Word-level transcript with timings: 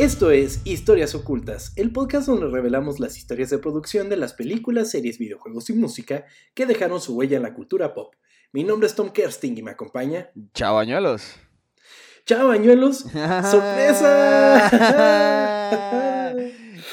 Esto 0.00 0.30
es 0.30 0.62
Historias 0.64 1.14
Ocultas, 1.14 1.74
el 1.76 1.92
podcast 1.92 2.26
donde 2.26 2.46
revelamos 2.46 3.00
las 3.00 3.18
historias 3.18 3.50
de 3.50 3.58
producción 3.58 4.08
de 4.08 4.16
las 4.16 4.32
películas, 4.32 4.88
series, 4.90 5.18
videojuegos 5.18 5.68
y 5.68 5.74
música 5.74 6.24
que 6.54 6.64
dejaron 6.64 7.02
su 7.02 7.14
huella 7.14 7.36
en 7.36 7.42
la 7.42 7.52
cultura 7.52 7.92
pop. 7.92 8.14
Mi 8.50 8.64
nombre 8.64 8.86
es 8.86 8.94
Tom 8.94 9.10
Kersting 9.10 9.58
y 9.58 9.62
me 9.62 9.72
acompaña. 9.72 10.30
Chao, 10.54 10.76
bañuelos. 10.76 11.34
¡Chao, 12.24 12.48
bañuelos! 12.48 13.00
¡Sorpresa! 13.50 14.70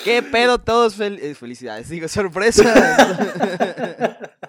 ¿Qué 0.04 0.22
pedo 0.22 0.60
todos? 0.60 1.00
Fel- 1.00 1.20
eh, 1.22 1.34
felicidades, 1.34 1.88
digo, 1.88 2.10
sorpresa. 2.10 2.66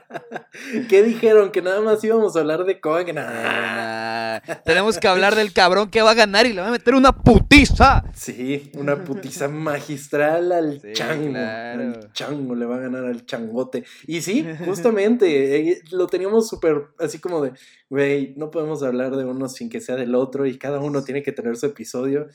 ¿Qué 0.89 1.03
dijeron? 1.03 1.51
Que 1.51 1.63
nada 1.63 1.81
más 1.81 2.03
íbamos 2.03 2.37
a 2.37 2.41
hablar 2.41 2.65
de. 2.65 2.81
Nah. 3.15 4.41
Nah, 4.41 4.55
Tenemos 4.65 4.99
que 4.99 5.09
hablar 5.09 5.35
del 5.35 5.53
cabrón 5.53 5.91
que 5.91 6.03
va 6.03 6.13
a 6.13 6.15
ganar 6.15 6.47
y 6.47 6.53
le 6.53 6.61
va 6.61 6.69
a 6.69 6.73
meter 6.73 6.95
una 6.95 7.13
putiza. 7.13 8.05
Sí, 8.15 8.71
una 8.75 9.05
putiza 9.05 9.49
magistral 9.49 10.53
al 10.53 10.81
Sí, 10.81 10.93
chango. 10.93 11.31
claro. 11.31 11.83
Al 11.83 12.13
chango 12.13 12.55
le 12.55 12.67
va 12.67 12.77
a 12.77 12.81
ganar 12.81 13.05
al 13.05 13.27
changote. 13.27 13.85
Y 14.07 14.23
sí, 14.23 14.47
justamente, 14.65 15.71
eh, 15.71 15.83
lo 15.91 16.07
teníamos 16.07 16.49
súper 16.49 16.89
así 16.99 17.19
como 17.19 17.43
de, 17.43 17.53
güey, 17.91 18.35
no 18.37 18.51
podemos 18.51 18.83
hablar 18.83 19.17
de 19.17 19.25
uno 19.25 19.49
sin 19.49 19.69
que 19.69 19.81
sea 19.81 19.97
del 19.97 20.15
otro 20.15 20.47
y 20.47 20.59
cada 20.59 20.81
uno 20.81 21.03
tiene 21.05 21.23
que 21.23 21.33
tener 21.33 21.57
su 21.57 21.67
episodio. 21.67 22.29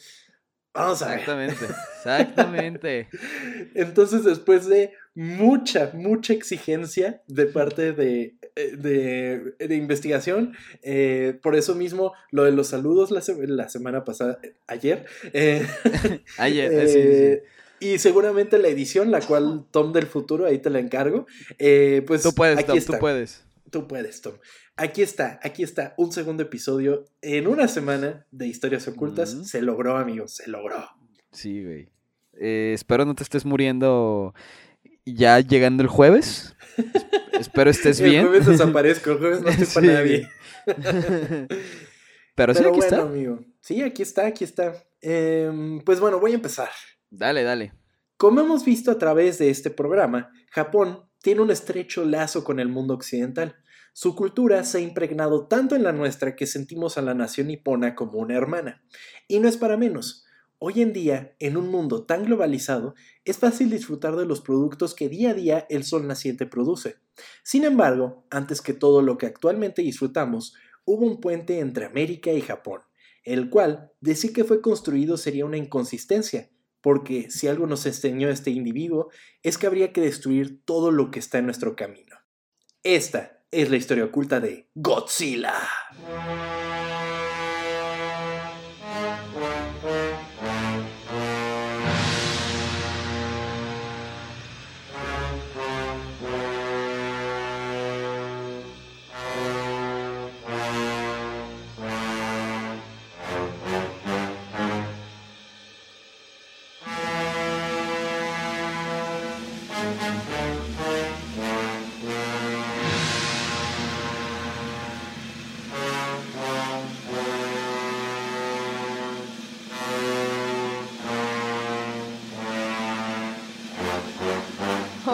Vamos 0.75 1.03
a 1.03 1.09
ver. 1.09 1.19
Exactamente, 1.19 1.65
exactamente. 1.97 3.07
Entonces, 3.75 4.23
después 4.23 4.67
de 4.67 4.91
mucha, 5.15 5.91
mucha 5.93 6.33
exigencia 6.33 7.21
de 7.27 7.45
parte 7.45 7.93
de, 7.93 8.35
eh, 8.55 8.75
de, 8.77 9.53
de 9.67 9.75
investigación, 9.75 10.55
eh, 10.81 11.39
por 11.43 11.55
eso 11.55 11.75
mismo 11.75 12.13
lo 12.31 12.43
de 12.43 12.51
los 12.51 12.67
saludos 12.67 13.11
la, 13.11 13.21
se- 13.21 13.47
la 13.47 13.69
semana 13.69 14.03
pasada, 14.03 14.39
ayer, 14.67 15.05
eh, 15.33 15.65
Ayer, 16.37 16.71
eh, 16.73 16.87
sí, 16.87 17.01
sí, 17.01 17.87
sí. 17.89 17.93
y 17.93 17.99
seguramente 17.99 18.57
la 18.57 18.67
edición, 18.69 19.11
la 19.11 19.21
cual 19.21 19.65
Tom 19.71 19.93
del 19.93 20.07
futuro, 20.07 20.45
ahí 20.45 20.57
te 20.59 20.69
la 20.69 20.79
encargo, 20.79 21.27
pues 22.07 22.23
Tú 22.23 22.33
puedes, 22.33 22.57
aquí 22.57 22.67
Tom, 22.67 22.77
está. 22.77 22.93
tú 22.93 22.99
puedes. 22.99 23.43
Tú 23.69 23.87
puedes, 23.87 24.21
Tom. 24.21 24.33
Aquí 24.75 25.01
está, 25.03 25.39
aquí 25.43 25.63
está, 25.63 25.93
un 25.97 26.11
segundo 26.11 26.43
episodio 26.43 27.05
en 27.21 27.47
una 27.47 27.67
semana 27.67 28.25
de 28.31 28.47
historias 28.47 28.87
ocultas. 28.87 29.31
Se 29.47 29.61
logró, 29.61 29.97
amigos, 29.97 30.35
se 30.35 30.47
logró. 30.49 30.83
Sí, 31.31 31.63
güey. 31.63 31.89
Espero 32.33 33.05
no 33.05 33.13
te 33.15 33.21
estés 33.23 33.45
muriendo 33.45 34.33
ya 35.05 35.39
llegando 35.39 35.83
el 35.83 35.89
jueves. 35.89 36.55
Es- 36.77 37.05
espero 37.41 37.69
estés 37.69 37.99
el 38.01 38.09
bien. 38.09 38.27
jueves 38.27 38.45
desaparezco, 38.47 39.11
el 39.11 39.17
jueves 39.19 39.41
no 39.41 39.49
estoy 39.49 39.67
para 39.83 39.93
nadie. 39.93 40.29
Pero, 42.35 42.53
sí, 42.53 42.59
Pero 42.63 42.69
aquí 42.69 42.79
bueno, 42.79 42.83
está. 42.83 43.01
amigo. 43.01 43.39
Sí, 43.61 43.81
aquí 43.81 44.01
está, 44.01 44.25
aquí 44.25 44.43
está. 44.43 44.73
Em, 45.01 45.81
pues 45.81 45.99
bueno, 45.99 46.19
voy 46.19 46.31
a 46.31 46.35
empezar. 46.35 46.69
Dale, 47.09 47.43
dale. 47.43 47.73
Como 48.17 48.41
hemos 48.41 48.65
visto 48.65 48.89
a 48.91 48.97
través 48.97 49.37
de 49.37 49.49
este 49.49 49.69
programa, 49.69 50.31
Japón 50.51 51.09
tiene 51.21 51.41
un 51.41 51.51
estrecho 51.51 52.05
lazo 52.05 52.43
con 52.43 52.59
el 52.59 52.69
mundo 52.69 52.93
occidental. 52.93 53.55
Su 53.93 54.15
cultura 54.15 54.63
se 54.63 54.79
ha 54.79 54.81
impregnado 54.81 55.47
tanto 55.47 55.75
en 55.75 55.83
la 55.83 55.91
nuestra 55.91 56.35
que 56.35 56.47
sentimos 56.47 56.97
a 56.97 57.03
la 57.03 57.13
nación 57.13 57.47
nipona 57.47 57.93
como 57.93 58.17
una 58.17 58.35
hermana. 58.35 58.83
Y 59.27 59.39
no 59.39 59.47
es 59.47 59.57
para 59.57 59.77
menos. 59.77 60.22
Hoy 60.65 60.81
en 60.81 60.93
día, 60.93 61.35
en 61.39 61.57
un 61.57 61.67
mundo 61.67 62.05
tan 62.05 62.23
globalizado, 62.23 62.95
es 63.25 63.37
fácil 63.37 63.69
disfrutar 63.69 64.15
de 64.15 64.25
los 64.25 64.39
productos 64.39 64.95
que 64.95 65.09
día 65.09 65.31
a 65.31 65.33
día 65.33 65.67
el 65.69 65.83
sol 65.83 66.07
naciente 66.07 66.45
produce. 66.45 66.95
Sin 67.43 67.65
embargo, 67.65 68.25
antes 68.29 68.61
que 68.61 68.71
todo 68.71 69.01
lo 69.01 69.17
que 69.17 69.25
actualmente 69.25 69.81
disfrutamos, 69.81 70.55
hubo 70.85 71.05
un 71.05 71.19
puente 71.19 71.59
entre 71.59 71.83
América 71.83 72.31
y 72.31 72.39
Japón, 72.39 72.79
el 73.25 73.49
cual 73.49 73.91
decir 73.99 74.31
que 74.31 74.45
fue 74.45 74.61
construido 74.61 75.17
sería 75.17 75.43
una 75.43 75.57
inconsistencia, 75.57 76.49
porque 76.79 77.29
si 77.29 77.49
algo 77.49 77.67
nos 77.67 77.85
enseñó 77.85 78.29
este 78.29 78.51
individuo 78.51 79.09
es 79.41 79.57
que 79.57 79.67
habría 79.67 79.91
que 79.91 79.99
destruir 79.99 80.63
todo 80.63 80.91
lo 80.91 81.11
que 81.11 81.19
está 81.19 81.39
en 81.39 81.45
nuestro 81.47 81.75
camino. 81.75 82.15
Esta 82.83 83.43
es 83.51 83.69
la 83.69 83.75
historia 83.75 84.05
oculta 84.05 84.39
de 84.39 84.69
Godzilla. 84.75 85.55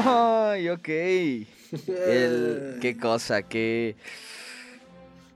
Ay, 0.04 0.70
ok. 0.70 0.88
El, 1.88 2.78
qué 2.82 2.98
cosa, 3.00 3.44
qué... 3.44 3.96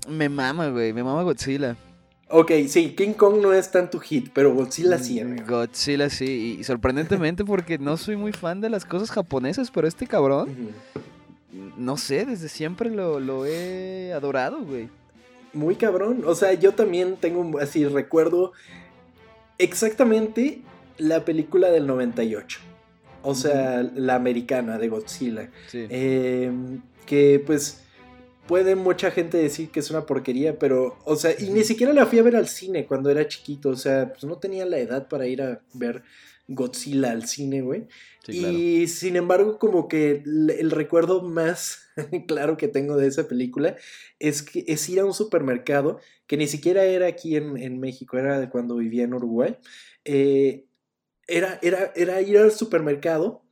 Me 0.07 0.27
mama, 0.29 0.67
güey. 0.69 0.91
Me 0.93 1.03
mama 1.03 1.23
Godzilla. 1.23 1.77
Ok, 2.29 2.51
sí, 2.67 2.95
King 2.95 3.13
Kong 3.13 3.41
no 3.41 3.53
es 3.53 3.69
tanto 3.71 3.99
hit, 3.99 4.29
pero 4.33 4.53
Godzilla 4.53 4.97
sí, 4.97 5.21
Mm, 5.21 5.25
amigo. 5.25 5.45
Godzilla 5.47 6.09
sí. 6.09 6.57
Y 6.59 6.63
sorprendentemente 6.63 7.45
porque 7.45 7.77
no 7.77 7.95
soy 7.95 8.15
muy 8.17 8.31
fan 8.33 8.59
de 8.59 8.69
las 8.69 8.85
cosas 8.85 9.11
japonesas, 9.11 9.69
pero 9.71 9.87
este 9.87 10.07
cabrón, 10.07 10.49
no 11.77 11.95
sé, 11.95 12.25
desde 12.25 12.49
siempre 12.49 12.89
lo, 12.89 13.19
lo 13.19 13.45
he 13.45 14.11
adorado, 14.13 14.63
güey. 14.63 14.89
Muy 15.53 15.75
cabrón. 15.75 16.23
O 16.25 16.33
sea, 16.33 16.53
yo 16.53 16.73
también 16.73 17.17
tengo 17.17 17.59
así 17.59 17.85
recuerdo 17.85 18.51
exactamente 19.59 20.61
la 20.97 21.23
película 21.25 21.69
del 21.69 21.85
98. 21.87 22.59
O 23.23 23.35
sea, 23.35 23.81
la 23.95 24.15
americana 24.15 24.77
de 24.77 24.89
Godzilla. 24.89 25.49
Sí. 25.67 25.87
Eh, 25.89 26.51
que 27.05 27.41
pues 27.45 27.83
puede 28.47 28.75
mucha 28.75 29.11
gente 29.11 29.37
decir 29.37 29.69
que 29.69 29.79
es 29.79 29.89
una 29.89 30.05
porquería, 30.05 30.59
pero, 30.59 30.97
o 31.05 31.15
sea, 31.15 31.31
y 31.37 31.49
ni 31.49 31.63
siquiera 31.63 31.93
la 31.93 32.05
fui 32.05 32.19
a 32.19 32.23
ver 32.23 32.35
al 32.35 32.47
cine 32.47 32.85
cuando 32.85 33.09
era 33.09 33.27
chiquito. 33.27 33.69
O 33.69 33.75
sea, 33.75 34.11
pues 34.11 34.23
no 34.25 34.37
tenía 34.37 34.65
la 34.65 34.77
edad 34.77 35.07
para 35.07 35.25
ir 35.27 35.41
a 35.41 35.61
ver 35.73 36.03
Godzilla 36.47 37.11
al 37.11 37.27
cine, 37.27 37.61
güey. 37.61 37.87
Sí, 38.25 38.39
claro. 38.39 38.57
Y 38.57 38.87
sin 38.87 39.15
embargo, 39.15 39.57
como 39.57 39.87
que 39.87 40.23
el, 40.25 40.49
el 40.49 40.71
recuerdo 40.71 41.21
más 41.21 41.83
claro 42.27 42.57
que 42.57 42.67
tengo 42.67 42.97
de 42.97 43.07
esa 43.07 43.27
película 43.27 43.75
es 44.19 44.41
que 44.41 44.63
es 44.67 44.87
ir 44.89 44.99
a 44.99 45.05
un 45.05 45.13
supermercado 45.13 45.99
que 46.27 46.37
ni 46.37 46.47
siquiera 46.47 46.83
era 46.83 47.07
aquí 47.07 47.35
en, 47.35 47.57
en 47.57 47.79
México, 47.79 48.17
era 48.17 48.39
de 48.39 48.49
cuando 48.49 48.77
vivía 48.77 49.03
en 49.03 49.13
Uruguay. 49.13 49.57
Eh, 50.05 50.65
era, 51.27 51.59
era, 51.61 51.91
era 51.95 52.21
ir 52.21 52.37
al 52.37 52.51
supermercado 52.51 53.43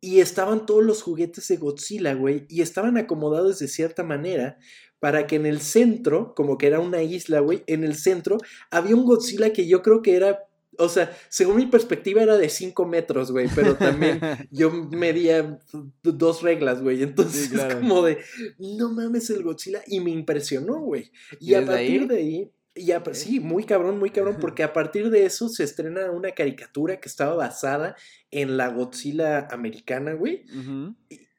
y 0.00 0.20
estaban 0.20 0.66
todos 0.66 0.84
los 0.84 1.02
juguetes 1.02 1.48
de 1.48 1.56
Godzilla, 1.56 2.14
güey, 2.14 2.46
y 2.48 2.62
estaban 2.62 2.96
acomodados 2.96 3.58
de 3.58 3.68
cierta 3.68 4.04
manera 4.04 4.58
para 4.98 5.26
que 5.26 5.36
en 5.36 5.46
el 5.46 5.60
centro, 5.60 6.34
como 6.34 6.58
que 6.58 6.66
era 6.66 6.80
una 6.80 7.02
isla, 7.02 7.40
güey, 7.40 7.64
en 7.66 7.84
el 7.84 7.96
centro 7.96 8.38
había 8.70 8.94
un 8.96 9.04
Godzilla 9.04 9.52
que 9.52 9.66
yo 9.66 9.82
creo 9.82 10.02
que 10.02 10.16
era, 10.16 10.44
o 10.78 10.88
sea, 10.88 11.16
según 11.28 11.56
mi 11.56 11.66
perspectiva 11.66 12.22
era 12.22 12.36
de 12.36 12.48
5 12.48 12.86
metros, 12.86 13.30
güey, 13.30 13.48
pero 13.54 13.76
también 13.76 14.20
yo 14.50 14.70
medía 14.70 15.58
dos 16.02 16.42
reglas, 16.42 16.82
güey. 16.82 17.02
Entonces 17.02 17.44
Sí, 17.46 17.50
claro. 17.50 17.80
como 17.80 18.02
de, 18.02 18.18
no 18.58 18.90
mames 18.92 19.30
el 19.30 19.42
Godzilla. 19.42 19.82
Y 19.86 20.00
me 20.00 20.10
impresionó, 20.10 20.80
güey. 20.80 21.10
Y, 21.40 21.52
¿Y 21.52 21.54
a 21.54 21.64
partir 21.64 22.02
ahí? 22.02 22.06
de 22.08 22.16
ahí, 22.16 22.52
y 22.76 22.92
a- 22.92 23.02
sí, 23.12 23.40
muy 23.40 23.64
cabrón, 23.64 23.98
muy 23.98 24.10
cabrón, 24.10 24.36
porque 24.40 24.62
a 24.62 24.72
partir 24.72 25.10
de 25.10 25.24
eso 25.24 25.48
se 25.48 25.64
estrena 25.64 26.10
una 26.10 26.32
caricatura 26.32 27.00
que 27.00 27.08
estaba 27.08 27.34
basada 27.34 27.96
en 28.30 28.56
la 28.56 28.68
Godzilla 28.68 29.48
americana, 29.50 30.12
güey. 30.12 30.44
Ujú. 30.56 30.94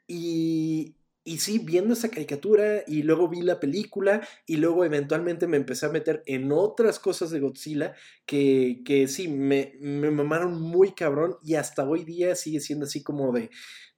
Y, 0.07 0.95
y 1.23 1.37
sí, 1.39 1.59
viendo 1.59 1.93
esa 1.93 2.09
caricatura 2.09 2.83
y 2.87 3.03
luego 3.03 3.27
vi 3.27 3.41
la 3.41 3.59
película 3.59 4.25
y 4.45 4.55
luego 4.57 4.85
eventualmente 4.85 5.45
me 5.47 5.57
empecé 5.57 5.85
a 5.85 5.89
meter 5.89 6.23
en 6.25 6.51
otras 6.53 6.99
cosas 6.99 7.29
de 7.31 7.41
Godzilla 7.41 7.93
que, 8.25 8.81
que 8.85 9.07
sí, 9.07 9.27
me, 9.27 9.73
me 9.81 10.09
mamaron 10.09 10.61
muy 10.61 10.93
cabrón 10.93 11.35
y 11.43 11.55
hasta 11.55 11.83
hoy 11.87 12.05
día 12.05 12.35
sigue 12.35 12.61
siendo 12.61 12.85
así 12.85 13.03
como 13.03 13.33
de, 13.33 13.49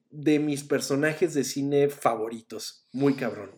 de 0.10 0.40
mis 0.40 0.64
personajes 0.64 1.36
de 1.36 1.44
cine 1.44 1.90
favoritos. 1.90 2.88
Muy 2.92 3.14
cabrón. 3.14 3.52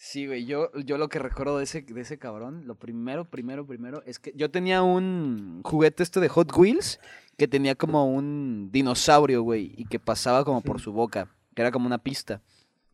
Sí, 0.00 0.28
güey, 0.28 0.46
yo, 0.46 0.70
yo 0.84 0.96
lo 0.96 1.08
que 1.08 1.18
recuerdo 1.18 1.58
de 1.58 1.64
ese, 1.64 1.82
de 1.82 2.00
ese 2.00 2.18
cabrón, 2.18 2.66
lo 2.66 2.76
primero, 2.76 3.24
primero, 3.24 3.66
primero, 3.66 4.02
es 4.06 4.20
que 4.20 4.32
yo 4.36 4.48
tenía 4.48 4.82
un 4.82 5.60
juguete 5.64 6.04
este 6.04 6.20
de 6.20 6.28
Hot 6.28 6.56
Wheels 6.56 7.00
que 7.36 7.48
tenía 7.48 7.74
como 7.74 8.06
un 8.06 8.70
dinosaurio, 8.70 9.42
güey, 9.42 9.74
y 9.76 9.86
que 9.86 9.98
pasaba 9.98 10.44
como 10.44 10.60
por 10.60 10.80
su 10.80 10.92
boca, 10.92 11.28
que 11.54 11.62
era 11.62 11.72
como 11.72 11.86
una 11.86 11.98
pista. 11.98 12.40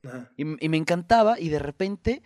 Ajá. 0.02 0.32
Y, 0.38 0.64
y 0.64 0.68
me 0.70 0.78
encantaba 0.78 1.38
y 1.38 1.50
de 1.50 1.58
repente 1.58 2.22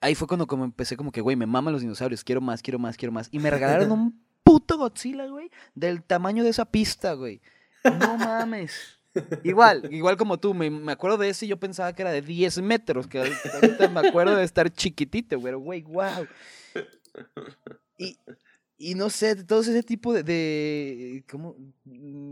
ahí 0.00 0.14
fue 0.14 0.28
cuando 0.28 0.46
como 0.46 0.64
empecé 0.64 0.96
como 0.96 1.12
que, 1.12 1.20
güey, 1.20 1.36
me 1.36 1.46
maman 1.46 1.72
los 1.72 1.82
dinosaurios, 1.82 2.24
quiero 2.24 2.40
más, 2.40 2.62
quiero 2.62 2.78
más, 2.78 2.96
quiero 2.96 3.12
más. 3.12 3.28
Y 3.30 3.38
me 3.38 3.50
regalaron 3.50 3.90
un 3.92 4.24
puto 4.42 4.78
Godzilla, 4.78 5.26
güey, 5.26 5.50
del 5.74 6.02
tamaño 6.02 6.44
de 6.44 6.50
esa 6.50 6.64
pista, 6.64 7.12
güey. 7.14 7.40
No 7.84 8.16
mames. 8.16 8.95
Igual, 9.44 9.88
igual 9.92 10.16
como 10.16 10.38
tú, 10.38 10.54
me, 10.54 10.70
me 10.70 10.92
acuerdo 10.92 11.16
de 11.18 11.28
ese 11.28 11.46
y 11.46 11.48
yo 11.48 11.58
pensaba 11.58 11.94
que 11.94 12.02
era 12.02 12.12
de 12.12 12.22
10 12.22 12.62
metros, 12.62 13.06
que 13.06 13.18
ahorita 13.18 13.88
me 13.88 14.08
acuerdo 14.08 14.36
de 14.36 14.44
estar 14.44 14.70
chiquitito, 14.70 15.38
güey, 15.38 15.54
güey, 15.54 15.82
wow. 15.82 16.26
Y, 17.98 18.18
y 18.78 18.94
no 18.94 19.08
sé, 19.10 19.36
todo 19.44 19.60
ese 19.60 19.82
tipo 19.82 20.12
de, 20.12 20.22
de 20.22 21.24
¿cómo, 21.30 21.56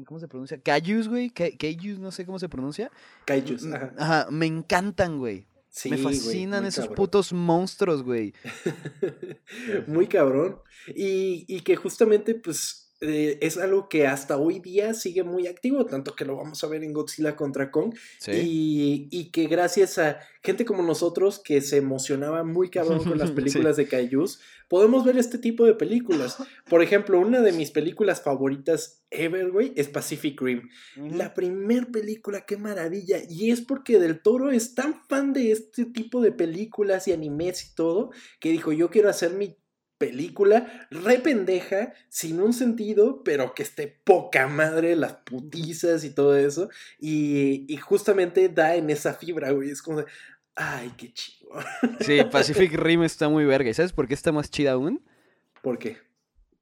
¿cómo 0.07 0.21
se 0.21 0.29
pronuncia? 0.29 0.61
Kaijus, 0.61 1.09
güey, 1.09 1.31
Kaijus, 1.31 1.99
no 1.99 2.11
sé 2.13 2.27
cómo 2.27 2.39
se 2.39 2.49
pronuncia. 2.49 2.91
Kaijus, 3.25 3.63
Mm, 3.63 3.75
ajá. 3.75 3.95
Ajá, 3.99 4.27
me 4.31 4.47
encantan, 4.47 5.19
güey. 5.19 5.47
Sí, 5.71 5.91
me 5.91 5.97
fascinan 5.99 6.65
esos 6.67 6.85
cabrón. 6.85 6.97
putos 6.97 7.33
monstruos, 7.33 8.03
güey. 8.05 8.33
Muy 9.89 10.07
cabrón. 10.07 10.61
Y, 10.95 11.45
y 11.49 11.61
que 11.63 11.75
justamente, 11.77 12.35
pues, 12.37 12.84
eh, 13.07 13.39
es 13.43 13.57
algo 13.59 13.89
que 13.89 14.07
hasta 14.07 14.37
hoy 14.37 14.59
día 14.61 14.95
sigue 14.95 15.23
muy 15.23 15.47
activo, 15.47 15.85
tanto 15.87 16.15
que 16.15 16.25
lo 16.25 16.37
vamos 16.37 16.63
a 16.65 16.69
ver 16.69 16.83
en 16.83 16.93
Godzilla 16.93 17.37
contra 17.37 17.71
Kong. 17.71 17.95
Sí. 18.19 18.31
Y, 18.33 19.09
y 19.11 19.31
que 19.31 19.47
gracias 19.47 19.99
a 19.99 20.19
gente 20.43 20.65
como 20.65 20.83
nosotros 20.83 21.41
que 21.43 21.61
se 21.61 21.77
emocionaba 21.79 22.45
muy 22.45 22.71
cabrón 22.71 23.05
con 23.05 23.19
las 23.19 23.29
Sí. 23.35 23.35
películas 23.35 23.77
de 23.77 23.87
Kaijus, 23.89 24.41
podemos 24.69 25.05
ver 25.05 25.17
este 25.19 25.39
tipo 25.39 25.65
de 25.65 25.75
películas. 25.75 26.37
Por 26.69 26.83
ejemplo, 26.83 27.19
una 27.21 27.41
de 27.41 27.53
mis 27.53 27.71
películas 27.71 28.23
favoritas 28.23 29.03
ever, 29.11 29.51
güey, 29.51 29.73
es 29.77 29.89
Pacific 29.89 30.41
Rim. 30.41 30.69
La 30.97 31.35
primer 31.35 31.91
película, 31.91 32.45
qué 32.47 32.57
maravilla. 32.57 33.19
Y 33.29 33.51
es 33.51 33.61
porque 33.61 33.99
Del 33.99 34.21
Toro 34.23 34.51
es 34.51 34.75
tan 34.75 35.01
fan 35.09 35.33
de 35.33 35.53
este 35.53 35.85
tipo 35.87 36.21
de 36.21 36.33
películas 36.33 37.07
y 37.09 37.13
animes 37.13 37.65
y 37.71 37.75
todo, 37.75 38.11
que 38.41 38.51
dijo, 38.51 38.73
yo 38.73 38.91
quiero 38.91 39.09
hacer 39.09 39.33
mi 39.35 39.57
película 39.99 40.87
re 40.91 41.19
pendeja, 41.19 41.93
sin 42.09 42.41
un 42.41 42.53
sentido, 42.53 43.23
pero 43.25 43.55
que 43.55 43.63
esté 43.63 43.87
poca 44.05 44.47
madre, 44.47 44.97
las 44.97 45.15
putizas 45.15 46.05
y 46.05 46.11
todo 46.11 46.37
eso. 46.37 46.69
Y, 46.99 47.65
y 47.73 47.77
justamente 47.77 48.49
da 48.49 48.75
en 48.75 48.91
esa 48.91 49.15
fibra, 49.15 49.51
güey. 49.53 49.71
Es 49.71 49.83
como 49.83 49.99
de, 49.99 50.07
ay, 50.57 50.93
qué 50.97 51.13
chido. 51.13 51.49
Sí, 52.01 52.23
Pacific 52.31 52.73
Rim 52.75 53.03
está 53.03 53.29
muy 53.29 53.45
verga. 53.45 53.71
¿Y 53.71 53.75
sabes 53.75 53.93
por 53.93 54.09
qué 54.09 54.15
está 54.15 54.33
más 54.33 54.51
chida 54.51 54.73
aún? 54.73 55.03
¿Por 55.63 55.79
qué? 55.79 55.99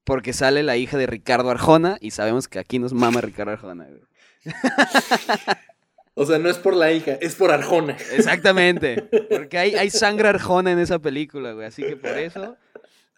Porque 0.05 0.33
sale 0.33 0.63
la 0.63 0.77
hija 0.77 0.99
de 0.99 1.07
Ricardo 1.07 1.51
Arjona 1.51 1.97
y 2.01 2.11
sabemos 2.11 2.49
que 2.49 2.59
aquí 2.59 2.79
nos 2.79 2.93
mama 2.93 3.21
Ricardo 3.21 3.53
Arjona, 3.53 3.87
güey. 3.87 4.03
O 6.15 6.27
sea, 6.27 6.39
no 6.39 6.51
es 6.51 6.59
por 6.59 6.77
la 6.77 6.93
hija, 6.93 7.13
es 7.23 7.35
por 7.37 7.51
Arjona. 7.51 7.97
Exactamente. 8.13 9.09
Porque 9.31 9.57
hay, 9.57 9.75
hay 9.77 9.89
sangre 9.89 10.29
Arjona 10.29 10.71
en 10.71 10.79
esa 10.79 10.99
película, 10.99 11.53
güey. 11.53 11.67
Así 11.67 11.83
que 11.83 11.97
por 11.97 12.11
eso 12.19 12.55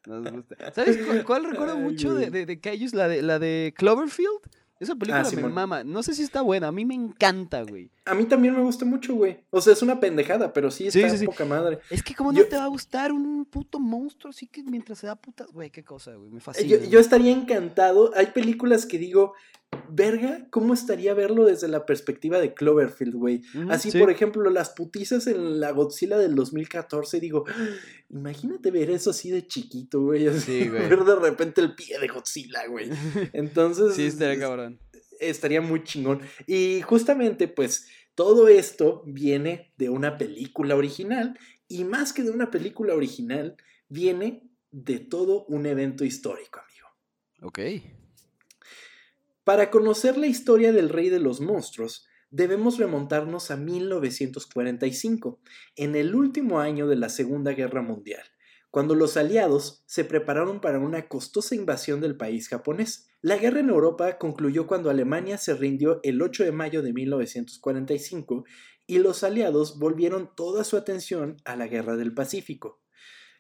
nos 0.06 0.30
gusta. 0.30 0.56
¿Sabes 0.74 0.98
cuál, 1.04 1.24
cuál 1.24 1.44
recuerdo 1.50 1.74
Ay, 1.74 1.82
mucho 1.82 2.14
de, 2.14 2.30
de, 2.30 2.46
de? 2.46 2.88
La 2.92 3.08
de, 3.08 3.22
la 3.22 3.38
de 3.38 3.74
Cloverfield. 3.76 4.40
Esa 4.80 4.96
película 4.96 5.22
me 5.22 5.30
Simón. 5.30 5.52
mama. 5.52 5.84
No 5.84 6.02
sé 6.02 6.14
si 6.14 6.22
está 6.22 6.42
buena. 6.42 6.68
A 6.68 6.72
mí 6.72 6.84
me 6.84 6.94
encanta, 6.94 7.62
güey. 7.62 7.90
A 8.06 8.14
mí 8.14 8.24
también 8.26 8.54
me 8.54 8.62
gusta 8.62 8.84
mucho, 8.84 9.14
güey. 9.14 9.38
O 9.50 9.60
sea, 9.60 9.72
es 9.72 9.80
una 9.82 9.98
pendejada, 9.98 10.52
pero 10.52 10.70
sí 10.70 10.86
está 10.88 11.08
sí, 11.08 11.18
sí. 11.18 11.26
poca 11.26 11.44
madre. 11.46 11.78
Es 11.90 12.02
que 12.02 12.14
cómo 12.14 12.32
no 12.32 12.38
Yo- 12.38 12.48
te 12.48 12.56
va 12.56 12.64
a 12.64 12.68
gustar 12.68 13.12
un 13.12 13.46
puto 13.46 13.80
monstruo 13.80 14.30
así 14.30 14.46
que 14.46 14.62
mientras 14.62 14.98
se 14.98 15.06
da 15.06 15.16
putas... 15.16 15.46
Güey, 15.52 15.70
qué 15.70 15.82
cosa, 15.84 16.14
güey. 16.14 16.30
Me 16.30 16.38
Eh, 16.38 16.40
fascina. 16.40 16.76
Yo, 16.84 16.98
estaría 16.98 17.32
encantado. 17.32 18.10
Hay 18.14 18.26
películas 18.26 18.84
que 18.84 18.98
digo, 18.98 19.32
verga, 19.88 20.46
¿cómo 20.50 20.74
estaría 20.74 21.14
verlo 21.14 21.46
desde 21.46 21.66
la 21.68 21.86
perspectiva 21.86 22.38
de 22.40 22.52
Cloverfield, 22.52 23.14
güey? 23.14 23.40
Así, 23.70 23.90
sí. 23.90 23.98
por 23.98 24.10
ejemplo, 24.10 24.50
las 24.50 24.68
putizas 24.70 25.26
en 25.26 25.58
la 25.58 25.70
Godzilla 25.70 26.18
del 26.18 26.34
2014, 26.34 27.20
digo, 27.20 27.44
imagínate 28.10 28.70
ver 28.70 28.90
eso 28.90 29.10
así 29.10 29.30
de 29.30 29.46
chiquito, 29.46 30.02
güey. 30.02 30.26
así, 30.28 30.40
Sí, 30.64 30.68
güey. 30.68 30.88
Ver 30.90 31.04
de 31.04 31.16
repente 31.16 31.60
el 31.60 31.74
pie 31.74 31.98
de 31.98 32.08
Godzilla, 32.08 32.66
güey. 32.68 32.90
Entonces, 33.32 33.94
Sí, 33.94 34.06
estaría 34.06 34.34
es- 34.34 34.40
cabrón. 34.40 34.78
Estaría 35.28 35.60
muy 35.60 35.84
chingón. 35.84 36.20
Y 36.46 36.82
justamente, 36.82 37.48
pues, 37.48 37.88
todo 38.14 38.48
esto 38.48 39.02
viene 39.06 39.72
de 39.76 39.90
una 39.90 40.18
película 40.18 40.76
original. 40.76 41.38
Y 41.68 41.84
más 41.84 42.12
que 42.12 42.22
de 42.22 42.30
una 42.30 42.50
película 42.50 42.94
original, 42.94 43.56
viene 43.88 44.42
de 44.70 44.98
todo 44.98 45.44
un 45.46 45.66
evento 45.66 46.04
histórico, 46.04 46.60
amigo. 46.60 46.88
Ok. 47.42 47.58
Para 49.44 49.70
conocer 49.70 50.16
la 50.16 50.26
historia 50.26 50.72
del 50.72 50.88
rey 50.88 51.10
de 51.10 51.20
los 51.20 51.40
monstruos, 51.40 52.06
debemos 52.30 52.78
remontarnos 52.78 53.50
a 53.50 53.56
1945, 53.56 55.40
en 55.76 55.94
el 55.94 56.14
último 56.14 56.58
año 56.58 56.88
de 56.88 56.96
la 56.96 57.08
Segunda 57.08 57.52
Guerra 57.52 57.82
Mundial, 57.82 58.24
cuando 58.74 58.96
los 58.96 59.16
aliados 59.16 59.84
se 59.86 60.02
prepararon 60.02 60.60
para 60.60 60.80
una 60.80 61.06
costosa 61.06 61.54
invasión 61.54 62.00
del 62.00 62.16
país 62.16 62.48
japonés. 62.48 63.06
La 63.22 63.36
guerra 63.36 63.60
en 63.60 63.68
Europa 63.68 64.18
concluyó 64.18 64.66
cuando 64.66 64.90
Alemania 64.90 65.38
se 65.38 65.54
rindió 65.54 66.00
el 66.02 66.20
8 66.20 66.42
de 66.42 66.50
mayo 66.50 66.82
de 66.82 66.92
1945 66.92 68.44
y 68.88 68.98
los 68.98 69.22
aliados 69.22 69.78
volvieron 69.78 70.28
toda 70.34 70.64
su 70.64 70.76
atención 70.76 71.36
a 71.44 71.54
la 71.54 71.68
guerra 71.68 71.94
del 71.94 72.14
Pacífico. 72.14 72.82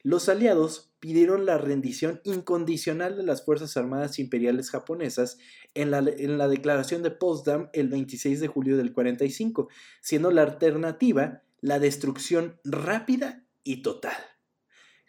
Los 0.04 0.28
aliados 0.28 0.94
pidieron 1.00 1.46
la 1.46 1.58
rendición 1.58 2.20
incondicional 2.22 3.16
de 3.16 3.24
las 3.24 3.44
Fuerzas 3.44 3.76
Armadas 3.76 4.20
Imperiales 4.20 4.70
japonesas 4.70 5.38
en 5.74 5.90
la, 5.90 5.98
en 5.98 6.38
la 6.38 6.46
declaración 6.46 7.02
de 7.02 7.10
Potsdam 7.10 7.70
el 7.72 7.88
26 7.88 8.38
de 8.38 8.46
julio 8.46 8.76
del 8.76 8.92
45, 8.92 9.68
siendo 10.00 10.30
la 10.30 10.42
alternativa 10.42 11.42
la 11.60 11.80
destrucción 11.80 12.60
rápida 12.62 13.44
y 13.64 13.82
total. 13.82 14.14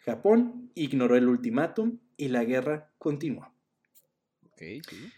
Japón 0.06 0.70
ignoró 0.76 1.16
el 1.16 1.28
ultimátum 1.28 1.98
y 2.16 2.28
la 2.28 2.44
guerra 2.44 2.92
continuó. 2.98 3.52
Ok, 4.44 4.62
sí. 4.88 5.12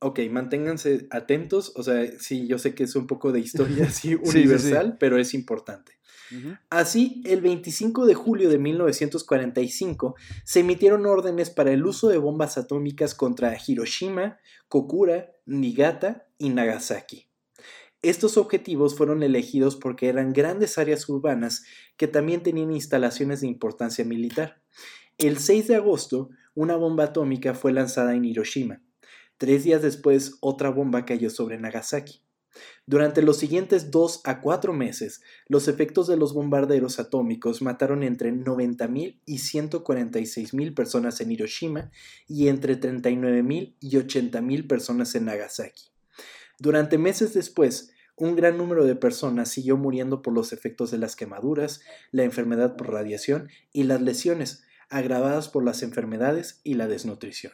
Ok, 0.00 0.20
manténganse 0.30 1.06
atentos, 1.10 1.72
o 1.76 1.82
sea, 1.82 2.06
sí, 2.18 2.46
yo 2.46 2.58
sé 2.58 2.74
que 2.74 2.84
es 2.84 2.94
un 2.94 3.06
poco 3.06 3.32
de 3.32 3.40
historia 3.40 3.84
así 3.88 4.10
sí, 4.10 4.18
sí. 4.22 4.30
universal, 4.38 4.98
pero 5.00 5.18
es 5.18 5.32
importante. 5.32 5.92
Así, 6.68 7.22
el 7.26 7.40
25 7.40 8.06
de 8.06 8.14
julio 8.14 8.48
de 8.50 8.58
1945 8.58 10.16
se 10.44 10.60
emitieron 10.60 11.06
órdenes 11.06 11.50
para 11.50 11.70
el 11.70 11.86
uso 11.86 12.08
de 12.08 12.18
bombas 12.18 12.58
atómicas 12.58 13.14
contra 13.14 13.56
Hiroshima, 13.64 14.38
Kokura, 14.68 15.30
Niigata 15.46 16.26
y 16.38 16.48
Nagasaki. 16.48 17.28
Estos 18.04 18.36
objetivos 18.36 18.98
fueron 18.98 19.22
elegidos 19.22 19.76
porque 19.76 20.08
eran 20.08 20.34
grandes 20.34 20.76
áreas 20.76 21.08
urbanas 21.08 21.64
que 21.96 22.06
también 22.06 22.42
tenían 22.42 22.70
instalaciones 22.70 23.40
de 23.40 23.46
importancia 23.46 24.04
militar. 24.04 24.60
El 25.16 25.38
6 25.38 25.68
de 25.68 25.76
agosto, 25.76 26.28
una 26.54 26.76
bomba 26.76 27.04
atómica 27.04 27.54
fue 27.54 27.72
lanzada 27.72 28.14
en 28.14 28.26
Hiroshima. 28.26 28.82
Tres 29.38 29.64
días 29.64 29.80
después, 29.80 30.36
otra 30.40 30.68
bomba 30.68 31.06
cayó 31.06 31.30
sobre 31.30 31.56
Nagasaki. 31.56 32.20
Durante 32.84 33.22
los 33.22 33.38
siguientes 33.38 33.90
dos 33.90 34.20
a 34.24 34.42
cuatro 34.42 34.74
meses, 34.74 35.22
los 35.48 35.66
efectos 35.66 36.06
de 36.06 36.18
los 36.18 36.34
bombarderos 36.34 36.98
atómicos 36.98 37.62
mataron 37.62 38.02
entre 38.02 38.34
90.000 38.34 39.22
y 39.24 39.38
146.000 39.38 40.74
personas 40.74 41.22
en 41.22 41.32
Hiroshima 41.32 41.90
y 42.28 42.48
entre 42.48 42.78
39.000 42.78 43.76
y 43.80 43.96
80.000 43.96 44.68
personas 44.68 45.14
en 45.14 45.24
Nagasaki. 45.24 45.84
Durante 46.58 46.98
meses 46.98 47.34
después, 47.34 47.93
un 48.16 48.36
gran 48.36 48.56
número 48.56 48.84
de 48.84 48.96
personas 48.96 49.48
siguió 49.50 49.76
muriendo 49.76 50.22
por 50.22 50.32
los 50.32 50.52
efectos 50.52 50.90
de 50.90 50.98
las 50.98 51.16
quemaduras, 51.16 51.80
la 52.12 52.22
enfermedad 52.24 52.76
por 52.76 52.92
radiación 52.92 53.48
y 53.72 53.84
las 53.84 54.00
lesiones, 54.00 54.64
agravadas 54.88 55.48
por 55.48 55.64
las 55.64 55.82
enfermedades 55.82 56.60
y 56.62 56.74
la 56.74 56.86
desnutrición. 56.86 57.52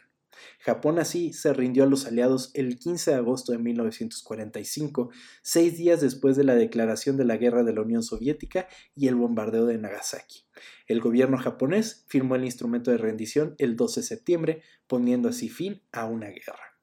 Japón 0.58 0.98
así 0.98 1.32
se 1.32 1.52
rindió 1.52 1.84
a 1.84 1.86
los 1.86 2.06
aliados 2.06 2.50
el 2.54 2.78
15 2.78 3.12
de 3.12 3.16
agosto 3.16 3.52
de 3.52 3.58
1945, 3.58 5.10
seis 5.42 5.76
días 5.76 6.00
después 6.00 6.36
de 6.36 6.44
la 6.44 6.54
declaración 6.54 7.16
de 7.16 7.24
la 7.24 7.36
guerra 7.36 7.62
de 7.62 7.74
la 7.74 7.82
Unión 7.82 8.02
Soviética 8.02 8.68
y 8.94 9.08
el 9.08 9.14
bombardeo 9.14 9.66
de 9.66 9.78
Nagasaki. 9.78 10.46
El 10.86 11.00
gobierno 11.00 11.38
japonés 11.38 12.04
firmó 12.08 12.36
el 12.36 12.44
instrumento 12.44 12.90
de 12.90 12.98
rendición 12.98 13.54
el 13.58 13.76
12 13.76 14.00
de 14.00 14.06
septiembre, 14.06 14.62
poniendo 14.86 15.28
así 15.28 15.48
fin 15.48 15.82
a 15.92 16.06
una 16.06 16.28
guerra. 16.28 16.78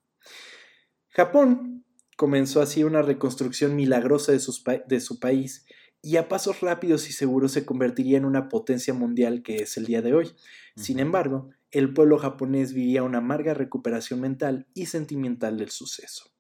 Japón 1.10 1.76
comenzó 2.18 2.62
así 2.62 2.84
una 2.84 3.02
reconstrucción 3.02 3.76
milagrosa 3.78 4.34
de, 4.34 4.40
sus 4.40 4.64
de 4.88 5.00
su 5.00 5.20
país 5.20 5.66
y 6.02 6.18
a 6.18 6.28
pasos 6.28 6.62
rápidos 6.62 7.08
y 7.10 7.14
seguros 7.14 7.54
se 7.54 7.66
convertiría 7.66 8.18
en 8.18 8.26
una 8.26 8.50
potencia 8.50 8.94
mundial 8.94 9.44
que 9.44 9.58
es 9.58 9.78
el 9.78 9.86
día 9.86 10.02
de 10.02 10.14
hoy. 10.14 10.36
Sin 10.76 11.00
embargo, 11.00 11.50
el 11.72 11.94
pueblo 11.94 12.18
japonés 12.18 12.74
vivía 12.74 13.04
una 13.04 13.20
amarga 13.20 13.54
recuperación 13.54 14.20
mental 14.20 14.68
y 14.74 14.88
sentimental 14.88 15.58
del 15.58 15.70
suceso. 15.70 16.32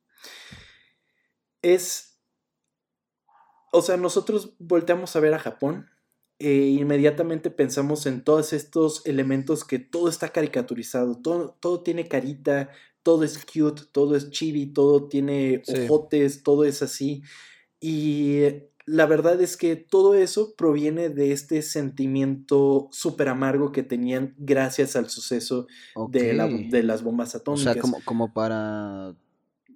Es... 1.61 2.19
O 3.71 3.81
sea, 3.81 3.97
nosotros 3.97 4.55
volteamos 4.59 5.15
a 5.15 5.19
ver 5.19 5.33
a 5.33 5.39
Japón 5.39 5.89
e 6.39 6.53
inmediatamente 6.53 7.49
pensamos 7.49 8.05
en 8.05 8.23
todos 8.23 8.53
estos 8.53 9.05
elementos 9.05 9.65
que 9.65 9.79
todo 9.79 10.07
está 10.07 10.29
caricaturizado, 10.29 11.19
todo, 11.19 11.57
todo 11.59 11.81
tiene 11.81 12.07
carita, 12.07 12.69
todo 13.07 13.23
es 13.23 13.37
cute, 13.45 13.83
todo 13.93 14.17
es 14.17 14.29
chibi, 14.31 14.65
todo 14.65 15.07
tiene 15.07 15.61
Sí. 15.63 15.85
ojotes, 15.85 16.43
todo 16.43 16.65
es 16.65 16.81
así. 16.81 17.21
Y 17.79 18.41
la 18.85 19.05
verdad 19.05 19.39
es 19.41 19.55
que 19.55 19.77
todo 19.77 20.13
eso 20.13 20.55
proviene 20.57 21.07
de 21.07 21.31
este 21.31 21.61
sentimiento 21.61 22.89
súper 22.91 23.29
amargo 23.29 23.71
que 23.71 23.81
tenían 23.83 24.35
gracias 24.37 24.97
al 24.97 25.09
suceso 25.09 25.67
de, 26.09 26.33
la- 26.33 26.47
Ok. 26.47 26.51
de 26.69 26.83
las 26.83 27.01
bombas 27.01 27.33
O 27.33 27.37
atómicas. 27.37 27.73
sea, 27.75 27.81
como, 27.81 28.01
como 28.03 28.33
para 28.33 29.15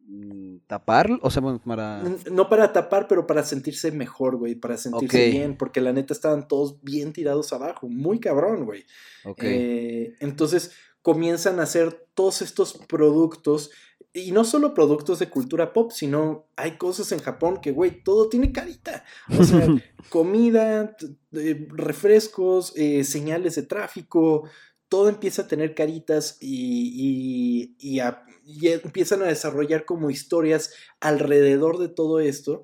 mm, 0.08 0.58
tapar, 0.68 1.10
o 1.22 1.32
sea, 1.32 1.42
para... 1.64 2.04
No 2.30 2.50
para 2.50 2.74
tapar, 2.74 3.08
pero 3.08 3.26
para 3.26 3.44
sentirse 3.44 3.94
mejor, 3.94 4.36
güey, 4.36 4.56
para 4.56 4.76
sentirse 4.76 5.30
bien, 5.30 5.56
porque 5.56 5.80
la 5.80 5.94
neta 5.94 6.14
estaban 6.14 6.50
todos 6.50 6.82
bien 6.84 7.14
tirados 7.14 7.54
abajo, 7.54 7.88
muy 7.88 8.20
cabrón, 8.20 8.66
güey. 8.66 8.84
Ok. 9.24 9.42
Eh, 9.42 10.16
entonces 10.20 10.72
comienzan 11.02 11.60
a 11.60 11.64
hacer 11.64 12.08
todos 12.14 12.42
estos 12.42 12.74
productos, 12.88 13.72
y 14.14 14.32
no 14.34 14.44
solo 14.44 14.74
productos 14.74 15.20
de 15.20 15.30
cultura 15.30 15.72
pop, 15.72 15.92
sino 15.94 16.46
hay 16.58 16.72
cosas 16.78 17.12
en 17.14 17.20
Japón 17.20 17.60
que, 17.62 17.72
güey, 17.72 18.04
todo 18.04 18.28
tiene 18.28 18.52
carita. 18.52 19.06
O 19.40 19.44
sea, 19.44 19.66
comida, 20.10 20.98
eh, 21.32 21.68
refrescos, 21.72 22.74
eh, 22.76 23.04
señales 23.06 23.56
de 23.56 23.64
tráfico, 23.64 24.50
todo 24.90 25.08
empieza 25.08 25.44
a 25.44 25.48
tener 25.48 25.74
caritas 25.74 26.38
y, 26.42 27.74
y- 27.80 27.94
y 27.94 28.00
a- 28.00 28.24
y 28.44 28.68
empiezan 28.68 29.22
a 29.22 29.26
desarrollar 29.28 29.86
como 29.86 30.10
historias 30.10 30.74
alrededor 31.00 31.78
de 31.78 31.88
todo 31.88 32.20
esto 32.20 32.64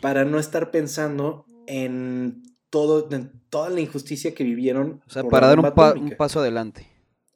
para 0.00 0.24
no 0.24 0.38
estar 0.38 0.70
pensando 0.70 1.46
en 1.66 2.42
todo, 2.70 3.08
en 3.10 3.32
toda 3.50 3.70
la 3.70 3.80
injusticia 3.80 4.34
que 4.34 4.44
vivieron. 4.44 5.02
O 5.06 5.10
sea, 5.10 5.22
para 5.30 5.48
dar 5.48 5.58
un, 5.58 5.62
pa- 5.74 5.94
paso 6.16 6.38
adelante. 6.40 6.86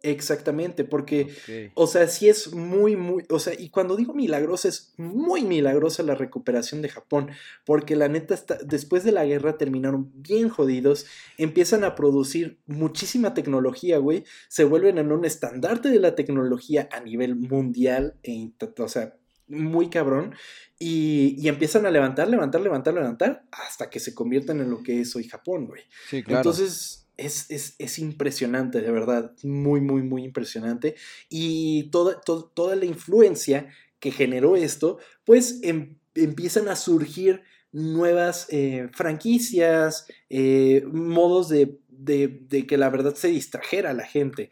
Exactamente, 0.04 0.84
porque, 0.84 1.70
o 1.73 1.87
sea, 1.87 2.06
sí 2.08 2.28
es 2.28 2.52
muy, 2.52 2.94
muy, 2.94 3.25
o 3.30 3.38
sea, 3.38 3.54
y 3.58 3.70
cuando 3.70 3.96
digo 3.96 4.12
milagrosa, 4.12 4.68
es 4.68 4.92
muy 4.99 5.44
milagrosa 5.44 6.02
la 6.02 6.14
recuperación 6.14 6.82
de 6.82 6.90
Japón, 6.90 7.30
porque 7.64 7.96
la 7.96 8.08
neta, 8.08 8.34
está, 8.34 8.58
después 8.62 9.02
de 9.02 9.12
la 9.12 9.25
guerra 9.25 9.56
terminaron 9.56 10.12
bien 10.14 10.50
jodidos, 10.50 11.06
empiezan 11.38 11.84
a 11.84 11.94
producir 11.94 12.58
muchísima 12.66 13.32
tecnología, 13.32 13.96
güey, 13.96 14.25
se 14.49 14.64
vuelven 14.64 14.99
en 14.99 15.11
un 15.11 15.25
estandarte 15.25 15.88
de 15.88 16.00
la 16.00 16.14
tecnología 16.14 16.87
a 16.92 17.00
nivel 17.00 17.34
mundial, 17.34 18.18
e, 18.23 18.50
o 18.76 18.88
sea, 18.88 19.16
muy 19.49 19.88
cabrón, 19.88 20.34
y, 20.78 21.34
y 21.38 21.49
empiezan 21.49 21.87
a 21.87 21.90
levantar, 21.90 22.28
levantar, 22.28 22.61
levantar, 22.61 22.92
levantar, 22.92 23.44
hasta 23.52 23.88
que 23.88 24.00
se 24.00 24.14
convierten 24.14 24.61
en 24.61 24.68
lo 24.68 24.82
que 24.82 25.00
es 25.00 25.16
hoy 25.16 25.25
Japón, 25.25 25.66
güey. 25.66 25.84
Sí, 26.11 26.23
claro. 26.23 26.40
Entonces, 26.40 27.03
es, 27.16 27.50
es, 27.50 27.75
es 27.78 27.99
impresionante, 27.99 28.80
de 28.80 28.90
verdad, 28.90 29.33
muy, 29.42 29.80
muy, 29.80 30.02
muy 30.02 30.25
impresionante. 30.25 30.94
Y 31.28 31.90
toda, 31.90 32.21
to- 32.21 32.50
toda 32.54 32.76
la 32.76 32.85
influencia 32.87 33.68
que 34.00 34.11
generó 34.11 34.56
esto, 34.56 34.99
pues 35.25 35.61
em- 35.62 35.99
empiezan 36.14 36.68
a 36.68 36.76
surgir 36.76 37.42
nuevas 37.73 38.47
eh, 38.50 38.88
franquicias, 38.92 40.06
eh, 40.28 40.85
modos 40.92 41.49
de, 41.49 41.78
de- 41.88 42.28
de 42.49 42.66
que 42.66 42.76
la 42.78 42.88
verdad 42.90 43.14
se 43.14 43.28
distrajera 43.28 43.90
a 43.90 43.94
la 43.94 44.06
gente. 44.06 44.50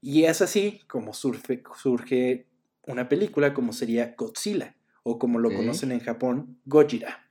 Y 0.00 0.24
es 0.24 0.40
así 0.42 0.80
como 0.88 1.12
surge, 1.14 1.62
surge 1.80 2.46
una 2.86 3.08
película 3.08 3.52
como 3.54 3.72
sería 3.72 4.14
Godzilla, 4.16 4.76
o 5.02 5.18
como 5.18 5.38
lo 5.38 5.50
conocen 5.56 5.92
en 5.92 6.00
Japón, 6.00 6.58
Gojira. 6.64 7.26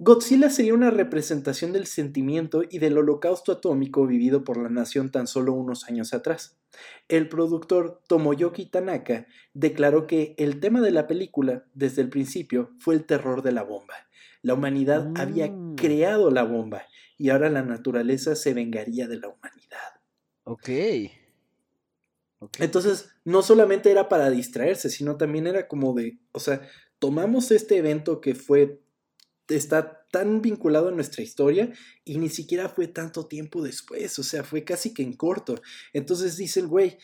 Godzilla 0.00 0.48
sería 0.48 0.74
una 0.74 0.90
representación 0.90 1.72
del 1.72 1.86
sentimiento 1.86 2.62
y 2.68 2.78
del 2.78 2.96
holocausto 2.98 3.50
atómico 3.50 4.06
vivido 4.06 4.44
por 4.44 4.56
la 4.56 4.68
nación 4.68 5.10
tan 5.10 5.26
solo 5.26 5.52
unos 5.52 5.84
años 5.88 6.14
atrás. 6.14 6.56
El 7.08 7.28
productor 7.28 8.00
Tomoyoki 8.06 8.66
Tanaka 8.66 9.26
declaró 9.54 10.06
que 10.06 10.34
el 10.38 10.60
tema 10.60 10.80
de 10.80 10.92
la 10.92 11.08
película, 11.08 11.64
desde 11.74 12.02
el 12.02 12.10
principio, 12.10 12.70
fue 12.78 12.94
el 12.94 13.06
terror 13.06 13.42
de 13.42 13.50
la 13.50 13.64
bomba. 13.64 13.94
La 14.42 14.54
humanidad 14.54 15.10
había 15.16 15.48
Mm. 15.50 15.74
creado 15.74 16.30
la 16.30 16.44
bomba 16.44 16.82
y 17.16 17.30
ahora 17.30 17.50
la 17.50 17.62
naturaleza 17.62 18.36
se 18.36 18.54
vengaría 18.54 19.08
de 19.08 19.18
la 19.18 19.28
humanidad. 19.28 20.00
Ok. 20.44 20.68
Ok. 22.38 22.60
Entonces, 22.60 23.10
no 23.24 23.42
solamente 23.42 23.90
era 23.90 24.08
para 24.08 24.30
distraerse, 24.30 24.90
sino 24.90 25.16
también 25.16 25.48
era 25.48 25.66
como 25.66 25.92
de, 25.92 26.18
o 26.30 26.38
sea, 26.38 26.60
tomamos 27.00 27.50
este 27.50 27.78
evento 27.78 28.20
que 28.20 28.36
fue, 28.36 28.80
está 29.48 30.06
tan 30.10 30.42
vinculado 30.42 30.88
a 30.88 30.92
nuestra 30.92 31.22
historia 31.22 31.72
y 32.04 32.18
ni 32.18 32.28
siquiera 32.28 32.68
fue 32.68 32.88
tanto 32.88 33.26
tiempo 33.26 33.62
después, 33.62 34.18
o 34.18 34.22
sea, 34.22 34.44
fue 34.44 34.64
casi 34.64 34.94
que 34.94 35.02
en 35.02 35.14
corto. 35.14 35.60
Entonces 35.92 36.36
dice 36.36 36.60
el 36.60 36.66
güey, 36.66 36.98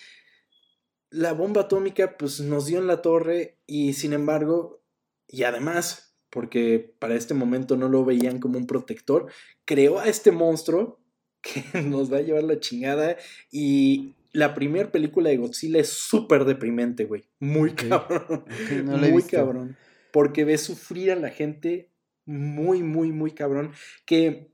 la 1.11 1.33
bomba 1.33 1.63
atómica 1.63 2.17
pues 2.17 2.41
nos 2.41 2.67
dio 2.67 2.79
en 2.79 2.87
la 2.87 3.03
torre 3.03 3.59
y 3.67 3.93
sin 3.95 4.13
embargo, 4.13 4.83
y 5.29 5.45
además, 5.45 6.17
porque 6.31 6.95
para 6.99 7.15
este 7.15 7.35
momento 7.35 7.77
no 7.77 7.89
lo 7.89 8.05
veían 8.05 8.41
como 8.41 8.59
un 8.59 8.67
protector, 8.67 9.31
creó 9.65 9.99
a 9.99 10.07
este 10.07 10.33
monstruo 10.33 11.01
que 11.41 11.83
nos 11.83 12.13
va 12.13 12.19
a 12.19 12.23
llevar 12.23 12.45
la 12.45 12.59
chingada 12.61 13.17
y 13.51 14.15
la 14.33 14.53
primera 14.53 14.91
película 14.91 15.31
de 15.31 15.37
Godzilla 15.37 15.79
es 15.79 15.91
súper 15.91 16.45
deprimente, 16.45 17.05
güey. 17.05 17.29
Muy 17.39 17.73
cabrón. 17.75 18.45
no 18.85 18.99
muy 18.99 19.13
visto. 19.13 19.37
cabrón. 19.37 19.77
Porque 20.11 20.45
ve 20.45 20.59
sufrir 20.59 21.13
a 21.13 21.17
la 21.17 21.31
gente 21.31 21.94
muy, 22.27 22.83
muy, 22.83 23.13
muy 23.13 23.33
cabrón. 23.33 23.73
Que 24.07 24.51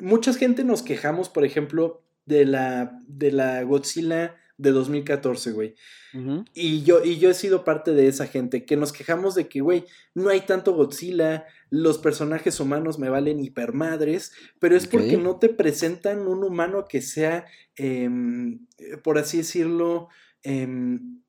mucha 0.00 0.32
gente 0.34 0.64
nos 0.64 0.82
quejamos, 0.82 1.28
por 1.28 1.44
ejemplo, 1.44 2.02
de 2.26 2.44
la, 2.44 3.00
de 3.06 3.32
la 3.32 3.62
Godzilla 3.62 4.36
de 4.60 4.72
2014, 4.72 5.52
güey. 5.52 5.74
Y 6.52 6.82
yo, 6.82 7.02
y 7.02 7.18
yo 7.18 7.30
he 7.30 7.34
sido 7.34 7.64
parte 7.64 7.92
de 7.92 8.08
esa 8.08 8.26
gente 8.26 8.66
que 8.66 8.76
nos 8.76 8.92
quejamos 8.92 9.34
de 9.34 9.48
que, 9.48 9.62
güey, 9.62 9.86
no 10.14 10.28
hay 10.28 10.42
tanto 10.42 10.74
Godzilla, 10.74 11.46
los 11.70 11.96
personajes 11.98 12.60
humanos 12.60 12.98
me 12.98 13.08
valen 13.08 13.40
hipermadres, 13.40 14.32
pero 14.58 14.76
es 14.76 14.86
porque 14.86 15.16
no 15.16 15.38
te 15.38 15.48
presentan 15.48 16.26
un 16.26 16.44
humano 16.44 16.86
que 16.88 17.00
sea, 17.00 17.46
em, 17.76 18.66
eh, 18.78 18.98
por 19.02 19.18
así 19.18 19.38
decirlo, 19.38 20.08
em, 20.42 21.22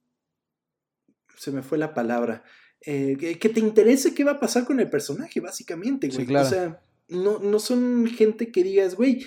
se 1.37 1.51
me 1.51 1.61
fue 1.61 1.77
la 1.77 1.93
palabra, 1.93 2.43
eh, 2.85 3.15
que, 3.19 3.37
que 3.39 3.49
te 3.49 3.59
interese 3.59 4.13
qué 4.13 4.23
va 4.23 4.31
a 4.33 4.39
pasar 4.39 4.65
con 4.65 4.79
el 4.79 4.89
personaje, 4.89 5.39
básicamente, 5.39 6.09
Sí, 6.09 6.15
güey. 6.17 6.27
claro. 6.27 6.47
O 6.47 6.49
sea, 6.49 6.81
no, 7.09 7.39
no 7.39 7.59
son 7.59 8.07
gente 8.07 8.51
que 8.51 8.63
digas, 8.63 8.95
güey, 8.95 9.25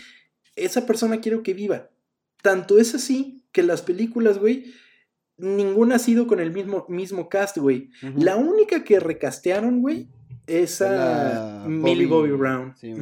esa 0.56 0.86
persona 0.86 1.20
quiero 1.20 1.42
que 1.42 1.54
viva. 1.54 1.90
Tanto 2.42 2.78
es 2.78 2.94
así 2.94 3.44
que 3.52 3.62
las 3.62 3.82
películas, 3.82 4.38
güey, 4.38 4.72
ninguna 5.36 5.96
ha 5.96 5.98
sido 5.98 6.26
con 6.26 6.40
el 6.40 6.52
mismo, 6.52 6.86
mismo 6.88 7.28
cast, 7.28 7.56
güey. 7.58 7.90
La 8.16 8.36
única 8.36 8.84
que 8.84 9.00
recastearon, 9.00 9.80
güey, 9.80 10.08
es 10.46 10.80
a 10.82 10.90
la 11.62 11.64
Millie 11.68 12.06
Bobby 12.06 12.30
Brown. 12.32 12.74
sí. 12.78 12.92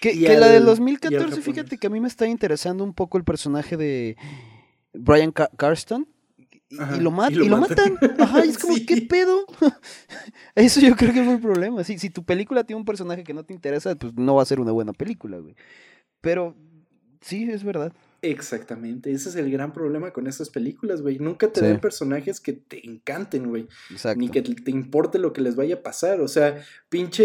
Que, 0.00 0.18
que 0.18 0.36
la 0.36 0.48
del 0.48 0.48
al- 0.48 0.52
y 0.52 0.56
al 0.56 0.64
2014, 0.66 1.18
japonés. 1.24 1.44
fíjate 1.44 1.78
que 1.78 1.86
a 1.86 1.90
mí 1.90 2.00
me 2.00 2.08
está 2.08 2.26
interesando 2.26 2.82
un 2.84 2.92
poco 2.92 3.18
el 3.18 3.24
personaje 3.24 3.76
de 3.76 4.16
Brian 4.92 5.30
Ca- 5.32 5.50
Carston. 5.56 6.08
Y, 6.68 7.00
lo, 7.00 7.10
mat- 7.12 7.30
y 7.32 7.36
y 7.44 7.48
lo 7.48 7.58
matan. 7.58 7.96
Ajá, 8.18 8.44
y 8.44 8.48
es 8.50 8.58
como, 8.58 8.74
Sí. 8.76 8.86
¿qué 8.86 9.02
pedo? 9.02 9.46
Eso 10.54 10.80
yo 10.80 10.96
creo 10.96 11.12
que 11.12 11.22
fue 11.24 11.34
el 11.34 11.40
problema. 11.40 11.84
Sí, 11.84 11.98
si 11.98 12.10
tu 12.10 12.24
película 12.24 12.64
tiene 12.64 12.78
un 12.80 12.84
personaje 12.86 13.22
que 13.24 13.34
no 13.34 13.44
te 13.44 13.54
interesa, 13.54 13.94
pues 13.94 14.14
no 14.14 14.34
va 14.34 14.42
a 14.42 14.46
ser 14.46 14.58
una 14.60 14.72
buena 14.72 14.92
película, 14.92 15.38
güey. 15.38 15.54
Pero 16.20 16.56
sí, 17.20 17.48
es 17.50 17.62
verdad. 17.62 17.92
Exactamente, 18.22 19.12
ese 19.12 19.28
es 19.28 19.36
el 19.36 19.52
gran 19.52 19.72
problema 19.72 20.10
con 20.10 20.26
estas 20.26 20.50
películas, 20.50 21.02
güey. 21.02 21.18
Nunca 21.20 21.52
te 21.52 21.60
Sí. 21.60 21.66
dan 21.66 21.80
personajes 21.80 22.40
que 22.40 22.54
te 22.54 22.84
encanten, 22.84 23.46
güey. 23.48 23.68
Exacto. 23.90 24.18
Ni 24.18 24.28
que 24.30 24.42
te 24.42 24.54
te 24.54 24.70
importe 24.72 25.18
lo 25.20 25.32
que 25.32 25.42
les 25.42 25.54
vaya 25.54 25.76
a 25.76 25.82
pasar. 25.82 26.20
O 26.20 26.26
sea, 26.26 26.60
pinche 26.88 27.24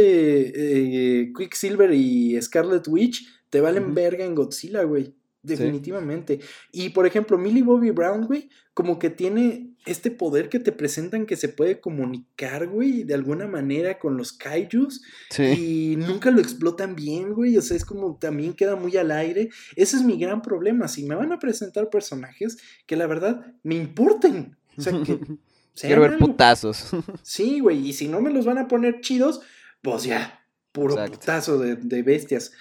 eh, 0.53 1.33
Quicksilver 1.35 1.91
y 1.93 2.39
Scarlet 2.41 2.87
Witch 2.87 3.25
te 3.49 3.61
valen 3.61 3.95
verga 3.95 4.23
en 4.25 4.35
Godzilla, 4.35 4.83
güey. 4.83 5.15
Definitivamente. 5.43 6.39
Y 6.71 6.89
por 6.89 7.05
ejemplo, 7.07 7.37
Millie 7.37 7.63
Bobby 7.63 7.89
Brown, 7.91 8.25
güey, 8.27 8.49
como 8.73 8.99
que 8.99 9.09
tiene 9.09 9.73
este 9.85 10.11
poder 10.11 10.49
que 10.49 10.59
te 10.59 10.71
presentan 10.71 11.25
que 11.25 11.35
se 11.35 11.49
puede 11.49 11.79
comunicar, 11.81 12.67
güey, 12.67 13.03
de 13.03 13.15
alguna 13.15 13.47
manera 13.47 13.97
con 13.97 14.17
los 14.17 14.33
kaijus. 14.33 15.01
Sí. 15.31 15.43
Y 15.43 15.95
nunca 15.97 16.29
lo 16.31 16.39
explotan 16.39 16.95
bien, 16.95 17.33
güey. 17.33 17.57
O 17.57 17.61
sea, 17.61 17.75
es 17.75 17.85
como 17.85 18.17
también 18.19 18.53
queda 18.53 18.75
muy 18.75 18.95
al 18.97 19.11
aire. 19.11 19.49
Ese 19.75 19.97
es 19.97 20.03
mi 20.03 20.17
gran 20.19 20.41
problema. 20.41 20.87
Si 20.87 21.03
me 21.03 21.15
van 21.15 21.31
a 21.31 21.39
presentar 21.39 21.89
personajes 21.89 22.57
que 22.85 22.95
la 22.95 23.07
verdad 23.07 23.53
me 23.63 23.75
importen. 23.75 24.57
O 24.77 24.81
sea, 24.81 24.93
que 25.03 25.19
Quiero 25.81 26.01
ver 26.01 26.11
algo. 26.13 26.27
putazos. 26.27 26.89
Sí, 27.23 27.59
güey. 27.61 27.87
Y 27.87 27.93
si 27.93 28.07
no 28.07 28.21
me 28.21 28.31
los 28.31 28.45
van 28.45 28.59
a 28.59 28.67
poner 28.67 29.01
chidos, 29.01 29.41
pues 29.81 30.03
ya, 30.03 30.45
puro 30.71 30.93
Exacto. 30.93 31.19
putazo 31.19 31.57
de, 31.57 31.75
de 31.77 32.03
bestias. 32.03 32.51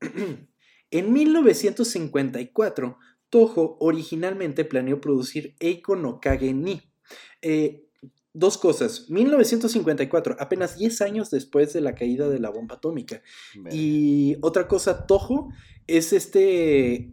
en 0.90 1.12
1954, 1.12 2.98
Toho 3.30 3.76
originalmente 3.80 4.64
planeó 4.64 5.00
producir 5.00 5.54
Eiko 5.60 5.96
no 5.96 6.20
Kage 6.20 6.54
ni. 6.54 6.82
Eh, 7.42 7.84
dos 8.32 8.56
cosas. 8.56 9.10
1954, 9.10 10.36
apenas 10.38 10.78
10 10.78 11.00
años 11.02 11.30
después 11.30 11.72
de 11.72 11.80
la 11.80 11.94
caída 11.94 12.28
de 12.28 12.38
la 12.38 12.50
bomba 12.50 12.76
atómica. 12.76 13.22
Y 13.70 14.36
otra 14.40 14.68
cosa, 14.68 15.06
Toho 15.06 15.50
es 15.86 16.12
este 16.12 17.12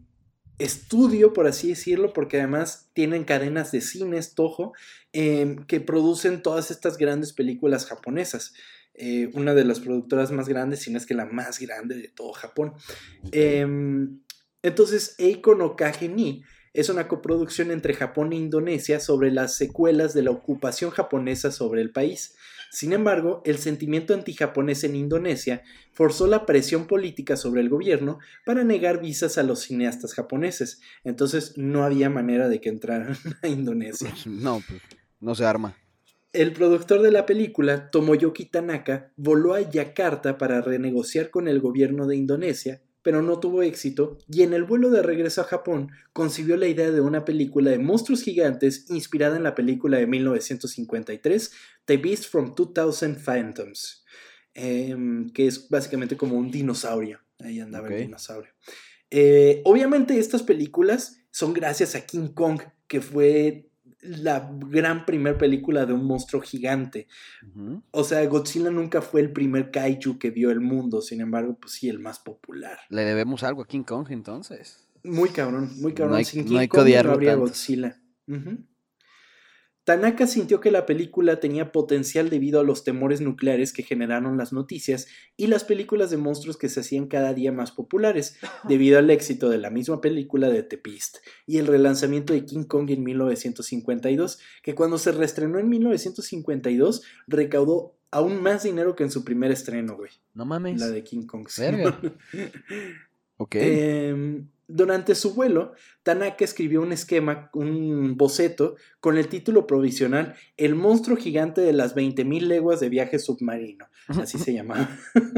estudio, 0.58 1.34
por 1.34 1.48
así 1.48 1.70
decirlo, 1.70 2.14
porque 2.14 2.38
además 2.38 2.90
tienen 2.94 3.26
cadenas 3.26 3.72
de 3.72 3.82
cines 3.82 4.36
Toho 4.36 4.74
em, 5.12 5.66
que 5.66 5.82
producen 5.82 6.42
todas 6.42 6.72
estas 6.72 6.98
grandes 6.98 7.34
películas 7.34 7.86
japonesas. 7.86 8.54
Eh, 8.98 9.30
una 9.34 9.54
de 9.54 9.66
las 9.66 9.80
productoras 9.80 10.32
más 10.32 10.48
grandes, 10.48 10.82
si 10.82 10.92
no 10.92 10.98
es 10.98 11.06
que 11.06 11.14
la 11.14 11.26
más 11.26 11.60
grande 11.60 11.96
de 11.96 12.08
todo 12.08 12.32
Japón. 12.34 12.74
Em, 13.32 14.20
entonces, 14.62 15.16
Eiko 15.18 15.56
no 15.56 15.76
es 16.74 16.90
una 16.90 17.08
coproducción 17.08 17.72
entre 17.72 17.94
Japón 17.94 18.34
e 18.34 18.38
Indonesia 18.38 19.00
sobre 19.00 19.32
las 19.32 19.56
secuelas 19.56 20.14
de 20.14 20.24
la 20.24 20.32
ocupación 20.32 20.92
japonesa 20.92 21.52
sobre 21.52 21.82
el 21.82 21.92
país. 21.92 22.36
Sin 22.72 22.92
embargo, 22.92 23.42
el 23.46 23.58
sentimiento 23.58 24.14
antijaponés 24.14 24.84
en 24.84 24.96
Indonesia 24.96 25.64
forzó 25.94 26.28
la 26.28 26.46
presión 26.46 26.88
política 26.88 27.38
sobre 27.38 27.62
el 27.62 27.70
gobierno 27.70 28.20
para 28.46 28.66
negar 28.66 29.00
visas 29.00 29.38
a 29.38 29.44
los 29.44 29.62
cineastas 29.62 30.14
japoneses. 30.14 30.82
Entonces 31.06 31.58
no 31.58 31.84
había 31.84 32.10
manera 32.10 32.50
de 32.50 32.60
que 32.60 32.70
entraran 32.70 33.16
a 33.42 33.48
Indonesia. 33.48 34.14
No, 34.26 34.62
pues 34.68 34.82
no 35.22 35.36
se 35.36 35.46
arma. 35.46 35.78
El 36.36 36.52
productor 36.54 37.02
de 37.02 37.12
la 37.12 37.26
película, 37.26 37.90
Tomoyoki 37.90 38.46
Tanaka, 38.46 39.12
voló 39.16 39.54
a 39.54 39.62
Yakarta 39.62 40.38
para 40.38 40.62
renegociar 40.62 41.30
con 41.30 41.48
el 41.48 41.62
gobierno 41.62 42.08
de 42.08 42.18
Indonesia 42.18 42.82
pero 43.06 43.22
no 43.22 43.40
tuvo 43.40 43.62
éxito, 43.62 44.18
y 44.28 44.42
en 44.42 44.54
el 44.54 44.64
vuelo 44.64 44.90
de 44.90 45.04
regreso 45.04 45.40
a 45.40 45.44
Japón 45.44 45.92
concibió 46.12 46.58
la 46.58 46.66
idea 46.66 46.90
de 46.90 47.02
una 47.02 47.24
película 47.24 47.70
de 47.70 47.78
monstruos 47.78 48.24
gigantes 48.24 48.90
inspirada 48.90 49.38
en 49.38 49.44
la 49.44 49.54
película 49.54 50.00
de 50.00 50.08
1953, 50.08 51.52
The 51.86 51.98
Beast 51.98 52.26
from 52.32 52.56
2000 52.56 53.16
Phantoms, 53.16 54.04
em, 54.56 55.30
que 55.30 55.46
es 55.46 55.70
básicamente 55.70 56.18
como 56.18 56.36
un 56.36 56.50
dinosaurio. 56.50 57.20
Ahí 57.38 57.60
andaba 57.60 57.90
el 57.90 58.02
dinosaurio. 58.06 58.52
Eh, 59.12 59.62
obviamente 59.66 60.18
estas 60.18 60.42
películas 60.42 61.20
son 61.30 61.54
gracias 61.54 61.94
a 61.94 62.08
King 62.08 62.30
Kong, 62.30 62.60
que 62.88 63.02
fue 63.02 63.70
la 64.08 64.50
gran 64.68 65.06
primer 65.06 65.38
película 65.38 65.86
de 65.86 65.94
un 65.94 66.06
monstruo 66.06 66.42
gigante. 66.42 67.08
O 67.92 68.04
sea, 68.04 68.26
Godzilla 68.26 68.72
nunca 68.72 69.02
fue 69.02 69.22
el 69.22 69.32
primer 69.32 69.72
kaiju 69.72 70.18
que 70.20 70.32
vio 70.32 70.52
el 70.52 70.62
mundo, 70.62 71.02
sin 71.02 71.22
embargo, 71.22 71.58
pues 71.60 71.74
sí, 71.74 71.90
el 71.90 72.00
más 72.00 72.20
popular. 72.20 72.80
Le 72.90 73.04
debemos 73.04 73.44
algo 73.44 73.62
a 73.62 73.68
King 73.68 73.84
Kong 73.84 74.08
entonces. 74.10 74.88
Muy 75.04 75.30
cabrón, 75.30 75.70
muy 75.82 75.94
cabrón. 75.94 76.12
No 76.12 76.18
hay, 76.18 76.26
Sin 76.26 76.46
King 76.46 76.68
Kong 76.68 76.88
no 77.04 77.12
habría 77.12 77.36
Godzilla. 77.36 78.00
Tanaka 79.86 80.26
sintió 80.26 80.60
que 80.62 80.72
la 80.72 80.88
película 80.88 81.40
tenía 81.40 81.72
potencial 81.72 82.32
debido 82.32 82.60
a 82.60 82.64
los 82.64 82.84
temores 82.84 83.22
nucleares 83.22 83.72
que 83.72 83.84
generaron 83.84 84.36
las 84.36 84.52
noticias 84.52 85.08
y 85.38 85.46
las 85.46 85.64
películas 85.64 86.10
de 86.10 86.18
monstruos 86.18 86.58
que 86.58 86.70
se 86.70 86.80
hacían 86.80 87.06
cada 87.06 87.36
día 87.36 87.52
más 87.52 87.72
populares, 87.72 88.38
debido 88.68 88.98
al 88.98 89.12
éxito 89.12 89.48
de 89.48 89.60
la 89.60 89.70
misma 89.70 90.02
película 90.02 90.50
de 90.50 90.64
The 90.64 90.82
Beast 90.84 91.18
y 91.46 91.60
el 91.60 91.68
relanzamiento 91.68 92.34
de 92.34 92.46
King 92.46 92.64
Kong 92.64 92.90
en 92.90 93.04
1952, 93.04 94.40
que 94.64 94.74
cuando 94.74 94.98
se 94.98 95.12
reestrenó 95.12 95.60
en 95.60 95.70
1952 95.70 97.04
recaudó 97.28 97.96
aún 98.10 98.42
más 98.42 98.64
dinero 98.64 98.96
que 98.96 99.04
en 99.04 99.12
su 99.12 99.24
primer 99.24 99.52
estreno, 99.52 99.98
güey. 99.98 100.10
No 100.34 100.46
mames. 100.46 100.80
La 100.80 100.88
de 100.88 101.04
King 101.04 101.28
Kong. 101.28 101.48
Em, 103.52 104.48
durante 104.68 105.14
su 105.16 105.34
vuelo, 105.34 105.74
Tanaka 106.04 106.44
escribió 106.44 106.82
un 106.82 106.92
esquema, 106.92 107.50
un 107.54 108.18
boceto, 108.18 108.76
con 109.00 109.18
el 109.18 109.28
título 109.28 109.68
provisional 109.68 110.36
El 110.58 110.76
monstruo 110.76 111.18
gigante 111.18 111.62
de 111.62 111.74
las 111.74 111.96
20.000 111.96 112.42
leguas 112.42 112.80
de 112.80 112.90
viaje 112.90 113.20
submarino. 113.20 113.86
Así 114.08 114.38
se 114.38 114.54
llamaba. 114.54 114.90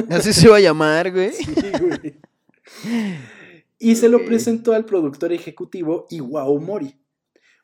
Así 0.10 0.34
se 0.34 0.48
iba 0.48 0.58
a 0.58 0.62
llamar, 0.62 1.12
güey. 1.12 1.32
Sí, 1.34 1.46
güey. 1.80 2.20
Y 3.80 3.96
se 3.96 4.10
lo 4.10 4.26
presentó 4.26 4.74
al 4.74 4.86
productor 4.86 5.34
ejecutivo 5.34 6.08
Iwao 6.10 6.60
Mori. 6.60 6.96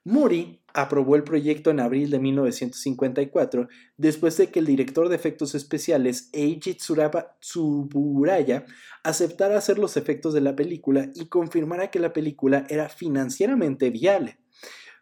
Mori 0.06 0.62
aprobó 0.74 1.16
el 1.16 1.24
proyecto 1.24 1.70
en 1.70 1.80
abril 1.80 2.10
de 2.10 2.20
1954, 2.20 3.70
después 3.96 4.36
de 4.38 4.48
que 4.48 4.60
el 4.60 4.66
director 4.66 5.08
de 5.08 5.16
efectos 5.16 5.56
especiales 5.56 6.30
Eiji 6.34 6.76
Tsuburaya 6.76 8.66
aceptara 9.04 9.58
hacer 9.58 9.80
los 9.80 9.96
efectos 9.96 10.34
de 10.34 10.42
la 10.42 10.56
película 10.56 11.10
y 11.16 11.28
confirmara 11.28 11.90
que 11.90 12.00
la 12.00 12.12
película 12.12 12.66
era 12.70 12.90
financieramente 12.90 13.92
viable. 13.92 14.40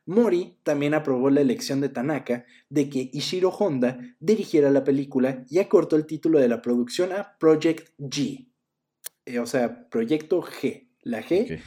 Mori 0.06 0.58
también 0.64 0.94
aprobó 0.94 1.30
la 1.30 1.42
elección 1.42 1.80
de 1.80 1.90
Tanaka 1.90 2.46
de 2.70 2.90
que 2.90 3.10
Ishiro 3.14 3.50
Honda 3.50 4.00
dirigiera 4.20 4.70
la 4.70 4.84
película 4.84 5.46
y 5.50 5.60
acortó 5.60 5.96
el 5.96 6.06
título 6.06 6.40
de 6.40 6.48
la 6.48 6.62
producción 6.62 7.12
a 7.12 7.38
Project 7.40 7.90
G. 7.98 8.48
Eh, 9.26 9.40
o 9.40 9.46
sea, 9.46 9.90
Proyecto 9.90 10.42
G. 10.42 10.90
La 11.04 11.24
G 11.24 11.62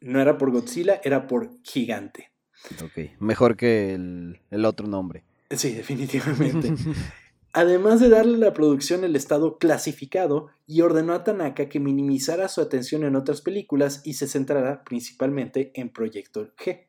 no 0.00 0.20
era 0.20 0.36
por 0.38 0.50
Godzilla, 0.50 1.00
era 1.02 1.26
por 1.26 1.50
Gigante. 1.62 2.35
Ok, 2.82 3.20
mejor 3.20 3.56
que 3.56 3.94
el, 3.94 4.64
otro 4.64 4.86
nombre. 4.86 5.24
Sí, 5.50 5.72
definitivamente. 5.72 6.74
Además 7.52 8.00
de 8.00 8.10
darle 8.10 8.36
a 8.36 8.48
la 8.48 8.52
producción 8.52 9.04
el 9.04 9.16
estado 9.16 9.58
clasificado, 9.58 10.50
y 10.66 10.80
ordenó 10.80 11.14
a 11.14 11.24
Tanaka 11.24 11.68
que 11.68 11.80
minimizara 11.80 12.48
su 12.48 12.60
atención 12.60 13.04
en 13.04 13.16
otras 13.16 13.40
películas 13.40 14.02
y 14.04 14.14
se 14.14 14.26
centrara 14.26 14.84
principalmente 14.84 15.70
en 15.74 15.90
Proyecto 15.90 16.52
G. 16.56 16.86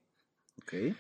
Okay. 0.64 0.96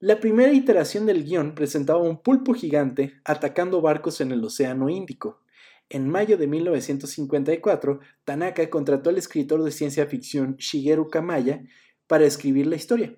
La 0.00 0.20
primera 0.20 0.52
iteración 0.52 1.06
del 1.06 1.24
guion 1.24 1.54
presentaba 1.54 2.00
un 2.00 2.20
pulpo 2.20 2.52
gigante 2.52 3.14
atacando 3.24 3.80
barcos 3.80 4.20
en 4.20 4.32
el 4.32 4.44
Océano 4.44 4.90
Índico. 4.90 5.40
En 5.88 6.08
mayo 6.08 6.36
de 6.36 6.48
1954, 6.48 8.00
Tanaka 8.24 8.68
contrató 8.68 9.08
al 9.08 9.18
escritor 9.18 9.62
de 9.62 9.70
ciencia 9.70 10.06
ficción 10.06 10.56
Shigeru 10.56 11.08
Kamaya 11.08 11.62
para 12.06 12.26
escribir 12.26 12.66
la 12.66 12.76
historia. 12.76 13.16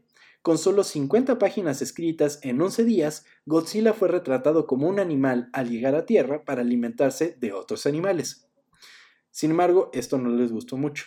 Con 0.48 0.56
solo 0.56 0.82
50 0.82 1.38
páginas 1.38 1.82
escritas 1.82 2.38
en 2.42 2.58
11 2.58 2.84
días, 2.84 3.26
Godzilla 3.44 3.92
fue 3.92 4.08
retratado 4.08 4.66
como 4.66 4.88
un 4.88 4.98
animal 4.98 5.50
al 5.52 5.68
llegar 5.68 5.94
a 5.94 6.06
Tierra 6.06 6.46
para 6.46 6.62
alimentarse 6.62 7.36
de 7.38 7.52
otros 7.52 7.84
animales. 7.84 8.48
Sin 9.30 9.50
embargo, 9.50 9.90
esto 9.92 10.16
no 10.16 10.30
les 10.30 10.50
gustó 10.50 10.78
mucho. 10.78 11.04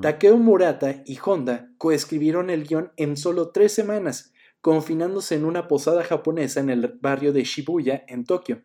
Takeo 0.00 0.38
Murata 0.38 1.02
y 1.04 1.18
Honda 1.22 1.68
coescribieron 1.76 2.48
el 2.48 2.64
guion 2.64 2.90
en 2.96 3.18
solo 3.18 3.50
tres 3.50 3.72
semanas, 3.72 4.32
confinándose 4.62 5.34
en 5.34 5.44
una 5.44 5.68
posada 5.68 6.02
japonesa 6.02 6.60
en 6.60 6.70
el 6.70 6.98
barrio 7.02 7.34
de 7.34 7.44
Shibuya, 7.44 8.06
en 8.08 8.24
Tokio. 8.24 8.62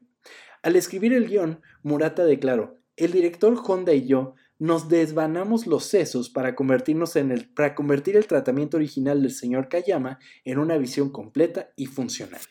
Al 0.64 0.78
escribir 0.78 1.12
el 1.12 1.28
guion, 1.28 1.60
Murata 1.84 2.24
declaró, 2.24 2.78
el 2.96 3.12
director 3.12 3.62
Honda 3.68 3.92
y 3.92 4.08
yo 4.08 4.36
nos 4.60 4.90
desvanamos 4.90 5.66
los 5.66 5.86
sesos 5.86 6.30
para 6.30 6.54
convertirnos 6.56 7.16
en 7.16 7.32
el 7.32 7.50
para 7.50 7.74
convertir 7.74 8.18
el 8.18 8.28
tratamiento 8.28 8.78
original 8.78 9.22
del 9.22 9.32
señor 9.32 9.70
Kayama 9.70 10.20
en 10.44 10.60
una 10.60 10.78
visión 10.78 11.10
completa 11.10 11.72
y 11.78 11.86
funcional. 11.88 12.42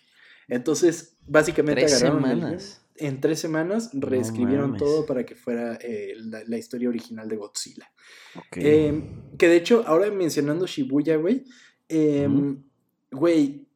Entonces, 0.48 1.16
básicamente 1.26 1.84
agarraron 1.84 2.58
en 3.00 3.20
tres 3.20 3.38
semanas 3.38 3.90
reescribieron 3.92 4.76
todo 4.76 5.06
para 5.06 5.24
que 5.24 5.36
fuera 5.36 5.78
eh, 5.80 6.14
la, 6.18 6.58
historia 6.58 6.88
original 6.88 7.28
de 7.28 7.36
Godzilla. 7.36 7.92
Em, 8.52 9.36
que 9.36 9.48
de 9.48 9.56
hecho, 9.56 9.84
ahora 9.86 10.10
mencionando 10.10 10.66
Shibuya, 10.66 11.16
güey, 11.16 11.44
em, 11.88 12.60
güey, 13.12 13.67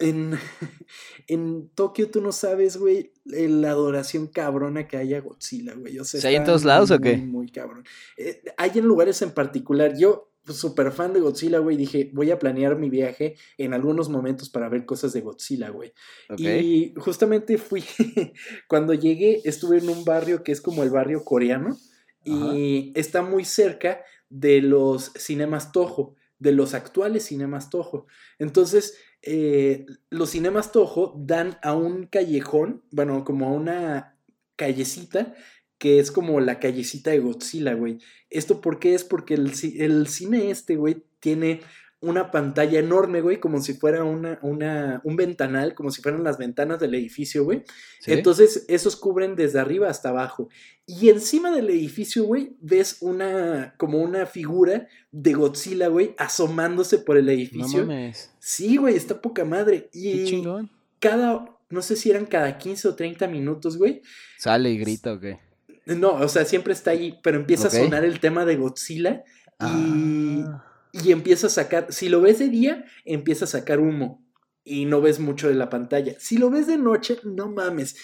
en, 0.00 0.38
en 1.28 1.68
Tokio 1.74 2.10
tú 2.10 2.20
no 2.20 2.32
sabes, 2.32 2.76
güey, 2.76 3.12
la 3.24 3.70
adoración 3.70 4.26
cabrona 4.26 4.88
que 4.88 4.96
hay 4.96 5.14
a 5.14 5.20
Godzilla, 5.20 5.74
güey. 5.74 5.98
O 5.98 6.04
sea, 6.04 6.28
¿Hay 6.28 6.36
en 6.36 6.44
todos 6.44 6.64
lados 6.64 6.90
o 6.90 6.98
qué? 6.98 7.16
Muy 7.16 7.50
cabrón. 7.50 7.84
Eh, 8.16 8.42
hay 8.56 8.70
en 8.74 8.86
lugares 8.86 9.22
en 9.22 9.30
particular. 9.30 9.96
Yo, 9.96 10.32
súper 10.46 10.90
fan 10.90 11.12
de 11.12 11.20
Godzilla, 11.20 11.58
güey, 11.58 11.76
dije, 11.76 12.10
voy 12.12 12.30
a 12.30 12.38
planear 12.38 12.76
mi 12.76 12.90
viaje 12.90 13.36
en 13.58 13.74
algunos 13.74 14.08
momentos 14.08 14.48
para 14.48 14.68
ver 14.68 14.84
cosas 14.84 15.12
de 15.12 15.20
Godzilla, 15.20 15.70
güey. 15.70 15.92
Y 16.36 16.94
justamente 16.96 17.58
fui, 17.58 17.84
cuando 18.68 18.94
llegué, 18.94 19.42
estuve 19.44 19.78
en 19.78 19.88
un 19.88 20.04
barrio 20.04 20.42
que 20.42 20.52
es 20.52 20.60
como 20.60 20.82
el 20.82 20.90
barrio 20.90 21.24
coreano 21.24 21.76
y 22.24 22.92
está 22.94 23.22
muy 23.22 23.44
cerca 23.44 24.02
de 24.28 24.60
los 24.60 25.12
cinemas 25.16 25.72
Toho, 25.72 26.16
de 26.38 26.52
los 26.52 26.74
actuales 26.74 27.26
cinemas 27.26 27.70
Toho. 27.70 28.06
Entonces, 28.38 28.94
eh, 29.22 29.86
los 30.08 30.30
cinemas 30.30 30.72
Toho 30.72 31.14
dan 31.18 31.58
a 31.62 31.74
un 31.74 32.06
callejón, 32.06 32.82
bueno, 32.90 33.24
como 33.24 33.48
a 33.48 33.52
una 33.52 34.18
callecita, 34.56 35.34
que 35.78 35.98
es 35.98 36.10
como 36.10 36.40
la 36.40 36.58
callecita 36.58 37.10
de 37.10 37.20
Godzilla, 37.20 37.74
güey. 37.74 37.98
¿Esto 38.28 38.60
por 38.60 38.78
qué 38.78 38.94
es? 38.94 39.04
Porque 39.04 39.34
el, 39.34 39.52
el 39.78 40.06
cine 40.08 40.50
este, 40.50 40.76
güey, 40.76 41.04
tiene 41.20 41.60
una 42.02 42.30
pantalla 42.30 42.78
enorme, 42.78 43.20
güey, 43.20 43.40
como 43.40 43.60
si 43.60 43.74
fuera 43.74 44.04
una, 44.04 44.38
una, 44.42 45.02
un 45.04 45.16
ventanal, 45.16 45.74
como 45.74 45.90
si 45.90 46.00
fueran 46.00 46.24
las 46.24 46.38
ventanas 46.38 46.80
del 46.80 46.94
edificio, 46.94 47.44
güey. 47.44 47.62
Entonces, 48.06 48.64
esos 48.68 48.96
cubren 48.96 49.36
desde 49.36 49.60
arriba 49.60 49.90
hasta 49.90 50.08
abajo. 50.08 50.48
Y 50.86 51.10
encima 51.10 51.50
del 51.50 51.68
edificio, 51.68 52.24
güey, 52.24 52.56
ves 52.60 52.98
una, 53.00 53.74
como 53.76 53.98
una 53.98 54.24
figura 54.24 54.88
de 55.12 55.34
Godzilla, 55.34 55.88
güey, 55.88 56.14
asomándose 56.16 56.98
por 56.98 57.18
el 57.18 57.28
edificio. 57.28 57.80
No 57.80 57.88
mames. 57.88 58.30
Sí, 58.38 58.78
güey, 58.78 58.96
está 58.96 59.20
poca 59.20 59.44
madre. 59.44 59.90
Y 59.92 60.24
chingón. 60.24 60.70
Cada, 61.00 61.54
no 61.68 61.82
sé 61.82 61.96
si 61.96 62.10
eran 62.10 62.24
cada 62.24 62.56
15 62.56 62.88
o 62.88 62.94
30 62.94 63.28
minutos, 63.28 63.76
güey. 63.76 64.00
¿Sale 64.38 64.70
y 64.70 64.78
grita 64.78 65.12
o 65.12 65.20
qué? 65.20 65.38
No, 65.84 66.14
o 66.14 66.28
sea, 66.28 66.46
siempre 66.46 66.72
está 66.72 66.92
ahí, 66.92 67.18
pero 67.22 67.36
empieza 67.36 67.68
a 67.68 67.70
sonar 67.70 68.06
el 68.06 68.20
tema 68.20 68.46
de 68.46 68.56
Godzilla. 68.56 69.22
Y... 69.60 70.44
Ah 70.46 70.66
y 70.69 70.69
empieza 70.92 71.46
a 71.46 71.50
sacar, 71.50 71.92
si 71.92 72.08
lo 72.08 72.20
ves 72.20 72.38
de 72.38 72.48
día, 72.48 72.84
empieza 73.04 73.44
a 73.44 73.48
sacar 73.48 73.80
humo 73.80 74.24
y 74.64 74.84
no 74.84 75.00
ves 75.00 75.20
mucho 75.20 75.48
de 75.48 75.54
la 75.54 75.70
pantalla. 75.70 76.14
Si 76.18 76.36
lo 76.36 76.50
ves 76.50 76.66
de 76.66 76.78
noche, 76.78 77.18
no 77.24 77.48
mames. 77.48 77.96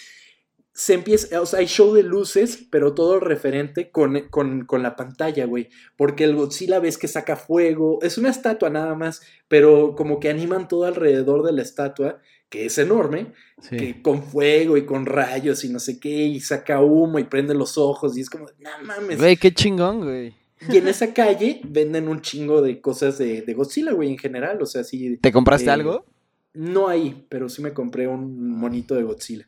se 0.73 0.93
empieza, 0.93 1.41
o 1.41 1.45
sea, 1.45 1.59
hay 1.59 1.65
show 1.65 1.93
de 1.93 2.03
luces, 2.03 2.67
pero 2.69 2.93
todo 2.93 3.19
referente 3.19 3.89
con, 3.89 4.27
con, 4.29 4.65
con, 4.65 4.83
la 4.83 4.95
pantalla, 4.95 5.45
güey. 5.45 5.69
Porque 5.95 6.23
el 6.23 6.35
Godzilla 6.35 6.79
ves 6.79 6.99
que 6.99 7.07
saca 7.07 7.35
fuego, 7.35 7.99
es 8.03 8.17
una 8.19 8.29
estatua 8.29 8.69
nada 8.69 8.93
más, 8.93 9.21
pero 9.47 9.95
como 9.95 10.19
que 10.19 10.29
animan 10.29 10.67
todo 10.67 10.85
alrededor 10.85 11.43
de 11.43 11.53
la 11.53 11.63
estatua, 11.63 12.21
que 12.49 12.67
es 12.67 12.77
enorme, 12.77 13.33
que 13.69 14.01
con 14.01 14.23
fuego 14.23 14.77
y 14.77 14.85
con 14.85 15.05
rayos 15.05 15.63
y 15.63 15.69
no 15.69 15.79
sé 15.79 15.99
qué, 15.99 16.09
y 16.09 16.39
saca 16.39 16.81
humo 16.81 17.17
y 17.17 17.23
prende 17.23 17.53
los 17.55 17.77
ojos, 17.77 18.15
y 18.15 18.21
es 18.21 18.29
como, 18.29 18.45
no 18.59 18.69
mames. 18.83 19.17
Güey, 19.17 19.35
qué 19.37 19.51
chingón, 19.53 20.01
güey. 20.01 20.35
Y 20.69 20.77
en 20.77 20.87
esa 20.87 21.13
calle 21.13 21.61
venden 21.63 22.07
un 22.07 22.21
chingo 22.21 22.61
de 22.61 22.81
cosas 22.81 23.17
de, 23.17 23.41
de 23.41 23.53
Godzilla, 23.53 23.93
güey, 23.93 24.09
en 24.09 24.17
general, 24.17 24.61
o 24.61 24.65
sea, 24.65 24.83
sí. 24.83 25.17
¿Te 25.17 25.31
compraste 25.31 25.69
algo? 25.69 26.05
No 26.53 26.87
ahí, 26.87 27.25
pero 27.29 27.49
sí 27.49 27.61
me 27.61 27.73
compré 27.73 28.07
un 28.07 28.57
monito 28.57 28.95
de 28.95 29.03
Godzilla. 29.03 29.47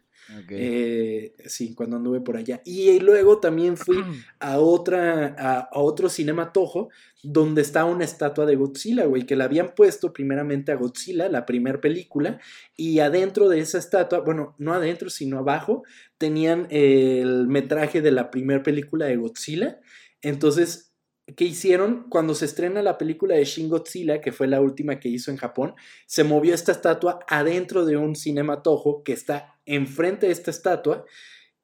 Eh, 0.50 1.34
sí, 1.48 1.74
cuando 1.74 1.98
anduve 1.98 2.22
por 2.22 2.38
allá. 2.38 2.62
Y 2.64 3.00
luego 3.00 3.40
también 3.40 3.78
fui 3.78 3.98
a 4.40 4.60
otra, 4.60 5.36
a, 5.38 5.70
otro 5.74 6.10
cinematojo 6.10 6.90
donde 7.24 7.62
está 7.62 7.86
una 7.86 8.06
estatua 8.06 8.46
de 8.46 8.56
Godzilla, 8.56 9.06
güey, 9.06 9.26
que 9.26 9.36
la 9.36 9.46
habían 9.46 9.74
puesto 9.76 10.14
primeramente 10.14 10.72
a 10.72 10.76
Godzilla, 10.76 11.30
la 11.30 11.46
primera 11.46 11.82
película, 11.82 12.40
y 12.78 13.00
adentro 13.00 13.50
de 13.50 13.60
esa 13.60 13.78
estatua, 13.78 14.20
bueno, 14.20 14.56
no 14.58 14.74
adentro, 14.74 15.10
sino 15.10 15.40
abajo, 15.40 15.84
tenían 16.18 16.68
el 16.70 17.48
metraje 17.48 18.02
de 18.02 18.12
la 18.12 18.32
primera 18.32 18.64
película 18.64 19.08
de 19.08 19.18
Godzilla. 19.18 19.80
Entonces 20.22 20.89
¿Qué 21.36 21.46
hicieron 21.46 22.06
cuando 22.10 22.36
se 22.36 22.46
estrena 22.46 22.82
la 22.82 22.98
película 22.98 23.36
de 23.36 23.46
Shin 23.46 23.70
Godzilla, 23.70 24.22
que 24.22 24.32
fue 24.32 24.48
la 24.48 24.62
última 24.62 25.00
que 25.00 25.10
hizo 25.10 25.32
en 25.32 25.38
Japón, 25.38 25.76
se 26.06 26.24
movió 26.24 26.54
esta 26.54 26.72
estatua 26.72 27.20
adentro 27.28 27.86
de 27.86 27.98
un 27.98 28.16
cinematojo 28.16 29.04
que 29.04 29.14
está 29.14 29.60
enfrente 29.66 30.28
de 30.28 30.32
esta 30.32 30.52
estatua 30.52 31.06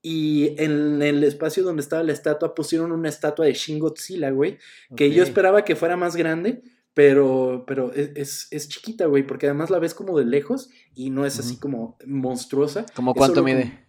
y 0.01 0.62
en 0.62 1.01
el 1.01 1.23
espacio 1.23 1.63
donde 1.63 1.82
estaba 1.82 2.04
la 2.04 2.13
estatua 2.13 2.54
pusieron 2.54 2.91
una 2.91 3.10
estatua 3.10 3.45
de 3.45 3.54
Shin 3.54 3.80
Godzilla, 3.80 4.30
güey, 4.30 4.60
que 4.95 5.12
yo 5.12 5.23
esperaba 5.23 5.65
que 5.65 5.75
fuera 5.75 5.97
más 5.97 6.15
grande, 6.15 6.62
pero, 6.93 7.63
pero 7.65 7.91
es, 7.93 8.47
es, 8.51 8.69
chiquita, 8.69 9.08
güey, 9.08 9.25
porque 9.25 9.47
además 9.47 9.69
la 9.69 9.80
ves 9.80 9.93
como 9.93 10.17
de 10.17 10.25
lejos 10.25 10.69
y 10.93 11.10
no 11.10 11.25
es 11.25 11.39
así 11.39 11.58
como 11.58 11.97
monstruosa. 12.06 12.86
¿Cómo 12.95 13.13
cuánto 13.13 13.43
mide? 13.43 13.86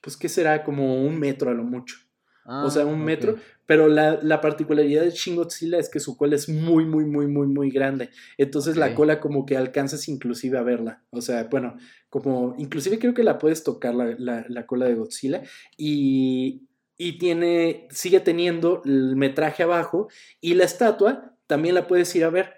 pues 0.00 0.16
que 0.16 0.28
será 0.28 0.64
como 0.64 1.02
un 1.02 1.18
metro 1.18 1.50
a 1.50 1.54
lo 1.54 1.64
mucho. 1.64 1.96
O 2.48 2.70
sea, 2.70 2.86
un 2.86 3.02
ah, 3.02 3.04
metro, 3.04 3.36
pero 3.66 3.88
la, 3.88 4.40
particularidad 4.40 5.02
de 5.02 5.10
Shin 5.10 5.36
Godzilla 5.36 5.78
es 5.78 5.90
que 5.90 6.00
su 6.00 6.16
cola 6.16 6.34
es 6.34 6.48
muy, 6.48 6.86
muy, 6.86 7.04
muy, 7.04 7.26
muy, 7.26 7.46
muy 7.46 7.70
grande. 7.70 8.08
Entonces 8.38 8.78
la 8.78 8.94
cola 8.94 9.20
como 9.20 9.44
que 9.44 9.58
alcanzas 9.58 10.08
inclusive 10.08 10.56
a 10.56 10.62
verla. 10.62 11.02
O 11.10 11.20
sea, 11.20 11.44
bueno, 11.50 11.76
como 12.08 12.54
inclusive 12.58 12.98
creo 12.98 13.12
que 13.12 13.22
la 13.22 13.38
puedes 13.38 13.64
tocar 13.64 13.94
la, 13.94 14.66
cola 14.66 14.86
de 14.86 14.94
Godzilla. 14.94 15.42
Y, 15.76 16.62
y 16.96 17.18
tiene, 17.18 17.86
sigue 17.90 18.20
teniendo 18.20 18.80
el 18.86 19.16
metraje 19.16 19.62
abajo. 19.62 20.08
Y 20.40 20.54
la 20.54 20.64
estatua 20.64 21.36
también 21.46 21.74
la 21.74 21.86
puedes 21.86 22.14
ir 22.16 22.24
a 22.24 22.30
ver 22.30 22.54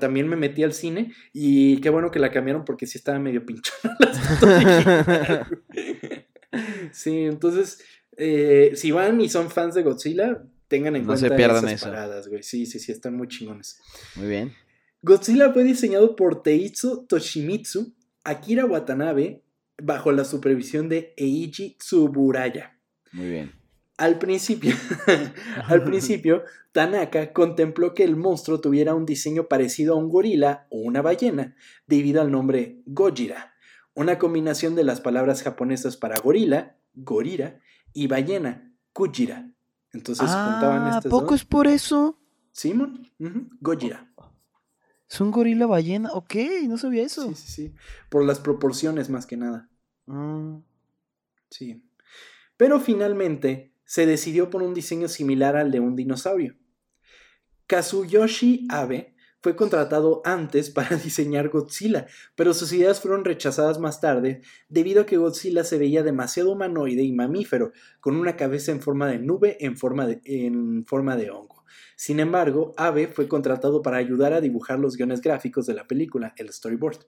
también 0.00 0.26
me 0.26 0.34
metí 0.34 0.64
al 0.64 0.72
cine 0.72 1.12
y 1.32 1.80
qué 1.80 1.90
bueno 1.90 2.10
que 2.10 2.18
la 2.18 2.32
cambiaron 2.32 2.64
porque 2.64 2.86
sí 2.86 2.98
estaba 2.98 3.20
medio 3.20 3.46
pinchada 3.46 3.96
sí, 6.92 7.24
entonces 7.24 7.80
eh, 8.22 8.72
si 8.76 8.90
van 8.90 9.18
y 9.22 9.30
son 9.30 9.50
fans 9.50 9.74
de 9.74 9.82
Godzilla, 9.82 10.42
tengan 10.68 10.94
en 10.94 11.06
cuenta 11.06 11.26
esas 11.26 11.82
paradas, 11.82 12.28
güey. 12.28 12.42
Sí, 12.42 12.66
sí, 12.66 12.78
sí, 12.78 12.92
están 12.92 13.16
muy 13.16 13.28
chingones. 13.28 13.80
Muy 14.14 14.28
bien. 14.28 14.52
Godzilla 15.00 15.50
fue 15.54 15.64
diseñado 15.64 16.14
por 16.16 16.42
Teitsu 16.42 17.06
Toshimitsu, 17.06 17.94
Akira 18.22 18.66
Watanabe, 18.66 19.42
bajo 19.82 20.12
la 20.12 20.26
supervisión 20.26 20.90
de 20.90 21.14
Eiji 21.16 21.76
Tsuburaya. 21.78 22.78
Muy 23.12 23.30
bien. 23.30 23.52
Al 23.96 24.18
principio, 24.18 24.74
al 25.66 25.82
principio, 25.84 26.44
Tanaka 26.72 27.32
contempló 27.32 27.94
que 27.94 28.04
el 28.04 28.16
monstruo 28.16 28.60
tuviera 28.60 28.94
un 28.94 29.06
diseño 29.06 29.48
parecido 29.48 29.94
a 29.94 29.96
un 29.96 30.10
gorila 30.10 30.66
o 30.68 30.78
una 30.78 31.00
ballena, 31.00 31.56
debido 31.86 32.20
al 32.20 32.30
nombre 32.30 32.82
Gojira, 32.84 33.54
una 33.94 34.18
combinación 34.18 34.74
de 34.74 34.84
las 34.84 35.00
palabras 35.00 35.42
japonesas 35.42 35.96
para 35.96 36.18
gorila, 36.18 36.76
gorira, 36.94 37.60
y 37.92 38.06
ballena, 38.06 38.72
Kujira. 38.92 39.50
Entonces 39.92 40.28
ah, 40.30 40.96
estas 40.96 41.10
poco 41.10 41.34
es 41.34 41.44
por 41.44 41.66
eso? 41.66 42.18
Simón, 42.52 43.10
Gojira. 43.60 44.12
Es 45.08 45.20
un 45.20 45.32
gorila 45.32 45.66
ballena, 45.66 46.12
ok, 46.12 46.34
no 46.68 46.78
sabía 46.78 47.02
eso. 47.02 47.28
Sí, 47.30 47.34
sí, 47.34 47.52
sí. 47.52 47.74
Por 48.08 48.24
las 48.24 48.38
proporciones 48.38 49.10
más 49.10 49.26
que 49.26 49.36
nada. 49.36 49.68
Ah. 50.06 50.60
Sí. 51.50 51.84
Pero 52.56 52.78
finalmente 52.78 53.74
se 53.84 54.06
decidió 54.06 54.50
por 54.50 54.62
un 54.62 54.72
diseño 54.72 55.08
similar 55.08 55.56
al 55.56 55.72
de 55.72 55.80
un 55.80 55.96
dinosaurio. 55.96 56.56
Kazuyoshi 57.66 58.68
Abe 58.70 59.16
fue 59.42 59.56
contratado 59.56 60.22
antes 60.24 60.70
para 60.70 60.96
diseñar 61.04 61.48
Godzilla, 61.48 62.06
pero 62.34 62.54
sus 62.54 62.72
ideas 62.72 63.00
fueron 63.00 63.24
rechazadas 63.24 63.78
más 63.78 64.00
tarde 64.00 64.42
debido 64.68 65.02
a 65.02 65.06
que 65.06 65.16
Godzilla 65.16 65.64
se 65.64 65.78
veía 65.78 66.02
demasiado 66.02 66.52
humanoide 66.52 67.02
y 67.02 67.12
mamífero, 67.12 67.72
con 68.00 68.16
una 68.16 68.36
cabeza 68.36 68.72
en 68.72 68.80
forma 68.80 69.08
de 69.08 69.18
nube 69.18 69.56
en 69.60 69.76
forma 69.76 70.06
de, 70.06 70.20
en 70.24 70.84
forma 70.86 71.16
de 71.16 71.30
hongo. 71.30 71.64
Sin 71.96 72.20
embargo, 72.20 72.74
Abe 72.76 73.08
fue 73.08 73.28
contratado 73.28 73.82
para 73.82 73.98
ayudar 73.98 74.32
a 74.32 74.40
dibujar 74.40 74.78
los 74.78 74.96
guiones 74.96 75.20
gráficos 75.20 75.66
de 75.66 75.74
la 75.74 75.86
película, 75.86 76.34
el 76.36 76.52
storyboard. 76.52 77.06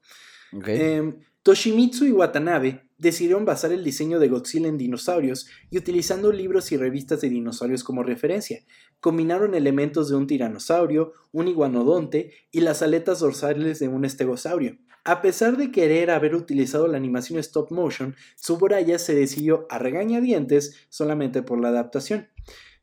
Em, 0.66 1.18
Toshimitsu 1.42 2.04
y 2.04 2.12
Watanabe 2.12 2.82
decidieron 2.98 3.44
basar 3.44 3.72
el 3.72 3.82
diseño 3.82 4.20
de 4.20 4.28
Godzilla 4.28 4.68
en 4.68 4.78
dinosaurios 4.78 5.48
y 5.70 5.78
utilizando 5.78 6.30
libros 6.30 6.70
y 6.70 6.76
revistas 6.76 7.20
de 7.20 7.30
dinosaurios 7.30 7.82
como 7.82 8.02
referencia. 8.02 8.60
Combinaron 9.00 9.54
elementos 9.54 10.08
de 10.08 10.16
un 10.16 10.28
tiranosaurio, 10.28 11.12
un 11.32 11.48
iguanodonte 11.48 12.32
y 12.52 12.60
las 12.60 12.82
aletas 12.82 13.18
dorsales 13.18 13.80
de 13.80 13.88
un 13.88 14.04
estegosaurio. 14.04 14.78
A 15.04 15.20
pesar 15.20 15.56
de 15.56 15.72
querer 15.72 16.12
haber 16.12 16.36
utilizado 16.36 16.86
la 16.86 16.96
animación 16.96 17.40
stop 17.40 17.72
motion, 17.72 18.14
Tsuburaya 18.36 19.00
se 19.00 19.16
decidió 19.16 19.66
a 19.68 19.80
regañadientes 19.80 20.86
solamente 20.90 21.42
por 21.42 21.60
la 21.60 21.70
adaptación. 21.70 22.28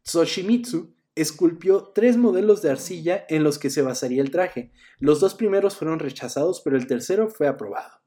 Toshimitsu 0.03 0.93
esculpió 1.21 1.91
tres 1.93 2.17
modelos 2.17 2.61
de 2.61 2.71
arcilla 2.71 3.25
en 3.29 3.43
los 3.43 3.59
que 3.59 3.69
se 3.69 3.81
basaría 3.81 4.21
el 4.21 4.31
traje. 4.31 4.71
Los 4.99 5.19
dos 5.19 5.35
primeros 5.35 5.75
fueron 5.75 5.99
rechazados, 5.99 6.61
pero 6.61 6.77
el 6.77 6.87
tercero 6.87 7.29
fue 7.29 7.47
aprobado. 7.47 8.01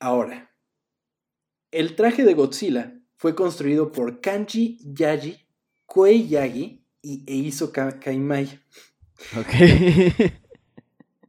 Ahora, 0.00 0.54
el 1.70 1.96
traje 1.96 2.24
de 2.24 2.34
Godzilla 2.34 3.00
fue 3.16 3.34
construido 3.34 3.92
por 3.92 4.20
Kanji 4.20 4.78
Yaji, 4.84 5.46
Koei 5.86 6.28
Yagi 6.28 6.84
y 7.02 7.24
Eizo 7.26 7.72
Kaimai. 7.72 8.60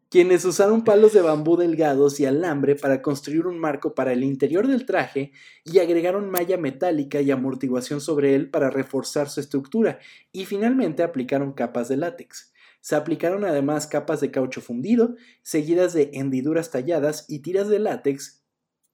quienes 0.09 0.43
usaron 0.43 0.83
palos 0.83 1.13
de 1.13 1.21
bambú 1.21 1.55
delgados 1.55 2.19
y 2.19 2.25
alambre 2.25 2.75
para 2.75 3.01
construir 3.01 3.45
un 3.45 3.59
marco 3.59 3.93
para 3.93 4.11
el 4.11 4.23
interior 4.23 4.67
del 4.67 4.85
traje 4.85 5.31
y 5.63 5.77
agregaron 5.77 6.31
malla 6.31 6.57
metálica 6.57 7.21
y 7.21 7.29
amortiguación 7.29 8.01
sobre 8.01 8.33
él 8.33 8.49
para 8.49 8.71
reforzar 8.71 9.29
su 9.29 9.39
estructura 9.39 9.99
y 10.31 10.45
finalmente 10.45 11.03
aplicaron 11.03 11.53
capas 11.53 11.89
de 11.89 11.97
látex. 11.97 12.51
Se 12.81 12.95
aplicaron 12.95 13.45
además 13.45 13.87
capas 13.87 14.19
de 14.21 14.31
caucho 14.31 14.61
fundido, 14.61 15.15
seguidas 15.43 15.93
de 15.93 16.09
hendiduras 16.13 16.71
talladas 16.71 17.25
y 17.27 17.39
tiras 17.39 17.67
de 17.67 17.77
látex 17.77 18.43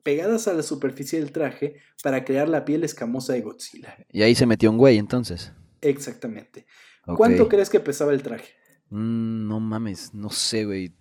pegadas 0.03 0.47
a 0.47 0.53
la 0.53 0.63
superficie 0.63 1.19
del 1.19 1.31
traje 1.31 1.77
para 2.03 2.25
crear 2.25 2.49
la 2.49 2.65
piel 2.65 2.83
escamosa 2.83 3.33
de 3.33 3.41
Godzilla. 3.41 3.95
Y 4.11 4.21
ahí 4.21 4.35
se 4.35 4.45
metió 4.45 4.69
un 4.69 4.77
güey 4.77 4.97
entonces. 4.97 5.53
Exactamente. 5.81 6.65
¿Cuánto 7.05 7.47
crees 7.47 7.69
que 7.69 7.79
pesaba 7.79 8.11
el 8.11 8.21
traje? 8.21 8.53
Mm, 8.89 9.47
no 9.47 9.59
mames, 9.59 10.13
no 10.13 10.29
sé, 10.29 10.65
güey. 10.65 10.93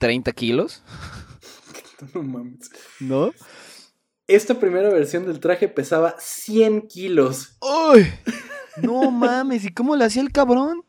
¿30 0.00 0.34
kilos? 0.34 0.82
no 2.14 2.22
mames. 2.22 2.70
¿No? 3.00 3.32
Esta 4.26 4.58
primera 4.58 4.88
versión 4.90 5.26
del 5.26 5.40
traje 5.40 5.68
pesaba 5.68 6.16
100 6.18 6.88
kilos. 6.88 7.56
¡Uy! 7.60 8.06
No 8.82 9.10
mames, 9.10 9.64
¿y 9.64 9.72
cómo 9.72 9.96
le 9.96 10.04
hacía 10.04 10.22
el 10.22 10.32
cabrón? 10.32 10.82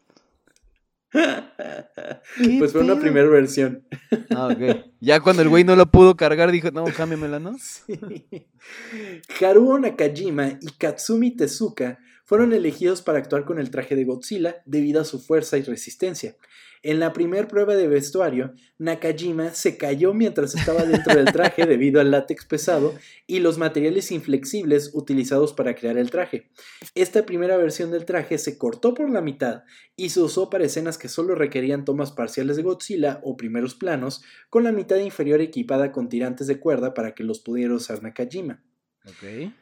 pues 2.60 2.72
fue 2.72 2.82
una 2.82 3.00
primera 3.00 3.28
versión. 3.30 3.88
Ah, 4.36 4.48
ok. 4.48 4.86
Ya 5.00 5.20
cuando 5.20 5.42
el 5.42 5.50
güey 5.50 5.64
no 5.64 5.76
lo 5.76 5.86
pudo 5.86 6.16
cargar, 6.16 6.52
dijo, 6.52 6.72
no, 6.72 6.86
cámbiamela, 6.86 7.40
¿no? 7.40 7.56
Sí. 7.88 9.46
Haruo 9.46 9.80
Nakajima 9.80 10.58
y 10.60 10.72
Katsumi 10.78 11.36
Tezuka 11.36 12.00
fueron 12.28 12.52
elegidos 12.52 13.02
para 13.02 13.20
actuar 13.20 13.46
con 13.46 13.58
el 13.58 13.72
traje 13.72 13.96
de 13.96 14.04
Godzilla 14.04 14.58
debido 14.66 15.00
a 15.00 15.06
su 15.06 15.20
fuerza 15.20 15.58
y 15.58 15.62
resistencia. 15.62 16.36
En 16.84 17.00
la 17.00 17.14
primera 17.14 17.48
prueba 17.48 17.76
de 17.76 17.88
vestuario, 17.88 18.54
Nakajima 18.78 19.54
se 19.54 19.78
cayó 19.78 20.14
mientras 20.14 20.54
estaba 20.54 20.84
dentro 20.84 21.16
del 21.16 21.32
traje 21.32 21.66
debido 21.66 22.02
al 22.02 22.12
látex 22.12 22.46
pesado 22.46 22.94
y 23.26 23.40
los 23.40 23.58
materiales 23.58 24.12
inflexibles 24.12 24.92
utilizados 24.94 25.54
para 25.54 25.74
crear 25.74 25.98
el 25.98 26.12
traje. 26.12 26.50
Esta 26.96 27.26
primera 27.26 27.56
versión 27.56 27.92
del 27.92 28.04
traje 28.04 28.38
se 28.38 28.58
cortó 28.58 28.94
por 28.94 29.10
la 29.10 29.22
mitad 29.22 29.64
y 29.96 30.10
se 30.10 30.20
usó 30.20 30.50
para 30.50 30.66
escenas 30.66 30.98
que 30.98 31.08
solo 31.08 31.34
requerían 31.34 31.86
tomas 31.86 32.12
parciales 32.12 32.58
de 32.58 32.64
Godzilla 32.64 33.22
o 33.24 33.38
primeros 33.38 33.74
planos, 33.74 34.22
con 34.50 34.66
la 34.66 34.74
mitad 34.74 34.98
inferior 34.98 35.40
equipada 35.40 35.94
con 35.94 36.10
tirantes 36.10 36.48
de 36.48 36.60
cuerda 36.60 36.94
para 36.94 37.16
que 37.16 37.24
los 37.24 37.40
pudiera 37.40 37.74
usar 37.74 38.04
Nakajima. 38.04 38.62
Ok. 39.06 39.54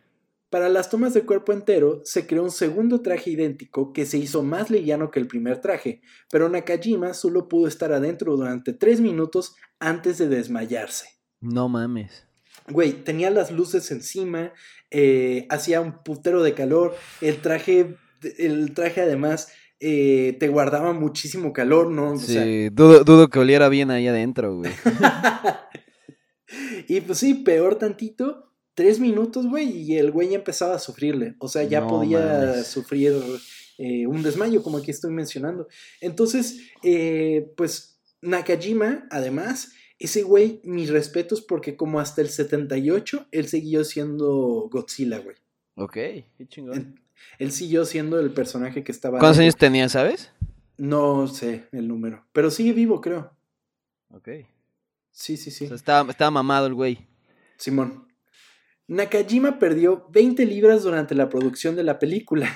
Para 0.56 0.70
las 0.70 0.89
tomas 0.89 1.13
de 1.13 1.26
cuerpo 1.26 1.52
entero, 1.52 2.00
se 2.06 2.28
creó 2.28 2.41
un 2.41 2.50
segundo 2.50 3.02
traje 3.02 3.30
idéntico 3.30 3.91
que 3.91 4.06
se 4.06 4.18
hizo 4.18 4.41
más 4.41 4.70
liviano 4.70 5.12
que 5.12 5.20
el 5.20 5.28
primer 5.28 5.60
traje, 5.60 6.00
pero 6.32 6.48
Nakajima 6.48 7.13
solo 7.13 7.50
pudo 7.50 7.68
estar 7.68 7.91
adentro 7.91 8.38
durante 8.38 8.72
tres 8.72 9.02
minutos 9.02 9.54
antes 9.82 10.18
de 10.18 10.30
desmayarse. 10.30 11.10
No 11.41 11.68
mames. 11.68 12.26
Güey, 12.70 13.04
tenía 13.04 13.32
las 13.32 13.52
luces 13.52 13.91
encima, 13.91 14.54
eh, 14.91 15.46
hacía 15.50 15.82
un 15.82 16.02
putero 16.04 16.41
de 16.41 16.54
calor, 16.54 16.96
el 17.20 17.41
traje, 17.41 17.98
el 18.38 18.74
traje 18.74 19.02
además 19.02 19.52
eh, 19.82 20.38
te 20.39 20.48
guardaba 20.48 20.94
muchísimo 20.94 21.52
calor, 21.52 21.91
¿no? 21.91 22.13
O 22.13 22.18
sea, 22.18 22.46
Sí, 22.46 22.70
dudo, 22.70 23.04
dudo 23.04 23.28
que 23.28 23.39
oliera 23.39 23.68
bien 23.68 23.91
ahí 23.91 24.08
adentro, 24.08 24.56
güey. 24.56 24.72
y 26.88 27.02
pues 27.02 27.18
sí, 27.18 27.34
peor 27.34 27.76
tantito, 27.76 28.55
tres 28.75 28.99
minutos, 28.99 29.47
güey, 29.47 29.69
y 29.69 29.97
el 29.97 30.11
güey 30.11 30.29
ya 30.29 30.35
empezaba 30.35 30.75
a 30.75 30.79
sufrirle. 30.79 31.35
O 31.39 31.47
sea, 31.47 31.63
ya 31.63 31.81
No 31.81 31.88
podía 31.88 32.63
sufrir 32.63 33.13
eh, 33.77 34.05
un 34.05 34.21
desmayo, 34.21 34.61
como 34.61 34.77
aquí 34.77 34.91
estoy 34.91 35.11
mencionando. 35.11 35.67
Entonces, 36.01 36.59
eh, 36.83 37.51
pues 37.57 37.99
Nakajima, 38.21 39.07
además, 39.09 39.71
ese 39.97 40.23
güey, 40.23 40.61
mis 40.63 40.89
respetos, 40.89 41.41
porque 41.41 41.75
como 41.75 41.99
hasta 41.99 42.21
el 42.21 42.29
78, 42.29 43.27
él 43.31 43.47
siguió 43.47 43.83
siendo 43.83 44.67
Godzilla, 44.69 45.19
güey. 45.19 45.38
Ok, 45.75 45.93
qué 45.93 46.47
chingón. 46.47 46.77
Él, 46.77 46.95
él 47.39 47.51
siguió 47.51 47.85
siendo 47.85 48.19
el 48.19 48.31
personaje 48.31 48.83
que 48.83 48.91
estaba. 48.91 49.19
¿Cuántos 49.19 49.39
años 49.39 49.55
tenía, 49.55 49.88
sabes? 49.89 50.31
No 50.77 51.27
sé 51.27 51.67
el 51.71 51.88
número, 51.88 52.25
pero 52.33 52.51
sigue 52.51 52.73
vivo, 52.73 52.99
creo. 52.99 53.31
Ok. 54.09 54.29
Sí, 55.11 55.38
sí, 55.38 55.49
sí. 55.49 55.65
O 55.65 55.67
sea, 55.69 55.75
estaba, 55.75 56.11
estaba 56.11 56.31
mamado 56.31 56.67
el 56.67 56.73
güey. 56.73 57.07
Simón. 57.57 58.05
Nakajima 58.88 59.60
perdió 59.60 60.08
20 60.12 60.45
libras 60.45 60.84
durante 60.84 61.15
la 61.15 61.30
producción 61.30 61.76
de 61.76 61.84
la 61.84 62.00
película. 62.00 62.50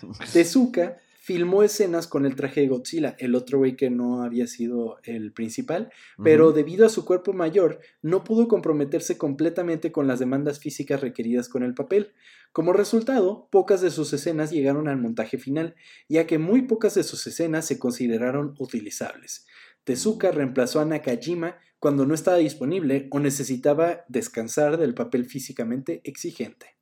Tezuka 0.32 0.98
filmó 1.30 1.62
escenas 1.62 2.08
con 2.08 2.24
el 2.24 2.34
traje 2.34 2.62
de 2.62 2.68
Godzilla, 2.68 3.14
el 3.18 3.34
otro 3.34 3.58
güey 3.58 3.76
que 3.76 3.90
no 3.90 4.22
había 4.22 4.46
sido 4.46 4.98
el 5.04 5.32
principal, 5.32 5.92
pero 6.24 6.50
debido 6.50 6.86
a 6.86 6.88
su 6.88 7.04
cuerpo 7.04 7.32
mayor, 7.32 7.78
no 8.02 8.24
pudo 8.24 8.48
comprometerse 8.48 9.18
completamente 9.18 9.92
con 9.92 10.08
las 10.08 10.18
demandas 10.18 10.58
físicas 10.58 11.02
requeridas 11.02 11.48
con 11.48 11.62
el 11.62 11.74
papel. 11.74 12.14
Como 12.52 12.72
resultado, 12.72 13.48
pocas 13.52 13.80
de 13.80 13.90
sus 13.90 14.12
escenas 14.12 14.50
llegaron 14.50 14.88
al 14.88 14.96
montaje 14.96 15.38
final, 15.38 15.76
ya 16.08 16.26
que 16.26 16.38
muy 16.38 16.62
pocas 16.62 16.94
de 16.94 17.04
sus 17.04 17.24
escenas 17.26 17.66
se 17.66 17.78
consideraron 17.78 18.54
utilizables. 18.58 19.46
Tezuka 19.84 20.32
reemplazó 20.32 20.80
a 20.80 20.84
Nakajima 20.84 21.58
cuando 21.80 22.06
no 22.06 22.14
estaba 22.14 22.36
disponible 22.36 23.08
o 23.10 23.18
necesitaba 23.18 24.04
descansar 24.08 24.76
del 24.76 24.94
papel 24.94 25.24
físicamente 25.26 26.00
exigente. 26.04 26.76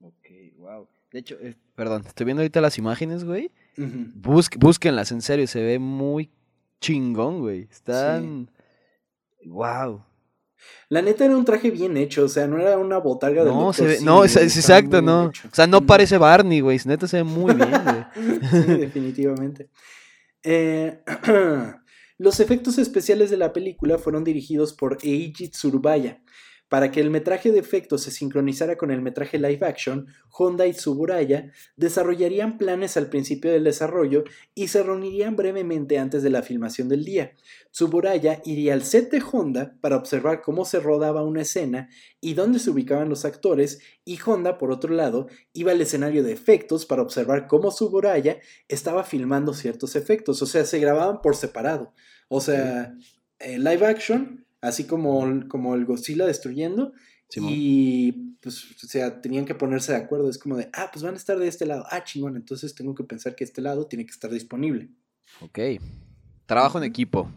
Ok, 0.00 0.26
wow. 0.58 0.86
De 1.10 1.20
hecho, 1.20 1.36
eh, 1.40 1.54
perdón, 1.74 2.02
estoy 2.06 2.26
viendo 2.26 2.42
ahorita 2.42 2.60
las 2.60 2.76
imágenes, 2.76 3.24
güey. 3.24 3.50
Ujú. 3.78 4.06
Busque- 4.16 4.58
búsquenlas, 4.58 5.12
en 5.12 5.22
serio, 5.22 5.46
se 5.46 5.62
ve 5.62 5.78
muy 5.78 6.30
chingón, 6.80 7.40
güey. 7.40 7.68
Están. 7.70 8.50
Wow. 9.44 10.04
La 10.88 11.02
neta 11.02 11.24
era 11.24 11.36
un 11.36 11.44
traje 11.44 11.70
bien 11.70 11.96
hecho, 11.96 12.24
o 12.24 12.28
sea, 12.28 12.46
no 12.46 12.58
era 12.58 12.78
una 12.78 12.98
botarga 12.98 13.44
de 13.44 13.50
No, 13.50 13.72
se 13.72 13.84
ve, 13.84 13.98
no, 14.02 14.24
es, 14.24 14.36
es 14.36 14.56
exacto, 14.56 15.02
no. 15.02 15.24
O 15.26 15.32
sea, 15.54 15.66
no 15.66 15.84
parece 15.84 16.18
Barney, 16.18 16.60
güey. 16.60 16.78
Neta 16.84 17.06
se 17.08 17.18
ve 17.18 17.24
muy 17.24 17.54
bien, 17.54 17.70
güey. 17.70 18.40
Sí, 18.50 18.72
definitivamente. 18.76 19.68
Eh, 20.42 21.00
los 22.22 22.38
efectos 22.38 22.78
especiales 22.78 23.30
de 23.30 23.36
la 23.36 23.52
película 23.52 23.98
fueron 23.98 24.22
dirigidos 24.22 24.72
por 24.72 24.98
Eiji 25.02 25.48
Tsurubaya. 25.48 26.22
Para 26.72 26.90
que 26.90 27.00
el 27.00 27.10
metraje 27.10 27.52
de 27.52 27.58
efectos 27.58 28.00
se 28.00 28.10
sincronizara 28.10 28.78
con 28.78 28.90
el 28.90 29.02
metraje 29.02 29.36
live 29.36 29.58
action, 29.60 30.06
Honda 30.30 30.66
y 30.66 30.72
Tsuburaya 30.72 31.52
desarrollarían 31.76 32.56
planes 32.56 32.96
al 32.96 33.10
principio 33.10 33.52
del 33.52 33.64
desarrollo 33.64 34.24
y 34.54 34.68
se 34.68 34.82
reunirían 34.82 35.36
brevemente 35.36 35.98
antes 35.98 36.22
de 36.22 36.30
la 36.30 36.40
filmación 36.40 36.88
del 36.88 37.04
día. 37.04 37.32
Tsuburaya 37.72 38.40
iría 38.46 38.72
al 38.72 38.84
set 38.84 39.10
de 39.10 39.22
Honda 39.22 39.76
para 39.82 39.98
observar 39.98 40.40
cómo 40.40 40.64
se 40.64 40.80
rodaba 40.80 41.22
una 41.22 41.42
escena 41.42 41.90
y 42.22 42.32
dónde 42.32 42.58
se 42.58 42.70
ubicaban 42.70 43.10
los 43.10 43.26
actores, 43.26 43.80
y 44.06 44.18
Honda, 44.24 44.56
por 44.56 44.70
otro 44.70 44.94
lado, 44.94 45.26
iba 45.52 45.72
al 45.72 45.80
escenario 45.82 46.22
de 46.22 46.32
efectos 46.32 46.86
para 46.86 47.02
observar 47.02 47.48
cómo 47.48 47.68
Tsuburaya 47.68 48.38
estaba 48.68 49.04
filmando 49.04 49.52
ciertos 49.52 49.94
efectos, 49.94 50.40
o 50.40 50.46
sea, 50.46 50.64
se 50.64 50.78
grababan 50.78 51.20
por 51.20 51.36
separado. 51.36 51.92
O 52.28 52.40
sea, 52.40 52.94
eh, 53.40 53.58
live 53.58 53.84
action, 53.84 54.41
así 54.62 54.84
como, 54.84 55.46
como 55.48 55.74
el 55.74 55.84
Godzilla 55.84 56.24
destruyendo, 56.24 56.92
Simón. 57.28 57.52
y 57.54 58.12
pues, 58.40 58.64
o 58.82 58.86
sea, 58.86 59.20
tenían 59.20 59.44
que 59.44 59.54
ponerse 59.54 59.92
de 59.92 59.98
acuerdo. 59.98 60.30
Es 60.30 60.38
como 60.38 60.56
de, 60.56 60.70
ah, 60.72 60.88
pues 60.90 61.02
van 61.02 61.14
a 61.14 61.18
estar 61.18 61.38
de 61.38 61.48
este 61.48 61.66
lado. 61.66 61.84
Ah, 61.90 62.02
chingón, 62.04 62.36
entonces 62.36 62.74
tengo 62.74 62.94
que 62.94 63.04
pensar 63.04 63.34
que 63.34 63.44
este 63.44 63.60
lado 63.60 63.86
tiene 63.86 64.06
que 64.06 64.12
estar 64.12 64.30
disponible. 64.30 64.88
Ok. 65.40 65.58
Trabajo 66.46 66.78
en 66.78 66.84
equipo. 66.84 67.30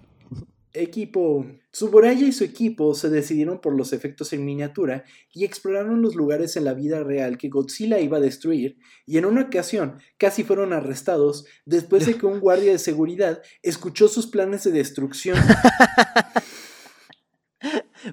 Equipo. 0.74 1.46
Tsuburaya 1.72 2.28
y 2.28 2.34
su 2.34 2.44
equipo 2.44 2.94
se 2.94 3.10
decidieron 3.10 3.62
por 3.62 3.74
los 3.74 3.94
efectos 3.94 4.34
en 4.34 4.44
miniatura 4.44 5.06
y 5.34 5.46
exploraron 5.46 6.02
los 6.02 6.16
lugares 6.16 6.58
en 6.58 6.66
la 6.66 6.74
vida 6.74 7.02
real 7.04 7.38
que 7.38 7.50
Godzilla 7.50 8.00
iba 8.00 8.18
a 8.18 8.22
destruir, 8.22 8.78
y 9.06 9.18
en 9.18 9.26
una 9.26 9.44
ocasión 9.44 10.00
casi 10.18 10.44
fueron 10.44 10.74
arrestados 10.74 11.46
después 11.66 12.06
de 12.06 12.16
que 12.16 12.26
un 12.26 12.40
guardia 12.40 12.74
de 12.74 12.80
seguridad 12.80 13.42
escuchó 13.62 14.08
sus 14.10 14.28
planes 14.28 14.64
de 14.66 14.72
destrucción. 14.72 15.38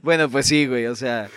Bueno, 0.03 0.29
pues 0.29 0.47
sí, 0.47 0.67
güey, 0.67 0.87
o 0.87 0.95
sea. 0.97 1.31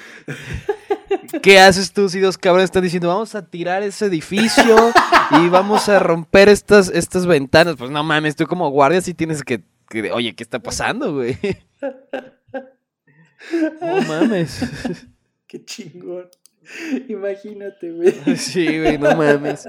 ¿Qué 1.41 1.59
haces 1.59 1.93
tú 1.93 2.09
si 2.09 2.19
dos 2.19 2.37
cabrones 2.37 2.65
están 2.65 2.83
diciendo 2.83 3.07
vamos 3.07 3.35
a 3.35 3.45
tirar 3.47 3.83
ese 3.83 4.05
edificio 4.07 4.91
y 5.31 5.49
vamos 5.49 5.87
a 5.89 5.99
romper 5.99 6.49
estas, 6.49 6.89
estas 6.89 7.25
ventanas? 7.25 7.75
Pues 7.77 7.91
no 7.91 8.03
mames, 8.03 8.35
tú 8.35 8.45
como 8.47 8.69
guardia 8.69 9.01
sí 9.01 9.13
tienes 9.13 9.43
que, 9.43 9.63
que- 9.89 10.11
Oye, 10.11 10.33
¿qué 10.35 10.43
está 10.43 10.59
pasando, 10.59 11.13
güey? 11.13 11.37
No 13.81 14.01
mames. 14.07 14.61
Qué 15.47 15.63
chingón. 15.63 16.29
Imagínate, 17.07 17.91
güey. 17.91 18.13
Sí, 18.37 18.65
güey, 18.79 18.97
no 18.97 19.15
mames. 19.15 19.67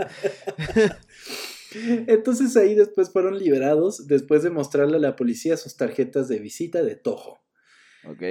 Entonces 2.06 2.56
ahí 2.56 2.74
después 2.74 3.10
fueron 3.10 3.38
liberados 3.38 4.06
después 4.06 4.42
de 4.42 4.50
mostrarle 4.50 4.96
a 4.96 5.00
la 5.00 5.16
policía 5.16 5.56
sus 5.58 5.76
tarjetas 5.76 6.28
de 6.28 6.38
visita 6.38 6.82
de 6.82 6.96
Toho. 6.96 7.38
Ok. 8.08 8.22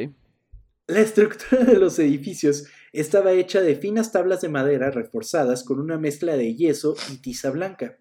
La 0.88 1.00
estructura 1.00 1.64
de 1.64 1.80
los 1.80 1.98
edificios 1.98 2.66
estaba 2.94 3.32
hecha 3.32 3.62
de 3.62 3.76
finas 3.76 4.12
tablas 4.12 4.42
de 4.42 4.50
madera 4.50 4.92
reforzadas 4.92 5.64
con 5.64 5.80
una 5.80 5.98
mezcla 5.98 6.38
de 6.38 6.54
yeso 6.54 6.96
y 7.12 7.18
tiza 7.18 7.50
blanca. 7.50 7.98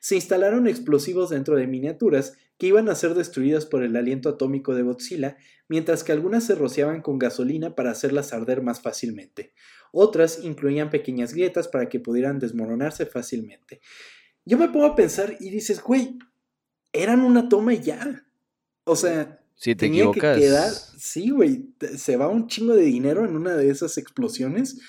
Se 0.00 0.14
instalaron 0.14 0.68
explosivos 0.68 1.30
dentro 1.30 1.56
de 1.56 1.66
miniaturas 1.66 2.34
que 2.58 2.66
iban 2.66 2.90
a 2.90 2.94
ser 2.94 3.14
destruidas 3.14 3.64
por 3.64 3.82
el 3.82 3.96
aliento 3.96 4.28
atómico 4.28 4.74
de 4.74 4.82
Godzilla, 4.82 5.38
mientras 5.68 6.04
que 6.04 6.12
algunas 6.12 6.44
se 6.44 6.54
rociaban 6.54 7.00
con 7.00 7.18
gasolina 7.18 7.74
para 7.74 7.92
hacerlas 7.92 8.34
arder 8.34 8.60
más 8.62 8.82
fácilmente. 8.82 9.54
Otras 9.90 10.44
incluían 10.44 10.90
pequeñas 10.90 11.32
grietas 11.32 11.66
para 11.66 11.88
que 11.88 11.98
pudieran 11.98 12.38
desmoronarse 12.38 13.06
fácilmente. 13.06 13.80
Yo 14.44 14.58
me 14.58 14.68
pongo 14.68 14.84
a 14.84 14.96
pensar 14.96 15.36
y 15.40 15.48
dices, 15.48 15.82
güey, 15.82 16.18
eran 16.92 17.20
una 17.20 17.48
toma 17.48 17.72
y 17.72 17.80
ya. 17.80 18.26
O 18.84 18.96
sea, 18.96 19.40
Si 19.60 19.74
te 19.74 19.86
tenía 19.86 20.04
equivocas. 20.04 20.36
que 20.36 20.42
quedar. 20.42 20.70
Sí, 20.70 21.30
güey. 21.30 21.74
Se 21.96 22.16
va 22.16 22.28
un 22.28 22.46
chingo 22.46 22.74
de 22.74 22.84
dinero 22.84 23.24
en 23.24 23.36
una 23.36 23.56
de 23.56 23.68
esas 23.70 23.98
explosiones 23.98 24.80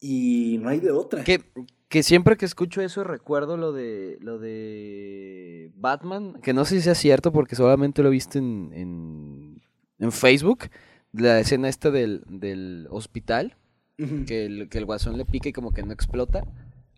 y 0.00 0.58
no 0.60 0.68
hay 0.68 0.80
de 0.80 0.90
otra. 0.90 1.22
Que, 1.24 1.42
que 1.88 2.02
siempre 2.02 2.36
que 2.36 2.44
escucho 2.44 2.82
eso 2.82 3.04
recuerdo 3.04 3.56
lo 3.56 3.72
de 3.72 4.18
lo 4.20 4.38
de 4.38 5.70
Batman, 5.76 6.40
que 6.42 6.52
no 6.52 6.64
sé 6.64 6.76
si 6.76 6.82
sea 6.82 6.94
cierto 6.96 7.32
porque 7.32 7.54
solamente 7.56 8.02
lo 8.02 8.08
he 8.08 8.12
visto 8.12 8.38
en, 8.38 8.70
en, 8.74 9.62
en 10.00 10.12
Facebook, 10.12 10.64
la 11.12 11.38
escena 11.40 11.68
esta 11.68 11.90
del, 11.92 12.22
del 12.28 12.88
hospital, 12.90 13.56
que 14.26 14.44
el, 14.46 14.68
que 14.68 14.78
el 14.78 14.84
guasón 14.86 15.16
le 15.16 15.24
pica 15.24 15.48
y 15.48 15.52
como 15.52 15.72
que 15.72 15.82
no 15.84 15.92
explota. 15.92 16.42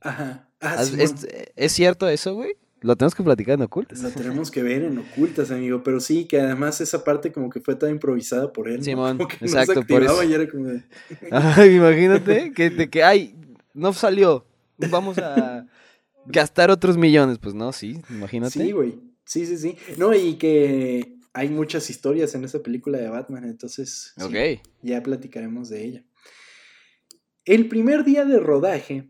Ajá. 0.01 0.51
Ah, 0.61 0.75
¿Has- 0.79 0.89
Simón. 0.89 1.01
¿Es, 1.03 1.27
¿Es 1.57 1.73
cierto 1.73 2.09
eso, 2.09 2.35
güey? 2.35 2.55
Lo 2.81 2.95
tenemos 2.97 3.15
que 3.15 3.23
platicar 3.25 3.55
en 3.55 3.63
ocultas. 3.63 4.03
Lo 4.03 4.11
tenemos 4.11 4.51
que 4.51 4.63
ver 4.63 4.83
en 4.83 4.99
ocultas, 4.99 5.51
amigo. 5.51 5.83
Pero 5.83 5.99
sí, 6.01 6.27
que 6.27 6.41
además 6.41 6.81
esa 6.81 7.03
parte 7.03 7.33
como 7.33 7.51
que 7.51 7.61
fue 7.61 7.75
toda 7.75 7.91
improvisada 7.91 8.53
por 8.53 8.69
él. 8.69 8.79
¿no? 8.79 8.85
Simón, 8.85 9.19
que 9.19 9.45
exacto, 9.45 9.75
no 9.75 9.81
se 9.83 9.87
por 9.87 10.03
eso. 10.03 10.23
y 10.23 10.33
era 10.33 10.49
como 10.49 10.67
de, 10.69 10.83
Ay, 11.31 11.77
imagínate 11.77 12.53
que, 12.53 12.71
de 12.71 12.89
que, 12.89 13.03
ay, 13.03 13.35
no 13.75 13.93
salió, 13.93 14.47
vamos 14.91 15.19
a 15.19 15.67
gastar 16.27 16.71
otros 16.71 16.97
millones. 16.97 17.39
Pues 17.39 17.55
no, 17.55 17.73
sí, 17.73 18.01
imagínate. 18.11 18.61
Sí, 18.61 18.71
güey. 18.71 18.99
Sí, 19.25 19.45
sí, 19.45 19.59
sí. 19.59 19.77
No, 19.97 20.15
y 20.15 20.35
que 20.35 21.19
hay 21.33 21.49
muchas 21.49 21.91
historias 21.91 22.35
en 22.35 22.45
esa 22.45 22.61
película 22.61 22.99
de 22.99 23.09
Batman, 23.09 23.45
entonces 23.45 24.15
sí, 24.17 24.25
ok. 24.25 24.61
ya 24.83 25.03
platicaremos 25.03 25.69
de 25.69 25.85
ella. 25.85 26.05
El 27.45 27.69
primer 27.69 28.05
día 28.05 28.25
de 28.25 28.39
rodaje, 28.39 29.09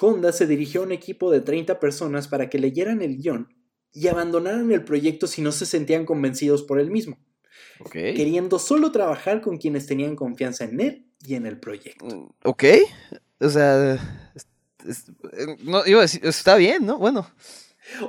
Honda 0.00 0.32
se 0.32 0.46
dirigió 0.46 0.80
a 0.80 0.84
un 0.84 0.92
equipo 0.92 1.30
de 1.30 1.40
30 1.40 1.78
personas 1.80 2.26
para 2.28 2.48
que 2.48 2.58
leyeran 2.58 3.02
el 3.02 3.16
guion 3.18 3.48
y 3.92 4.08
abandonaran 4.08 4.70
el 4.72 4.84
proyecto 4.84 5.26
si 5.26 5.42
no 5.42 5.52
se 5.52 5.66
sentían 5.66 6.06
convencidos 6.06 6.62
por 6.62 6.78
él 6.80 6.90
mismo, 6.90 7.18
queriendo 7.92 8.58
solo 8.58 8.92
trabajar 8.92 9.40
con 9.40 9.58
quienes 9.58 9.86
tenían 9.86 10.16
confianza 10.16 10.64
en 10.64 10.80
él 10.80 11.06
y 11.26 11.34
en 11.34 11.46
el 11.46 11.58
proyecto. 11.58 12.04
Mm, 12.06 12.28
Ok. 12.44 12.64
o 13.40 13.48
sea, 13.48 13.94
es- 14.34 14.46
es- 14.86 15.08
eh, 15.32 15.56
no, 15.64 15.84
iba 15.86 15.98
a 15.98 16.02
decir, 16.02 16.20
está 16.24 16.56
bien, 16.56 16.86
¿no? 16.86 16.98
Bueno, 16.98 17.28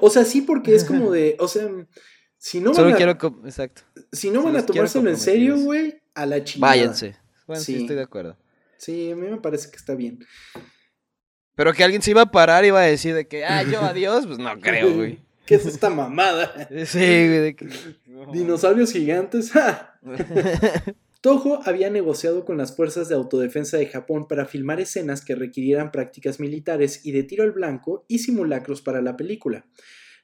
O 0.02 0.10
sea, 0.10 0.26
sí, 0.26 0.42
porque 0.42 0.76
es 0.76 0.84
como 0.84 1.12
de, 1.12 1.36
o 1.40 1.48
sea, 1.48 1.68
si 2.38 2.60
no 2.60 2.68
van 2.72 2.76
solo 2.76 2.94
a, 2.94 2.98
quiero, 2.98 3.12
exacto, 3.46 3.82
si 4.12 4.30
no 4.30 4.44
van 4.44 4.56
a 4.58 4.66
tomárselo 4.66 5.10
en 5.10 5.18
serio, 5.18 5.58
güey, 5.58 6.02
a 6.14 6.26
la 6.26 6.44
chingada. 6.44 6.72
váyanse. 6.74 7.16
Bueno, 7.48 7.62
sí. 7.64 7.74
Sí. 7.76 7.82
estoy 7.82 7.96
de 7.96 8.02
acuerdo. 8.04 8.38
Sí, 8.78 9.12
a 9.12 9.16
mí 9.16 9.28
me 9.28 9.38
parece 9.38 9.70
que 9.72 9.78
está 9.78 9.96
bien. 9.96 10.20
Pero 11.56 11.74
que 11.74 11.84
alguien 11.84 12.02
se 12.02 12.12
iba 12.12 12.22
a 12.22 12.32
parar 12.32 12.64
y 12.64 12.68
iba 12.68 12.80
a 12.82 12.86
decir 12.86 13.14
de 13.14 13.28
que, 13.28 13.46
ah, 13.46 13.64
yo 13.64 13.82
adiós, 13.82 14.26
pues 14.26 14.40
no 14.40 14.60
creo, 14.60 14.94
güey. 14.94 15.20
¿Qué 15.46 15.56
es 15.56 15.66
esta 15.66 15.90
mamada? 15.90 16.68
Sí, 16.86 17.00
güey, 17.00 17.40
de 17.40 17.56
que... 17.56 17.68
Dinosaurios 18.32 18.94
gigantes. 18.94 19.52
¡ja! 19.52 20.00
Toho 21.22 21.62
había 21.66 21.90
negociado 21.90 22.46
con 22.46 22.58
las 22.58 22.76
fuerzas 22.76 23.08
de 23.10 23.16
autodefensa 23.16 23.78
de 23.78 23.86
Japón 23.86 24.28
para 24.28 24.46
filmar 24.46 24.80
escenas 24.80 25.24
que 25.24 25.36
requirieran 25.36 25.92
prácticas 25.92 26.40
militares 26.40 27.02
y 27.04 27.12
de 27.12 27.24
tiro 27.24 27.44
al 27.44 27.52
blanco 27.52 28.06
y 28.08 28.20
simulacros 28.20 28.82
para 28.82 29.02
la 29.02 29.18
película. 29.18 29.66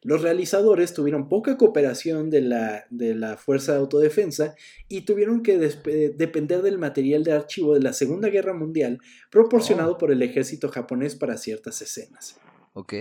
Los 0.03 0.21
realizadores 0.21 0.93
tuvieron 0.93 1.27
poca 1.27 1.57
cooperación 1.57 2.29
de 2.29 2.41
la, 2.41 2.85
de 2.89 3.15
la 3.15 3.35
fuerza 3.37 3.73
de 3.73 3.79
autodefensa 3.79 4.55
y 4.87 5.01
tuvieron 5.01 5.41
que 5.43 5.59
despe- 5.59 6.15
depender 6.15 6.61
del 6.61 6.77
material 6.77 7.23
de 7.23 7.33
archivo 7.33 7.73
de 7.73 7.81
la 7.81 7.93
Segunda 7.93 8.29
Guerra 8.29 8.53
Mundial 8.53 8.99
proporcionado 9.31 9.93
Oh. 9.93 9.97
por 9.97 10.11
el 10.11 10.21
ejército 10.21 10.69
japonés 10.69 11.15
para 11.15 11.37
ciertas 11.37 11.81
escenas. 11.81 12.39
Ok. 12.73 12.93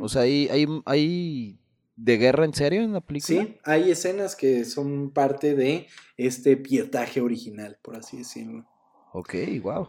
O 0.00 0.08
sea, 0.08 0.22
¿hay, 0.22 0.48
hay, 0.50 0.66
hay 0.84 1.58
de 1.96 2.16
guerra 2.18 2.44
en 2.44 2.54
serio 2.54 2.82
en 2.82 2.92
la 2.92 3.00
película? 3.00 3.42
Sí, 3.42 3.56
hay 3.64 3.90
escenas 3.90 4.36
que 4.36 4.64
son 4.64 5.10
parte 5.10 5.54
de 5.56 5.86
este 6.16 6.56
pietaje 6.56 7.20
original, 7.20 7.78
por 7.82 7.96
así 7.96 8.18
decirlo. 8.18 8.66
Ok, 9.12 9.34
wow. 9.62 9.88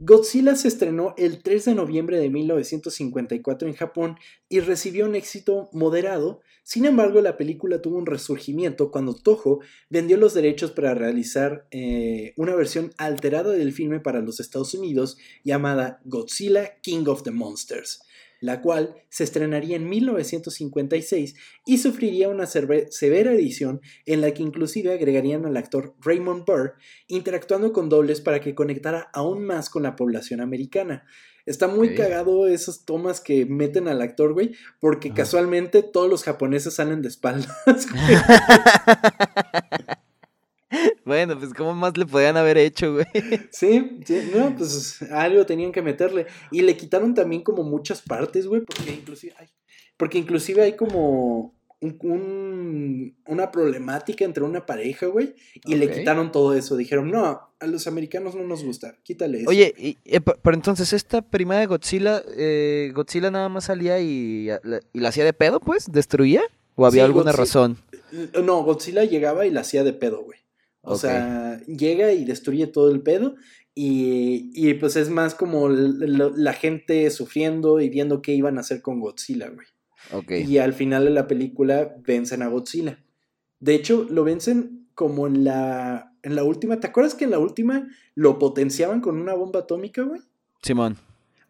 Godzilla 0.00 0.56
se 0.56 0.66
estrenó 0.66 1.14
el 1.16 1.42
3 1.42 1.66
de 1.66 1.74
noviembre 1.76 2.18
de 2.18 2.28
1954 2.28 3.68
en 3.68 3.74
Japón 3.74 4.16
y 4.48 4.58
recibió 4.58 5.06
un 5.06 5.14
éxito 5.14 5.68
moderado. 5.72 6.40
Sin 6.64 6.84
embargo, 6.84 7.20
la 7.20 7.36
película 7.36 7.80
tuvo 7.80 7.98
un 7.98 8.06
resurgimiento 8.06 8.90
cuando 8.90 9.14
Toho 9.14 9.60
vendió 9.90 10.16
los 10.16 10.34
derechos 10.34 10.72
para 10.72 10.94
realizar 10.94 11.68
eh, 11.70 12.34
una 12.36 12.56
versión 12.56 12.92
alterada 12.98 13.52
del 13.52 13.72
filme 13.72 14.00
para 14.00 14.20
los 14.20 14.40
Estados 14.40 14.74
Unidos 14.74 15.16
llamada 15.44 16.00
Godzilla 16.04 16.80
King 16.80 17.04
of 17.06 17.22
the 17.22 17.30
Monsters, 17.30 18.02
la 18.44 18.60
cual 18.60 18.94
se 19.08 19.24
estrenaría 19.24 19.76
en 19.76 19.88
1956 19.88 21.34
y 21.64 21.78
sufriría 21.78 22.28
una 22.28 22.44
severa 22.44 23.32
edición 23.32 23.80
en 24.04 24.20
la 24.20 24.34
que 24.34 24.42
inclusive 24.42 24.92
agregarían 24.92 25.46
al 25.46 25.56
actor 25.56 25.94
Raymond 26.02 26.44
Burr 26.44 26.74
interactuando 27.08 27.72
con 27.72 27.88
dobles 27.88 28.20
para 28.20 28.40
que 28.40 28.54
conectara 28.54 29.08
aún 29.14 29.46
más 29.46 29.70
con 29.70 29.82
la 29.82 29.96
población 29.96 30.42
americana. 30.42 31.06
Está 31.46 31.68
muy 31.68 31.94
cagado 31.94 32.46
esas 32.46 32.84
tomas 32.84 33.22
que 33.22 33.46
meten 33.46 33.88
al 33.88 34.02
actor, 34.02 34.34
güey, 34.34 34.54
porque 34.78 35.14
casualmente 35.14 35.82
todos 35.82 36.10
los 36.10 36.22
japoneses 36.22 36.74
salen 36.74 37.00
de 37.00 37.08
espaldas. 37.08 37.50
güey. 37.90 38.16
Bueno, 41.04 41.38
pues 41.38 41.52
¿cómo 41.54 41.74
más 41.74 41.96
le 41.98 42.06
podían 42.06 42.36
haber 42.36 42.56
hecho, 42.58 42.94
güey? 42.94 43.06
sí, 43.50 43.98
sí, 44.06 44.30
no, 44.34 44.54
pues 44.56 45.02
algo 45.10 45.44
tenían 45.46 45.72
que 45.72 45.82
meterle. 45.82 46.26
Y 46.50 46.62
le 46.62 46.76
quitaron 46.76 47.14
también 47.14 47.42
como 47.42 47.62
muchas 47.62 48.00
partes, 48.02 48.46
güey, 48.46 48.62
porque 48.62 48.92
inclusive, 48.92 49.34
ay, 49.38 49.48
porque 49.96 50.18
inclusive 50.18 50.62
hay 50.62 50.72
como 50.76 51.54
un- 51.80 51.98
un- 52.00 53.16
una 53.26 53.50
problemática 53.50 54.24
entre 54.24 54.42
una 54.44 54.64
pareja, 54.64 55.06
güey, 55.06 55.34
y 55.66 55.74
le 55.74 55.90
quitaron 55.90 56.32
todo 56.32 56.54
eso. 56.54 56.76
Dijeron, 56.76 57.10
no, 57.10 57.50
a 57.60 57.66
los 57.66 57.86
americanos 57.86 58.34
no 58.34 58.42
nos 58.44 58.64
gusta, 58.64 58.96
quítale 59.02 59.40
eso. 59.42 59.50
Oye, 59.50 59.74
y, 59.76 59.98
eh, 60.06 60.20
pe- 60.20 60.36
pero 60.42 60.56
entonces 60.56 60.92
esta 60.94 61.20
primera 61.20 61.60
de 61.60 61.66
Godzilla, 61.66 62.22
eh, 62.36 62.90
Godzilla 62.94 63.30
nada 63.30 63.48
más 63.50 63.64
salía 63.64 64.00
y, 64.00 64.48
y 64.92 64.98
la 65.00 65.08
hacía 65.08 65.24
de 65.24 65.34
pedo, 65.34 65.60
pues, 65.60 65.92
destruía, 65.92 66.42
o 66.76 66.86
había 66.86 67.02
Sí, 67.02 67.06
alguna 67.06 67.32
razón. 67.32 67.76
No, 68.42 68.62
Godzilla 68.62 69.04
llegaba 69.04 69.44
y 69.44 69.50
la 69.50 69.60
hacía 69.60 69.84
de 69.84 69.92
pedo, 69.92 70.22
güey. 70.24 70.38
O 70.84 70.96
sea, 70.96 71.60
llega 71.66 72.12
y 72.12 72.24
destruye 72.24 72.66
todo 72.66 72.90
el 72.90 73.00
pedo. 73.02 73.36
Y, 73.74 74.50
y, 74.54 74.74
pues 74.74 74.94
es 74.96 75.10
más 75.10 75.34
como 75.34 75.68
la 75.68 76.52
gente 76.52 77.10
sufriendo 77.10 77.80
y 77.80 77.88
viendo 77.88 78.22
qué 78.22 78.32
iban 78.32 78.56
a 78.56 78.60
hacer 78.60 78.82
con 78.82 79.00
Godzilla, 79.00 79.48
güey. 79.48 79.66
Ok. 80.12 80.30
Y 80.46 80.58
al 80.58 80.74
final 80.74 81.04
de 81.04 81.10
la 81.10 81.26
película 81.26 81.96
vencen 82.06 82.42
a 82.42 82.48
Godzilla. 82.48 83.02
De 83.58 83.74
hecho, 83.74 84.06
lo 84.10 84.22
vencen 84.22 84.86
como 84.94 85.26
en 85.26 85.44
la, 85.44 86.12
en 86.22 86.36
la 86.36 86.44
última. 86.44 86.80
¿Te 86.80 86.86
acuerdas 86.86 87.14
que 87.14 87.24
en 87.24 87.30
la 87.30 87.38
última 87.38 87.88
lo 88.14 88.38
potenciaban 88.38 89.00
con 89.00 89.20
una 89.20 89.34
bomba 89.34 89.60
atómica, 89.60 90.02
güey? 90.02 90.20
Simón. 90.62 90.96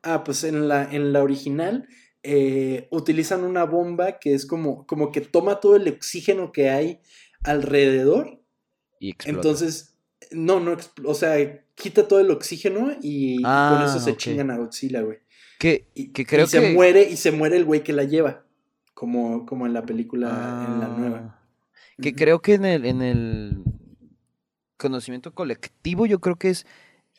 Ah, 0.03 0.25
pues 0.25 0.45
en 0.45 0.69
la, 0.69 0.85
en 0.91 1.13
la 1.13 1.23
original 1.23 1.89
eh, 2.23 2.89
utilizan 2.91 3.45
una 3.45 3.65
bomba 3.65 4.19
que 4.19 4.35
es 4.35 4.47
como, 4.47 4.87
como 4.87 5.13
que 5.13 5.21
toma 5.21 5.61
todo 5.61 5.77
el 5.77 5.89
oxígeno 5.89 6.53
que 6.53 6.71
hay 6.71 7.01
alrededor. 7.43 8.41
Y 9.05 9.11
explota. 9.11 9.37
Entonces, 9.39 9.97
no, 10.31 10.61
no, 10.61 10.77
o 11.05 11.15
sea, 11.15 11.65
quita 11.75 12.09
todo 12.09 12.21
el 12.21 12.31
oxígeno 12.31 12.93
y, 13.03 13.35
y 13.41 13.43
con 13.43 13.47
Ah, 13.47 13.85
eso 13.87 13.99
se 14.01 14.17
chingan 14.17 14.51
a 14.51 14.57
Godzilla, 14.57 15.03
güey. 15.03 15.19
que, 15.59 15.87
Y, 15.95 16.09
que 16.13 16.25
creo 16.25 16.45
y 16.47 16.49
se 16.49 16.61
que... 16.61 16.73
muere, 16.73 17.11
y 17.11 17.17
se 17.17 17.31
muere 17.33 17.57
el 17.57 17.65
güey 17.65 17.83
que 17.83 17.93
la 17.93 18.05
lleva. 18.05 18.45
Como, 18.95 19.45
como 19.45 19.67
en 19.67 19.73
la 19.75 19.85
película, 19.85 20.29
en 20.69 20.81
la 20.81 20.89
nueva. 20.89 21.19
Ah, 21.41 21.49
Que 22.01 22.11
Ujú. 22.11 22.17
creo 22.17 22.41
que 22.41 22.55
en 22.55 22.65
el, 22.65 22.85
en 22.87 23.03
el 23.03 23.59
conocimiento 24.77 25.35
colectivo 25.35 26.07
yo 26.07 26.21
creo 26.21 26.37
que 26.37 26.51
es... 26.51 26.67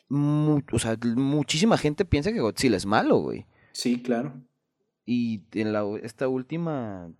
mu- 0.08 0.62
o 0.72 0.78
sea, 0.78 0.96
muchísima 1.16 1.76
gente 1.78 2.04
piensa 2.04 2.32
que 2.32 2.40
Godzilla 2.40 2.76
es 2.76 2.86
malo, 2.86 3.18
güey. 3.18 3.46
Sí, 3.72 4.02
claro. 4.02 4.32
Y 5.04 5.42
en 5.52 5.72
la, 5.72 5.84
esta 6.02 6.26
última, 6.28 7.12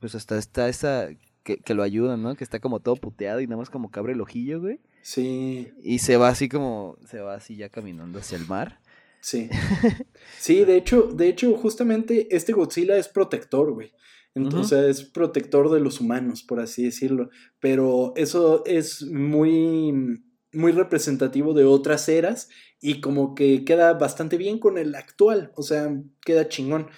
pues 0.00 0.14
hasta 0.14 0.36
está 0.36 0.68
esa 0.68 1.08
que, 1.46 1.58
que 1.58 1.74
lo 1.74 1.82
ayuda, 1.84 2.16
¿no? 2.16 2.34
Que 2.34 2.44
está 2.44 2.58
como 2.60 2.80
todo 2.80 2.96
puteado 2.96 3.40
y 3.40 3.46
nada 3.46 3.58
más 3.58 3.70
como 3.70 3.90
que 3.90 4.00
abre 4.00 4.12
el 4.14 4.20
ojillo, 4.20 4.60
güey. 4.60 4.80
Sí, 5.02 5.68
Y 5.82 6.00
se 6.00 6.16
va 6.16 6.28
así 6.28 6.48
como, 6.48 6.98
se 7.06 7.20
va 7.20 7.34
así 7.36 7.54
ya 7.56 7.68
caminando 7.68 8.18
hacia 8.18 8.36
el 8.36 8.46
mar. 8.46 8.80
sí. 9.20 9.48
Sí, 10.38 10.64
de 10.64 10.76
hecho, 10.76 11.02
de 11.14 11.28
hecho, 11.28 11.56
justamente 11.56 12.34
este 12.36 12.52
Godzilla 12.52 12.96
es 12.96 13.08
protector, 13.08 13.72
güey. 13.72 13.92
Ent- 14.34 14.48
Ujú. 14.48 14.58
O 14.60 14.64
sea, 14.64 14.84
es 14.86 15.02
protector 15.04 15.70
de 15.70 15.80
los 15.80 16.00
humanos, 16.00 16.42
por 16.42 16.58
así 16.60 16.82
decirlo. 16.84 17.30
Pero 17.60 18.12
eso 18.16 18.64
es 18.66 19.02
muy, 19.02 20.20
muy 20.52 20.72
representativo 20.72 21.54
de 21.54 21.64
otras 21.64 22.08
eras 22.08 22.48
y 22.80 23.00
como 23.00 23.34
que 23.34 23.64
queda 23.64 23.94
bastante 23.94 24.36
bien 24.36 24.58
con 24.58 24.76
el 24.78 24.94
actual. 24.94 25.52
O 25.56 25.62
sea, 25.62 25.94
queda 26.24 26.48
chingón. 26.48 26.88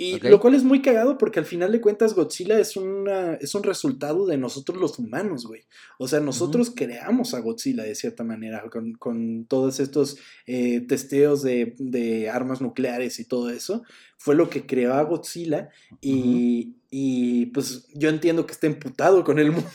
Y 0.00 0.20
lo 0.20 0.38
cual 0.38 0.54
es 0.54 0.62
muy 0.62 0.80
cagado 0.80 1.18
porque 1.18 1.40
al 1.40 1.44
final 1.44 1.72
de 1.72 1.80
cuentas 1.80 2.14
Godzilla 2.14 2.56
es, 2.60 2.76
una, 2.76 3.34
es 3.34 3.56
un 3.56 3.64
resultado 3.64 4.26
de 4.26 4.38
nosotros 4.38 4.78
los 4.78 4.96
humanos, 5.00 5.44
güey. 5.44 5.62
O 5.98 6.06
sea, 6.06 6.20
nosotros 6.20 6.70
creamos 6.72 7.34
a 7.34 7.40
Godzilla 7.40 7.82
de 7.82 7.96
cierta 7.96 8.22
manera 8.22 8.62
con, 8.70 8.92
con 8.92 9.46
todos 9.46 9.80
estos 9.80 10.18
eh, 10.46 10.82
testeos 10.82 11.42
de, 11.42 11.74
de 11.78 12.30
armas 12.30 12.60
nucleares 12.60 13.18
y 13.18 13.24
todo 13.24 13.50
eso. 13.50 13.82
Fue 14.16 14.36
lo 14.36 14.48
que 14.48 14.66
creó 14.66 14.94
a 14.94 15.02
Godzilla 15.02 15.68
y, 16.00 16.76
y, 16.92 17.46
pues 17.46 17.88
yo 17.92 18.08
entiendo 18.08 18.46
que 18.46 18.52
está 18.52 18.68
emputado 18.68 19.24
con 19.24 19.40
el 19.40 19.50
mundo 19.50 19.68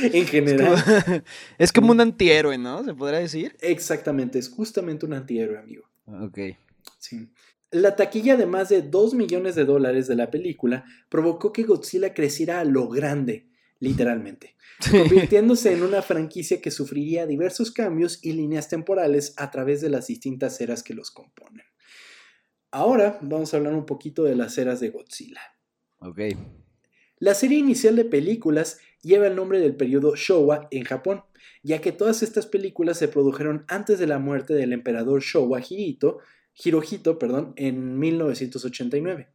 en 0.00 0.14
Es 0.14 0.30
general. 0.30 0.76
como, 1.04 1.22
es 1.58 1.72
como 1.72 1.90
un 1.90 2.00
antihéroe, 2.00 2.56
¿no? 2.56 2.84
Se 2.84 2.94
podría 2.94 3.18
decir. 3.18 3.56
Exactamente, 3.60 4.38
es 4.38 4.48
justamente 4.48 5.06
un 5.06 5.14
antihéroe, 5.14 5.58
amigo. 5.58 5.88
Ok. 6.06 6.38
Sí. 6.98 7.28
La 7.74 7.96
taquilla 7.96 8.36
de 8.36 8.46
más 8.46 8.68
de 8.68 8.82
2 8.82 9.14
millones 9.14 9.56
de 9.56 9.64
dólares 9.64 10.06
de 10.06 10.14
la 10.14 10.30
película 10.30 10.84
provocó 11.08 11.52
que 11.52 11.64
Godzilla 11.64 12.14
creciera 12.14 12.60
a 12.60 12.64
lo 12.64 12.88
grande, 12.88 13.48
literalmente, 13.80 14.54
convirtiéndose 14.92 15.72
en 15.72 15.82
una 15.82 16.00
franquicia 16.00 16.60
que 16.60 16.70
sufriría 16.70 17.26
diversos 17.26 17.72
cambios 17.72 18.20
y 18.22 18.34
líneas 18.34 18.68
temporales 18.68 19.34
a 19.38 19.50
través 19.50 19.80
de 19.80 19.90
las 19.90 20.06
distintas 20.06 20.60
eras 20.60 20.84
que 20.84 20.94
los 20.94 21.10
componen. 21.10 21.66
Ahora 22.70 23.18
vamos 23.22 23.52
a 23.52 23.56
hablar 23.56 23.74
un 23.74 23.86
poquito 23.86 24.22
de 24.22 24.36
las 24.36 24.56
eras 24.56 24.78
de 24.78 24.90
Godzilla. 24.90 25.40
Ok. 25.98 26.20
La 27.18 27.34
serie 27.34 27.58
inicial 27.58 27.96
de 27.96 28.04
películas 28.04 28.78
lleva 29.02 29.26
el 29.26 29.34
nombre 29.34 29.58
del 29.58 29.74
periodo 29.74 30.14
Showa 30.14 30.68
en 30.70 30.84
Japón, 30.84 31.24
ya 31.64 31.80
que 31.80 31.90
todas 31.90 32.22
estas 32.22 32.46
películas 32.46 32.98
se 32.98 33.08
produjeron 33.08 33.64
antes 33.66 33.98
de 33.98 34.06
la 34.06 34.20
muerte 34.20 34.54
del 34.54 34.72
emperador 34.72 35.22
Showa 35.22 35.58
Hirohito, 35.58 36.20
Hirohito 36.62 37.18
perdón, 37.18 37.54
en 37.56 37.98
1989. 37.98 39.28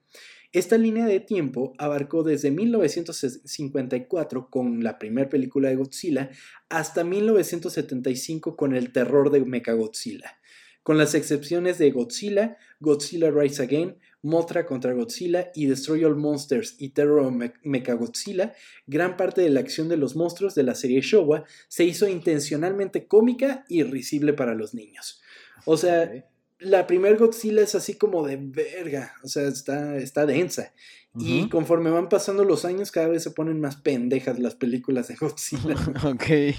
Esta 0.51 0.79
línea 0.79 1.05
de 1.05 1.19
tiempo 1.19 1.73
abarcó 1.77 2.23
desde 2.23 2.49
1954 2.49 4.49
con 4.49 4.83
la 4.83 4.97
primera 4.97 5.29
película 5.29 5.69
de 5.69 5.75
Godzilla 5.75 6.31
hasta 6.69 7.03
1975 7.03 8.55
con 8.55 8.75
el 8.75 8.91
terror 8.91 9.29
de 9.31 9.45
Mechagodzilla, 9.45 10.39
con 10.81 10.97
las 10.97 11.13
excepciones 11.13 11.77
de 11.77 11.91
Godzilla, 11.91 12.57
Godzilla 12.79 13.29
Rise 13.29 13.63
Again, 13.63 13.97
Mothra 14.21 14.65
contra 14.65 14.93
Godzilla 14.93 15.51
y 15.53 15.67
Destroy 15.67 16.03
All 16.03 16.15
Monsters 16.15 16.75
y 16.79 16.89
Terror 16.89 17.31
Me- 17.31 17.53
Mechagodzilla, 17.63 18.53
gran 18.87 19.17
parte 19.17 19.41
de 19.41 19.49
la 19.49 19.59
acción 19.59 19.87
de 19.87 19.97
los 19.97 20.15
monstruos 20.15 20.55
de 20.55 20.63
la 20.63 20.75
serie 20.75 21.01
Showa 21.01 21.45
se 21.67 21.85
hizo 21.85 22.07
intencionalmente 22.07 23.07
cómica 23.07 23.65
y 23.69 23.83
risible 23.83 24.33
para 24.33 24.55
los 24.55 24.73
niños. 24.73 25.21
O 25.65 25.77
sea, 25.77 26.25
la 26.59 26.87
primer 26.87 27.17
Godzilla 27.17 27.61
es 27.61 27.75
así 27.75 27.95
como 27.95 28.25
de 28.25 28.37
verga, 28.37 29.13
o 29.23 29.27
sea, 29.27 29.47
está, 29.47 29.97
está 29.97 30.25
densa. 30.25 30.73
Y 31.15 31.49
conforme 31.49 31.89
van 31.89 32.07
pasando 32.07 32.45
los 32.45 32.65
años, 32.65 32.91
cada 32.91 33.07
vez 33.07 33.23
se 33.23 33.31
ponen 33.31 33.59
más 33.59 33.77
pendejas 33.77 34.39
las 34.39 34.55
películas 34.55 35.07
de 35.07 35.15
Godzilla. 35.15 35.75
ok. 36.05 36.55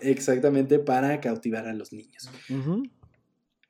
Exactamente 0.00 0.78
para 0.78 1.20
cautivar 1.20 1.66
a 1.66 1.74
los 1.74 1.92
niños. 1.92 2.30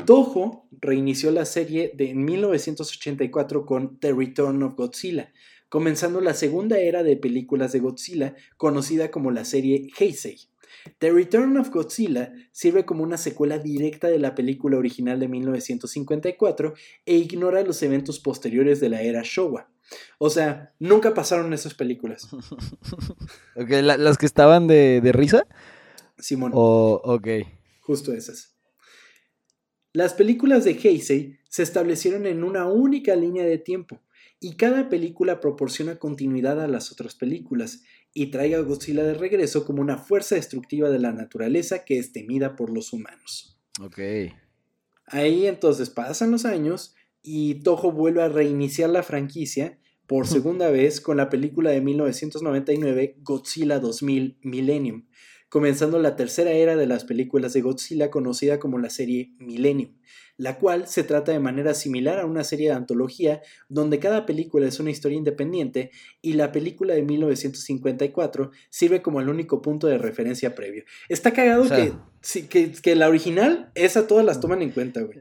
Toho 0.05 0.69
reinició 0.81 1.31
la 1.31 1.47
serie 1.47 1.93
de 1.95 2.15
1984 2.15 3.65
con 3.65 3.99
The 3.99 4.13
Return 4.13 4.63
of 4.63 4.75
Godzilla, 4.75 5.33
comenzando 5.81 6.23
la 6.23 6.33
segunda 6.33 6.79
era 6.79 7.03
de 7.03 7.19
películas 7.19 7.71
de 7.73 7.81
Godzilla, 7.81 8.35
conocida 8.57 9.11
como 9.11 9.31
la 9.31 9.45
serie 9.45 9.91
Heisei. 9.99 10.39
The 11.01 11.13
Return 11.13 11.59
of 11.59 11.69
Godzilla 11.69 12.33
sirve 12.51 12.87
como 12.87 13.03
una 13.03 13.19
secuela 13.19 13.59
directa 13.59 14.09
de 14.09 14.19
la 14.19 14.35
película 14.35 14.79
original 14.79 15.21
de 15.21 15.29
1954 15.29 16.73
e 17.05 17.17
ignora 17.17 17.61
los 17.63 17.83
eventos 17.83 18.21
posteriores 18.21 18.81
de 18.81 18.89
la 18.89 19.03
era 19.03 19.21
Showa. 19.23 19.69
O 20.17 20.31
sea, 20.31 20.73
nunca 20.79 21.13
pasaron 21.13 21.53
esas 21.53 21.75
películas. 21.75 22.27
Ok, 23.55 23.69
la- 23.83 23.99
¿Las 23.99 24.17
que 24.17 24.25
estaban 24.25 24.67
de, 24.67 25.03
de 25.03 25.13
risa? 25.13 25.47
Simón. 26.19 26.53
O, 26.55 27.03
ok. 27.05 27.29
Justo 27.81 28.15
esas. 28.15 28.57
Las 29.93 30.15
películas 30.15 30.65
de 30.65 30.71
Heisei 30.71 31.39
se 31.51 31.63
establecieron 31.63 32.25
en 32.27 32.45
una 32.45 32.67
única 32.67 33.15
línea 33.15 33.45
de 33.45 33.59
tiempo 33.59 34.01
y 34.41 34.57
cada 34.57 34.89
película 34.89 35.41
proporciona 35.41 35.97
continuidad 35.97 36.61
a 36.61 36.69
las 36.69 36.93
otras 36.93 37.15
películas 37.15 37.83
y 38.13 38.31
traiga 38.31 38.59
a 38.59 38.63
Godzilla 38.63 39.03
de 39.03 39.15
regreso 39.15 39.65
como 39.65 39.83
una 39.83 39.99
fuerza 39.99 40.35
destructiva 40.35 40.91
de 40.91 40.99
la 40.99 41.13
naturaleza 41.13 41.85
que 41.85 41.99
es 41.99 42.13
temida 42.13 42.57
por 42.57 42.71
los 42.71 42.93
humanos. 42.93 43.59
Ok. 43.81 43.99
Ahí 45.07 45.47
entonces 45.47 45.91
pasan 45.91 46.31
los 46.31 46.45
años 46.45 46.95
y 47.23 47.57
Toho 47.63 47.93
vuelve 47.93 48.23
a 48.23 48.29
reiniciar 48.29 48.91
la 48.91 49.03
franquicia 49.03 49.79
por 50.07 50.27
segunda 50.27 50.71
vez 50.71 51.01
con 51.01 51.17
la 51.17 51.29
película 51.29 51.71
de 51.71 51.81
1999 51.81 53.17
Godzilla 53.23 53.81
2000 53.81 54.39
Millennium, 54.43 55.07
comenzando 55.49 55.99
la 55.99 56.17
tercera 56.17 56.53
era 56.53 56.77
de 56.77 56.87
las 56.87 57.05
películas 57.05 57.53
de 57.53 57.63
Godzilla 57.63 58.11
conocida 58.11 58.61
como 58.61 58.79
la 58.79 58.91
serie 58.91 59.35
Millennium, 59.39 59.97
la 60.39 60.59
cual 60.59 60.87
se 60.87 61.03
trata 61.03 61.33
de 61.33 61.41
manera 61.41 61.73
similar 61.73 62.19
a 62.21 62.27
una 62.27 62.45
serie 62.45 62.69
de 62.69 62.75
antología 62.75 63.41
donde 63.69 63.99
cada 63.99 64.27
película 64.27 64.67
es 64.67 64.79
una 64.81 64.91
historia 64.91 65.17
independiente 65.17 65.91
y 66.21 66.35
la 66.35 66.53
película 66.53 66.95
de 66.95 67.03
1954 67.03 68.51
sirve 68.69 69.03
como 69.03 69.21
el 69.21 69.29
único 69.29 69.63
punto 69.63 69.87
de 69.87 69.99
referencia 69.99 70.55
previo. 70.55 70.85
Está 71.09 71.33
cagado 71.33 71.63
O 71.63 71.67
sea- 71.69 71.77
que, 71.77 71.93
sí, 72.21 72.49
que, 72.49 72.73
que 72.73 72.95
la 72.95 73.09
original, 73.09 73.71
esa 73.75 74.07
todas 74.07 74.25
las 74.25 74.41
toman 74.41 74.63
en 74.63 74.71
cuenta, 74.71 75.01
güey. 75.03 75.21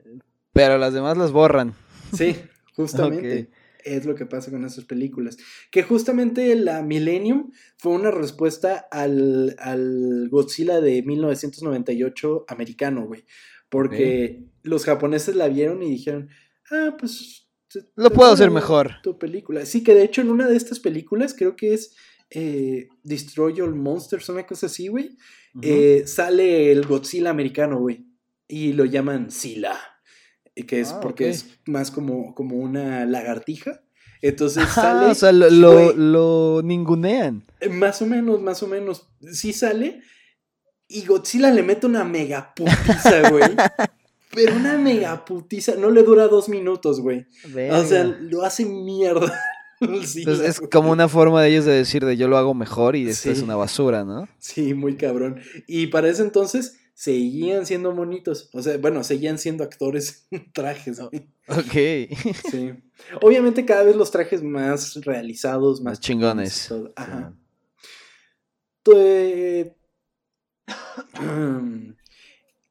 Pero 0.54 0.78
las 0.78 0.94
demás 0.94 1.18
las 1.18 1.32
borran. 1.32 1.74
Sí, 2.14 2.36
justamente. 2.76 3.50
Es 3.84 4.06
lo 4.06 4.16
que 4.16 4.26
pasa 4.26 4.50
con 4.50 4.66
esas 4.66 4.84
películas. 4.86 5.38
Que 5.70 5.84
justamente 5.84 6.56
la 6.56 6.82
Millennium 6.82 7.52
fue 7.78 7.92
una 7.94 8.10
respuesta 8.10 8.88
al, 8.90 9.56
al 9.60 10.28
Godzilla 10.30 10.82
de 10.82 11.04
1998 11.04 12.46
americano, 12.48 13.06
güey. 13.06 13.26
Porque 13.70 14.44
los 14.66 14.84
japoneses 14.86 15.36
la 15.36 15.48
vieron 15.48 15.82
y 15.84 15.90
dijeron, 15.92 16.30
ah, 16.72 16.96
pues... 17.00 17.42
Lo 17.96 18.10
puedo 18.10 18.32
hacer 18.32 18.52
mejor. 18.52 18.94
Tu 19.04 19.18
película. 19.18 19.66
Sí, 19.66 19.84
que 19.84 19.94
de 19.94 20.04
hecho 20.04 20.22
en 20.22 20.30
una 20.30 20.48
de 20.48 20.56
estas 20.56 20.80
películas, 20.80 21.34
creo 21.38 21.56
que 21.58 21.74
es 21.74 21.96
eh, 22.30 22.88
Destroy 23.04 23.60
All 23.62 23.76
Monsters, 23.76 24.30
una 24.30 24.46
cosa 24.46 24.68
así, 24.68 24.88
güey. 24.88 25.18
Eh, 25.62 26.04
sale 26.06 26.72
el 26.72 26.86
Godzilla 26.86 27.30
americano, 27.30 27.80
güey. 27.80 28.06
Y 28.48 28.74
lo 28.74 28.86
llaman 28.86 29.30
Sila. 29.32 29.78
eh, 30.56 30.66
Que 30.66 30.80
es 30.82 30.92
Ah, 30.94 31.00
porque 31.02 31.30
es 31.30 31.60
más 31.66 31.92
como, 31.92 32.34
como 32.34 32.56
una 32.58 33.06
lagartija. 33.06 33.82
Entonces 34.22 34.64
Ah, 34.68 34.74
sale. 34.74 35.06
o 35.12 35.16
sea, 35.16 35.32
lo, 35.34 35.92
lo, 35.94 36.62
ningunean. 36.64 37.46
Más 37.72 38.02
o 38.02 38.06
menos, 38.06 38.42
más 38.42 38.64
o 38.64 38.68
menos. 38.68 39.10
Sí 39.32 39.52
sale. 39.52 40.02
Y 40.88 41.06
Godzilla 41.06 41.52
le 41.52 41.64
mete 41.64 41.88
una 41.88 42.04
mega 42.06 42.54
putiza, 42.56 43.30
güey. 43.32 43.44
Pero 44.34 44.56
una 44.56 44.78
mega 44.78 45.24
putiza. 45.26 45.76
No 45.76 45.90
le 45.92 46.04
dura 46.04 46.28
dos 46.28 46.50
minutos, 46.50 47.00
güey. 47.00 47.26
O 47.72 47.84
sea, 47.86 48.04
lo 48.04 48.44
hace 48.44 48.66
mierda. 48.66 49.34
Entonces 49.82 50.40
es 50.50 50.60
güey. 50.60 50.70
como 50.70 50.92
una 50.92 51.08
forma 51.10 51.42
de 51.42 51.50
ellos 51.50 51.66
de 51.66 51.74
decir 51.74 52.06
de 52.06 52.16
yo 52.18 52.28
lo 52.28 52.38
hago 52.38 52.54
mejor 52.54 52.96
y 52.96 53.08
esto 53.10 53.30
es 53.30 53.42
una 53.42 53.56
basura, 53.56 54.04
¿no? 54.06 54.28
Sí, 54.40 54.74
muy 54.74 54.96
cabrón. 54.96 55.42
Y 55.68 55.88
para 55.88 56.10
ese 56.10 56.22
entonces 56.22 56.78
seguían 56.94 57.66
siendo 57.66 57.92
monitos. 57.94 58.50
O 58.54 58.62
sea, 58.62 58.78
bueno, 58.78 59.04
seguían 59.04 59.38
siendo 59.38 59.64
actores 59.66 60.28
en 60.32 60.52
trajes. 60.54 61.00
güey. 61.00 61.30
Ok. 61.48 62.10
Sí. 62.52 62.74
Obviamente 63.22 63.66
cada 63.66 63.84
vez 63.84 63.96
los 63.96 64.12
trajes 64.12 64.42
más 64.44 64.96
realizados, 65.04 65.82
más, 65.82 65.92
Más 65.92 66.00
chingones. 66.00 66.72
Ajá. 66.96 67.34
Sí. 67.34 67.42
Tu- 68.84 69.76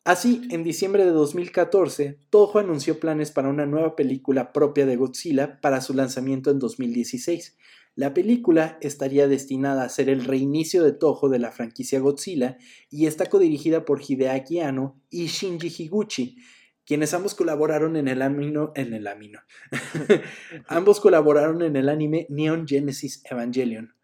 Así, 0.05 0.43
en 0.51 0.65
diciembre 0.65 1.07
de 1.07 1.13
2014, 1.13 2.19
Toho 2.29 2.59
anunció 2.59 3.01
planes 3.01 3.31
para 3.31 3.49
una 3.49 3.65
nueva 3.65 3.97
película 3.97 4.53
propia 4.53 4.85
de 4.85 4.97
Godzilla 4.97 5.63
para 5.63 5.81
su 5.81 5.95
lanzamiento 5.95 6.51
en 6.51 6.59
2016. 6.59 7.57
La 7.95 8.13
película 8.13 8.77
estaría 8.83 9.29
destinada 9.29 9.83
a 9.83 9.89
ser 9.89 10.11
el 10.11 10.27
reinicio 10.27 10.85
de 10.85 10.93
Toho 10.93 11.31
de 11.31 11.39
la 11.39 11.53
franquicia 11.53 12.01
Godzilla 12.01 12.59
y 12.91 13.07
está 13.07 13.27
codirigida 13.27 13.87
por 13.87 14.03
Hideaki 14.07 14.61
Anno 14.61 15.01
y 15.09 15.29
Shinji 15.29 15.73
Higuchi, 15.83 16.37
quienes 16.85 17.15
ambos 17.15 17.35
colaboraron 17.35 17.97
en 17.97 18.07
el 18.07 18.21
amino, 18.21 18.73
en 18.75 18.93
el 18.93 19.07
amino. 19.07 19.41
ambos 20.67 21.01
colaboraron 21.01 21.63
en 21.63 21.77
el 21.77 21.89
anime 21.89 22.27
Neon 22.29 22.69
Genesis 22.69 23.23
Evangelion. 23.25 23.95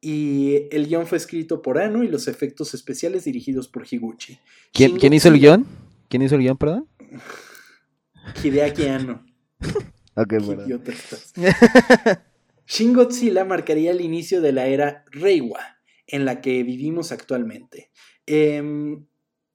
Y 0.00 0.68
el 0.70 0.86
guion 0.86 1.06
fue 1.06 1.18
escrito 1.18 1.60
por 1.60 1.78
Anno 1.78 2.04
y 2.04 2.08
los 2.08 2.28
efectos 2.28 2.72
especiales 2.74 3.24
dirigidos 3.24 3.66
por 3.68 3.86
Higuchi. 3.90 4.38
¿Quién, 4.72 4.90
Shin 4.92 5.00
quién 5.00 5.12
hizo 5.12 5.28
el 5.28 5.40
guion? 5.40 5.66
¿Quién 6.08 6.22
hizo 6.22 6.36
el 6.36 6.42
guion, 6.42 6.56
perdón? 6.56 6.88
Hideaki 8.42 8.86
Anno. 8.86 9.24
Ok, 10.20 10.30
Qué 10.30 10.36
perdón. 10.38 10.66
idiota 10.66 10.90
estás. 10.90 11.32
Shin 12.66 12.92
Godzilla 12.92 13.44
marcaría 13.44 13.92
el 13.92 14.00
inicio 14.00 14.40
de 14.40 14.50
la 14.50 14.66
era 14.66 15.04
Reiwa, 15.12 15.60
en 16.08 16.24
la 16.24 16.40
que 16.40 16.64
vivimos 16.64 17.12
actualmente. 17.12 17.92
Em, 18.26 19.06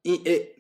y, 0.04 0.22
eh, 0.24 0.53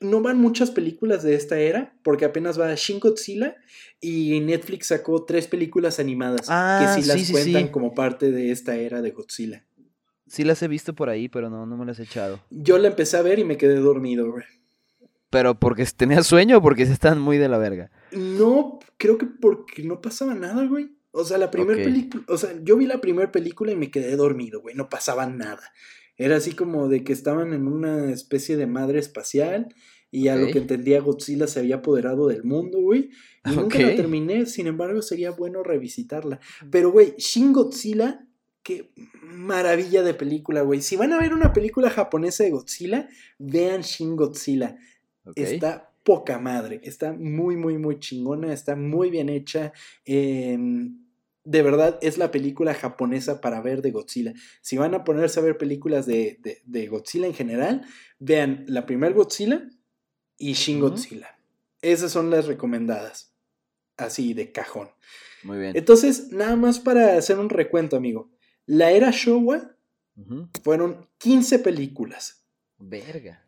no 0.00 0.20
van 0.20 0.38
muchas 0.38 0.70
películas 0.70 1.22
de 1.22 1.34
esta 1.34 1.58
era, 1.58 1.94
porque 2.02 2.24
apenas 2.24 2.58
va 2.60 2.74
Shin 2.74 3.00
Godzilla 3.00 3.56
y 4.00 4.40
Netflix 4.40 4.88
sacó 4.88 5.24
tres 5.24 5.46
películas 5.46 5.98
animadas 6.00 6.46
Ah, 6.48 6.94
que 6.96 7.02
sí 7.02 7.08
las 7.08 7.20
sí, 7.20 7.32
cuentan 7.32 7.64
sí. 7.64 7.70
como 7.70 7.94
parte 7.94 8.30
de 8.30 8.50
esta 8.50 8.76
era 8.76 9.02
de 9.02 9.10
Godzilla. 9.10 9.64
Sí 10.26 10.44
las 10.44 10.62
he 10.62 10.68
visto 10.68 10.94
por 10.94 11.08
ahí, 11.08 11.28
pero 11.28 11.50
no, 11.50 11.66
no 11.66 11.76
me 11.76 11.84
las 11.84 11.98
he 11.98 12.04
echado. 12.04 12.40
Yo 12.50 12.78
la 12.78 12.88
empecé 12.88 13.16
a 13.16 13.22
ver 13.22 13.38
y 13.38 13.44
me 13.44 13.56
quedé 13.56 13.76
dormido, 13.76 14.30
güey. 14.30 14.44
Pero 15.28 15.58
porque 15.58 15.84
tenía 15.96 16.22
sueño 16.22 16.58
o 16.58 16.62
porque 16.62 16.86
se 16.86 16.92
están 16.92 17.20
muy 17.20 17.38
de 17.38 17.48
la 17.48 17.58
verga. 17.58 17.90
No, 18.12 18.78
creo 18.96 19.18
que 19.18 19.26
porque 19.26 19.82
no 19.82 20.00
pasaba 20.00 20.34
nada, 20.34 20.64
güey. 20.66 20.90
O 21.12 21.24
sea, 21.24 21.38
la 21.38 21.50
primera 21.50 21.82
película, 21.82 22.22
o 22.28 22.36
sea, 22.36 22.54
yo 22.62 22.76
vi 22.76 22.86
la 22.86 23.00
primera 23.00 23.32
película 23.32 23.72
y 23.72 23.76
me 23.76 23.90
quedé 23.90 24.14
dormido, 24.14 24.60
güey, 24.60 24.76
no 24.76 24.88
pasaba 24.88 25.26
nada. 25.26 25.72
Era 26.20 26.36
así 26.36 26.52
como 26.52 26.88
de 26.88 27.02
que 27.02 27.14
estaban 27.14 27.54
en 27.54 27.66
una 27.66 28.12
especie 28.12 28.58
de 28.58 28.66
madre 28.66 28.98
espacial 28.98 29.74
y 30.10 30.28
a 30.28 30.36
lo 30.36 30.48
que 30.48 30.58
entendía 30.58 31.00
Godzilla 31.00 31.46
se 31.46 31.60
había 31.60 31.76
apoderado 31.76 32.28
del 32.28 32.44
mundo, 32.44 32.78
güey. 32.78 33.08
Y 33.46 33.56
nunca 33.56 33.78
la 33.78 33.96
terminé, 33.96 34.44
sin 34.44 34.66
embargo, 34.66 35.00
sería 35.00 35.30
bueno 35.30 35.62
revisitarla. 35.62 36.38
Pero, 36.70 36.92
güey, 36.92 37.14
Shin 37.16 37.54
Godzilla, 37.54 38.26
qué 38.62 38.90
maravilla 39.22 40.02
de 40.02 40.12
película, 40.12 40.60
güey. 40.60 40.82
Si 40.82 40.94
van 40.94 41.14
a 41.14 41.18
ver 41.18 41.32
una 41.32 41.54
película 41.54 41.88
japonesa 41.88 42.44
de 42.44 42.50
Godzilla, 42.50 43.08
vean 43.38 43.80
Shin 43.80 44.14
Godzilla. 44.14 44.76
Está 45.34 45.90
poca 46.04 46.38
madre, 46.38 46.82
está 46.84 47.14
muy, 47.14 47.56
muy, 47.56 47.78
muy 47.78 47.98
chingona, 47.98 48.52
está 48.52 48.76
muy 48.76 49.08
bien 49.08 49.30
hecha. 49.30 49.72
em, 50.04 50.99
de 51.44 51.62
verdad, 51.62 51.98
es 52.02 52.18
la 52.18 52.30
película 52.30 52.74
japonesa 52.74 53.40
para 53.40 53.60
ver 53.60 53.80
de 53.82 53.90
Godzilla. 53.90 54.34
Si 54.60 54.76
van 54.76 54.94
a 54.94 55.04
ponerse 55.04 55.40
a 55.40 55.42
ver 55.42 55.56
películas 55.58 56.06
de, 56.06 56.38
de- 56.42 56.62
de 56.64 56.86
Godzilla 56.86 57.26
en 57.26 57.34
general, 57.34 57.84
vean 58.18 58.64
la 58.68 58.84
primer 58.86 59.14
Godzilla 59.14 59.68
y 60.36 60.52
Shin. 60.52 60.80
Godzilla. 60.80 61.38
Esas 61.82 62.12
son 62.12 62.30
las 62.30 62.46
recomendadas. 62.46 63.34
Así 63.96 64.34
de 64.34 64.52
cajón. 64.52 64.90
Muy 65.42 65.58
bien. 65.58 65.76
Entonces, 65.76 66.30
nada 66.30 66.56
más 66.56 66.78
para 66.78 67.16
hacer 67.16 67.38
un 67.38 67.48
recuento, 67.50 67.96
amigo. 67.96 68.30
La 68.66 68.90
era 68.92 69.10
Showa 69.10 69.76
fueron 70.62 71.08
15 71.18 71.58
películas. 71.60 72.44
Verga. 72.78 73.46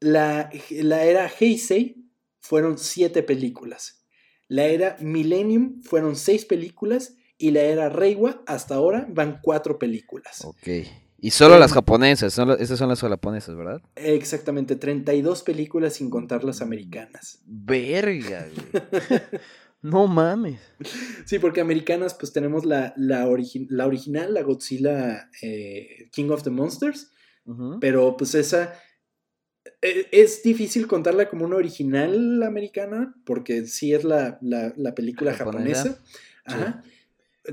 La, 0.00 0.50
la 0.70 1.04
era 1.04 1.26
Heisei 1.40 2.04
fueron 2.40 2.78
siete 2.78 3.22
películas. 3.22 4.04
La 4.48 4.64
era 4.66 4.96
Millennium 5.00 5.82
fueron 5.82 6.16
seis 6.16 6.44
películas. 6.44 7.16
Y 7.40 7.50
la 7.52 7.62
era 7.62 7.88
Reiwa 7.88 8.42
hasta 8.46 8.74
ahora 8.74 9.06
van 9.10 9.40
cuatro 9.42 9.78
películas. 9.78 10.44
Ok. 10.44 10.68
Y 11.22 11.30
solo 11.32 11.58
las 11.58 11.72
japonesas, 11.72 12.32
solo, 12.32 12.56
esas 12.56 12.78
son 12.78 12.88
las 12.88 13.00
japonesas, 13.00 13.56
¿verdad? 13.56 13.82
Exactamente, 13.96 14.76
32 14.76 15.42
películas 15.42 15.94
sin 15.94 16.08
contar 16.10 16.44
las 16.44 16.62
americanas. 16.62 17.40
Verga, 17.46 18.46
güey. 18.54 19.20
no 19.82 20.06
mames. 20.06 20.60
Sí, 21.26 21.38
porque 21.38 21.60
americanas 21.60 22.14
pues 22.14 22.32
tenemos 22.32 22.64
la, 22.64 22.92
la, 22.96 23.26
origi- 23.26 23.66
la 23.70 23.86
original, 23.86 24.32
la 24.34 24.42
Godzilla 24.42 25.30
eh, 25.42 26.08
King 26.12 26.30
of 26.30 26.42
the 26.42 26.50
Monsters, 26.50 27.10
pero 27.80 28.16
pues 28.16 28.34
esa 28.34 28.74
eh, 29.82 30.06
es 30.12 30.42
difícil 30.42 30.86
contarla 30.86 31.28
como 31.28 31.44
una 31.44 31.56
original 31.56 32.42
americana, 32.42 33.14
porque 33.26 33.66
sí 33.66 33.92
es 33.92 34.04
la, 34.04 34.38
la- 34.40 34.72
la 34.76 34.94
película 34.94 35.34
Japonesa. 35.34 35.98
japonesa. 35.98 36.02
Ajá. 36.44 36.84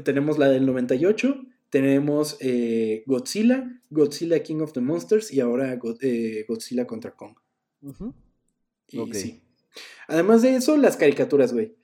Tenemos 0.03 0.37
la 0.37 0.49
del 0.49 0.65
98, 0.65 1.35
tenemos 1.69 2.37
eh, 2.39 3.03
Godzilla, 3.05 3.81
Godzilla 3.89 4.41
King 4.43 4.61
of 4.61 4.73
the 4.73 4.81
Monsters 4.81 5.31
y 5.31 5.39
ahora 5.39 5.79
eh, 6.01 6.45
Godzilla 6.47 6.85
contra 6.85 7.11
Kong. 7.11 7.35
Ujú. 7.81 8.13
Y 8.89 9.13
sí. 9.13 9.41
Además 10.07 10.41
de 10.41 10.55
eso, 10.55 10.77
las 10.77 10.97
caricaturas, 10.97 11.53
güey. 11.53 11.75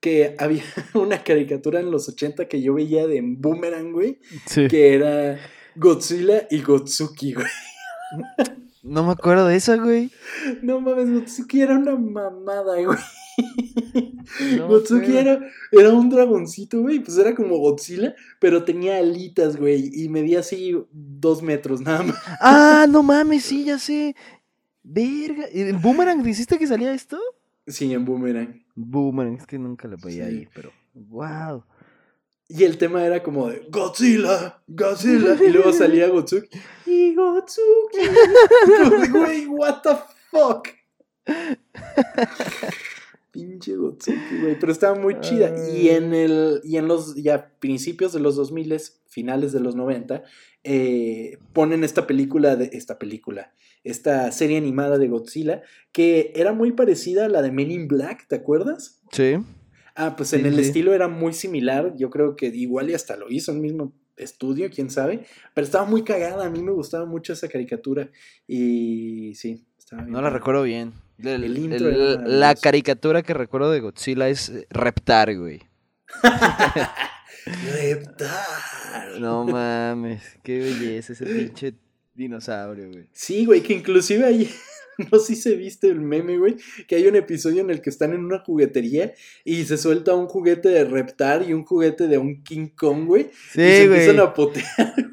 Que 0.00 0.34
había 0.38 0.62
una 0.94 1.22
caricatura 1.22 1.80
en 1.80 1.90
los 1.90 2.08
80 2.08 2.48
que 2.48 2.62
yo 2.62 2.74
veía 2.74 3.06
de 3.06 3.20
Boomerang, 3.22 3.92
güey, 3.92 4.18
Sí. 4.46 4.68
que 4.68 4.94
era 4.94 5.38
Godzilla 5.76 6.46
y 6.50 6.62
Gotsuki, 6.62 7.34
güey. 7.34 7.46
No 8.82 9.04
me 9.04 9.12
acuerdo 9.12 9.46
de 9.48 9.56
esa, 9.56 9.76
güey. 9.76 10.10
No 10.62 10.80
mames, 10.80 11.10
Gotsuki 11.12 11.60
era 11.62 11.76
una 11.76 11.96
mamada, 11.96 12.80
güey. 12.82 12.98
No 14.56 14.68
Gotsuki 14.68 15.16
era, 15.16 15.38
era 15.70 15.90
un 15.92 16.08
dragoncito, 16.10 16.80
güey. 16.80 17.00
Pues 17.00 17.18
era 17.18 17.34
como 17.34 17.58
Godzilla, 17.58 18.14
pero 18.40 18.64
tenía 18.64 18.98
alitas, 18.98 19.56
güey. 19.56 19.90
Y 19.92 20.08
medía 20.08 20.40
así 20.40 20.74
dos 20.92 21.42
metros, 21.42 21.80
nada 21.80 22.02
más. 22.04 22.16
Ah, 22.40 22.86
no 22.90 23.02
mames, 23.02 23.44
sí, 23.44 23.64
ya 23.64 23.78
sé. 23.78 24.16
Verga. 24.82 25.44
¿En 25.52 25.80
Boomerang 25.80 26.22
dijiste 26.22 26.58
que 26.58 26.66
salía 26.66 26.92
esto? 26.94 27.18
Sí, 27.66 27.92
en 27.92 28.04
Boomerang. 28.04 28.64
Boomerang, 28.74 29.36
es 29.36 29.46
que 29.46 29.58
nunca 29.58 29.88
lo 29.88 29.96
veía 29.98 30.26
Sí. 30.28 30.36
ahí, 30.36 30.48
pero. 30.54 30.72
¡Wow! 30.94 31.64
Y 32.48 32.64
el 32.64 32.76
tema 32.76 33.04
era 33.04 33.22
como 33.22 33.48
de 33.48 33.66
Godzilla, 33.70 34.62
Godzilla. 34.66 35.36
Y 35.42 35.50
luego 35.50 35.72
salía 35.72 36.08
Gotsuki. 36.08 36.48
Y 36.86 37.14
Gotsuki. 37.14 37.98
Güey, 39.10 39.46
what 39.46 39.80
the 39.82 39.96
fuck. 40.30 40.68
Pinche 43.34 43.74
Gotsuki, 43.74 44.40
güey. 44.40 44.58
Pero 44.58 44.70
estaba 44.70 44.98
muy 44.98 45.20
chida. 45.20 45.52
Y 45.76 45.88
en 45.88 46.14
el. 46.14 46.60
Y 46.64 46.76
en 46.76 46.86
los 46.86 47.16
ya 47.16 47.50
principios 47.58 48.12
de 48.12 48.20
los 48.20 48.36
2000, 48.36 48.76
finales 49.06 49.52
de 49.52 49.58
los 49.60 49.74
90, 49.74 50.22
eh, 50.62 51.38
ponen 51.52 51.82
esta 51.82 52.06
película 52.06 52.54
de. 52.56 52.70
Esta 52.72 52.98
película. 52.98 53.52
Esta 53.82 54.30
serie 54.32 54.56
animada 54.56 54.96
de 54.98 55.08
Godzilla. 55.08 55.62
Que 55.92 56.32
era 56.36 56.52
muy 56.52 56.72
parecida 56.72 57.26
a 57.26 57.28
la 57.28 57.42
de 57.42 57.50
Men 57.50 57.70
in 57.72 57.88
Black, 57.88 58.28
¿te 58.28 58.36
acuerdas? 58.36 59.02
Sí. 59.10 59.34
Ah, 59.96 60.14
pues 60.16 60.30
Sí, 60.30 60.36
en 60.36 60.46
el 60.46 60.54
sí. 60.54 60.60
estilo 60.62 60.94
era 60.94 61.08
muy 61.08 61.32
similar. 61.32 61.94
Yo 61.96 62.10
creo 62.10 62.36
que 62.36 62.46
igual 62.46 62.90
y 62.90 62.94
hasta 62.94 63.16
lo 63.16 63.30
hizo 63.30 63.52
el 63.52 63.58
mismo 63.58 63.92
estudio, 64.16 64.70
quién 64.72 64.90
sabe. 64.90 65.24
Pero 65.54 65.64
estaba 65.64 65.84
muy 65.84 66.02
cagada. 66.04 66.46
A 66.46 66.50
mí 66.50 66.62
me 66.62 66.70
gustaba 66.72 67.04
mucho 67.04 67.32
esa 67.32 67.48
caricatura. 67.48 68.10
Y 68.46 69.34
sí, 69.34 69.64
bien. 69.92 70.10
No 70.10 70.22
la 70.22 70.30
recuerdo 70.30 70.62
bien. 70.62 70.92
El- 71.18 71.44
El 71.44 71.58
intro 71.58 71.88
el- 71.88 71.94
era 71.94 72.26
la 72.26 72.54
caricatura 72.54 73.22
que 73.22 73.34
recuerdo 73.34 73.70
de 73.70 73.80
Godzilla 73.80 74.28
es 74.28 74.48
eh, 74.48 74.66
Reptar, 74.70 75.36
güey. 75.36 75.62
Reptar. 77.46 79.20
No 79.20 79.44
mames, 79.44 80.22
qué 80.42 80.58
belleza 80.60 81.12
ese 81.12 81.26
pinche 81.26 81.74
dinosaurio, 82.14 82.88
güey. 82.90 83.08
Sí, 83.12 83.44
güey, 83.44 83.62
que 83.62 83.74
inclusive 83.74 84.24
ahí. 84.24 84.50
No 85.12 85.18
sé 85.18 85.34
si 85.34 85.42
se 85.42 85.56
viste 85.56 85.88
el 85.88 86.00
meme, 86.00 86.38
güey, 86.38 86.56
que 86.86 86.96
hay 86.96 87.06
un 87.06 87.16
episodio 87.16 87.60
en 87.60 87.70
el 87.70 87.80
que 87.80 87.90
están 87.90 88.12
en 88.12 88.24
una 88.24 88.38
juguetería 88.40 89.12
y 89.44 89.64
se 89.64 89.76
suelta 89.78 90.14
un 90.14 90.26
juguete 90.26 90.68
de 90.68 90.84
Reptar 90.84 91.42
y 91.48 91.52
un 91.52 91.64
juguete 91.64 92.06
de 92.08 92.18
un 92.18 92.42
King 92.42 92.68
Kong, 92.76 93.06
güey. 93.06 93.22
y 93.22 93.26
se 93.52 93.80
Sí, 93.82 93.86
güey. 93.88 94.00
empiezan 94.00 94.20
a 94.20 94.34
potear. 94.34 94.94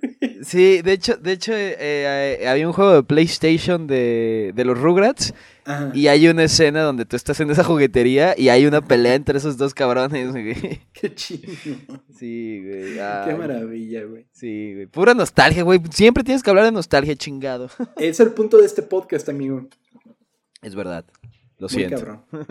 Sí, 0.43 0.82
de 0.82 0.93
hecho, 0.93 1.17
de 1.17 1.34
hecho 1.34 1.53
eh, 1.53 1.75
eh, 1.79 2.47
había 2.47 2.65
un 2.67 2.73
juego 2.73 2.93
de 2.95 3.03
PlayStation 3.03 3.86
de, 3.86 4.51
de 4.55 4.65
los 4.65 4.77
Rugrats 4.79 5.34
Ajá. 5.72 5.91
y 5.93 6.07
hay 6.07 6.28
una 6.28 6.43
escena 6.43 6.82
donde 6.84 7.05
tú 7.05 7.15
estás 7.15 7.39
en 7.39 7.49
esa 7.51 7.63
juguetería 7.63 8.34
y 8.38 8.49
hay 8.49 8.65
una 8.65 8.82
pelea 8.82 9.15
entre 9.15 9.38
esos 9.38 9.57
dos 9.57 9.74
cabrones, 9.74 10.32
güey. 10.32 10.82
Qué 10.93 11.13
chido. 11.15 11.51
Sí, 12.17 12.61
güey. 12.65 12.93
Qué 12.95 13.36
maravilla, 13.38 14.03
güey. 14.05 14.28
Sí, 14.32 14.74
güey. 14.74 14.86
Pura 14.88 15.13
nostalgia, 15.13 15.63
güey. 15.63 15.80
Siempre 15.91 16.24
tienes 16.24 16.43
que 16.43 16.49
hablar 16.49 16.65
de 16.65 16.72
nostalgia, 16.72 17.15
chingado. 17.15 17.69
Es 17.97 18.19
el 18.19 18.32
punto 18.32 18.57
de 18.57 18.65
este 18.65 18.82
podcast, 18.82 19.30
amigo. 19.30 19.67
Es 20.61 20.76
verdad. 20.76 21.05
Lo 21.57 21.67
Muy 21.67 21.76
siento. 21.76 21.97
cabrón. 21.97 22.26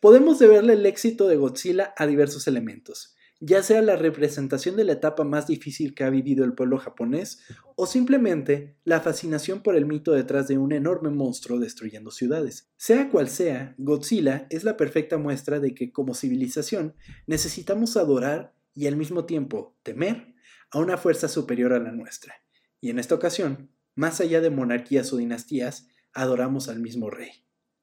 Podemos 0.00 0.38
deberle 0.38 0.74
el 0.74 0.84
éxito 0.86 1.28
de 1.28 1.36
Godzilla 1.36 1.94
a 1.96 2.06
diversos 2.06 2.46
elementos, 2.46 3.14
ya 3.40 3.62
sea 3.62 3.82
la 3.82 3.96
representación 3.96 4.76
de 4.76 4.84
la 4.84 4.92
etapa 4.92 5.24
más 5.24 5.46
difícil 5.46 5.94
que 5.94 6.04
ha 6.04 6.10
vivido 6.10 6.44
el 6.44 6.54
pueblo 6.54 6.78
japonés 6.78 7.40
o 7.76 7.86
simplemente 7.86 8.76
la 8.84 9.00
fascinación 9.00 9.62
por 9.62 9.76
el 9.76 9.86
mito 9.86 10.12
detrás 10.12 10.48
de 10.48 10.58
un 10.58 10.72
enorme 10.72 11.10
monstruo 11.10 11.58
destruyendo 11.58 12.10
ciudades. 12.10 12.70
Sea 12.76 13.10
cual 13.10 13.28
sea, 13.28 13.74
Godzilla 13.78 14.46
es 14.50 14.64
la 14.64 14.76
perfecta 14.76 15.18
muestra 15.18 15.60
de 15.60 15.74
que 15.74 15.92
como 15.92 16.14
civilización 16.14 16.94
necesitamos 17.26 17.96
adorar 17.96 18.54
y 18.74 18.86
al 18.86 18.96
mismo 18.96 19.24
tiempo 19.24 19.76
temer 19.82 20.34
a 20.70 20.78
una 20.78 20.96
fuerza 20.96 21.28
superior 21.28 21.72
a 21.72 21.78
la 21.78 21.92
nuestra. 21.92 22.34
Y 22.80 22.90
en 22.90 22.98
esta 22.98 23.14
ocasión, 23.14 23.70
más 23.94 24.20
allá 24.20 24.40
de 24.40 24.50
monarquías 24.50 25.12
o 25.12 25.16
dinastías, 25.16 25.88
adoramos 26.12 26.68
al 26.68 26.80
mismo 26.80 27.10
rey, 27.10 27.30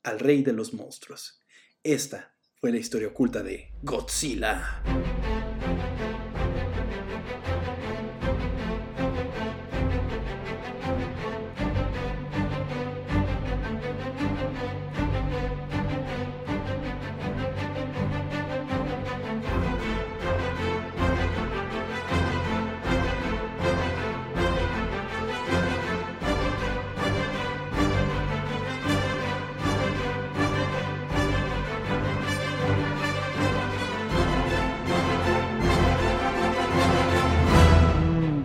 al 0.04 0.20
rey 0.20 0.44
de 0.44 0.54
los 0.54 0.74
monstruos. 0.74 1.42
Esta 1.84 2.36
fue 2.60 2.72
la 2.72 2.78
historia 2.78 3.08
oculta 3.08 3.42
de 3.42 3.74
Godzilla. 3.82 4.84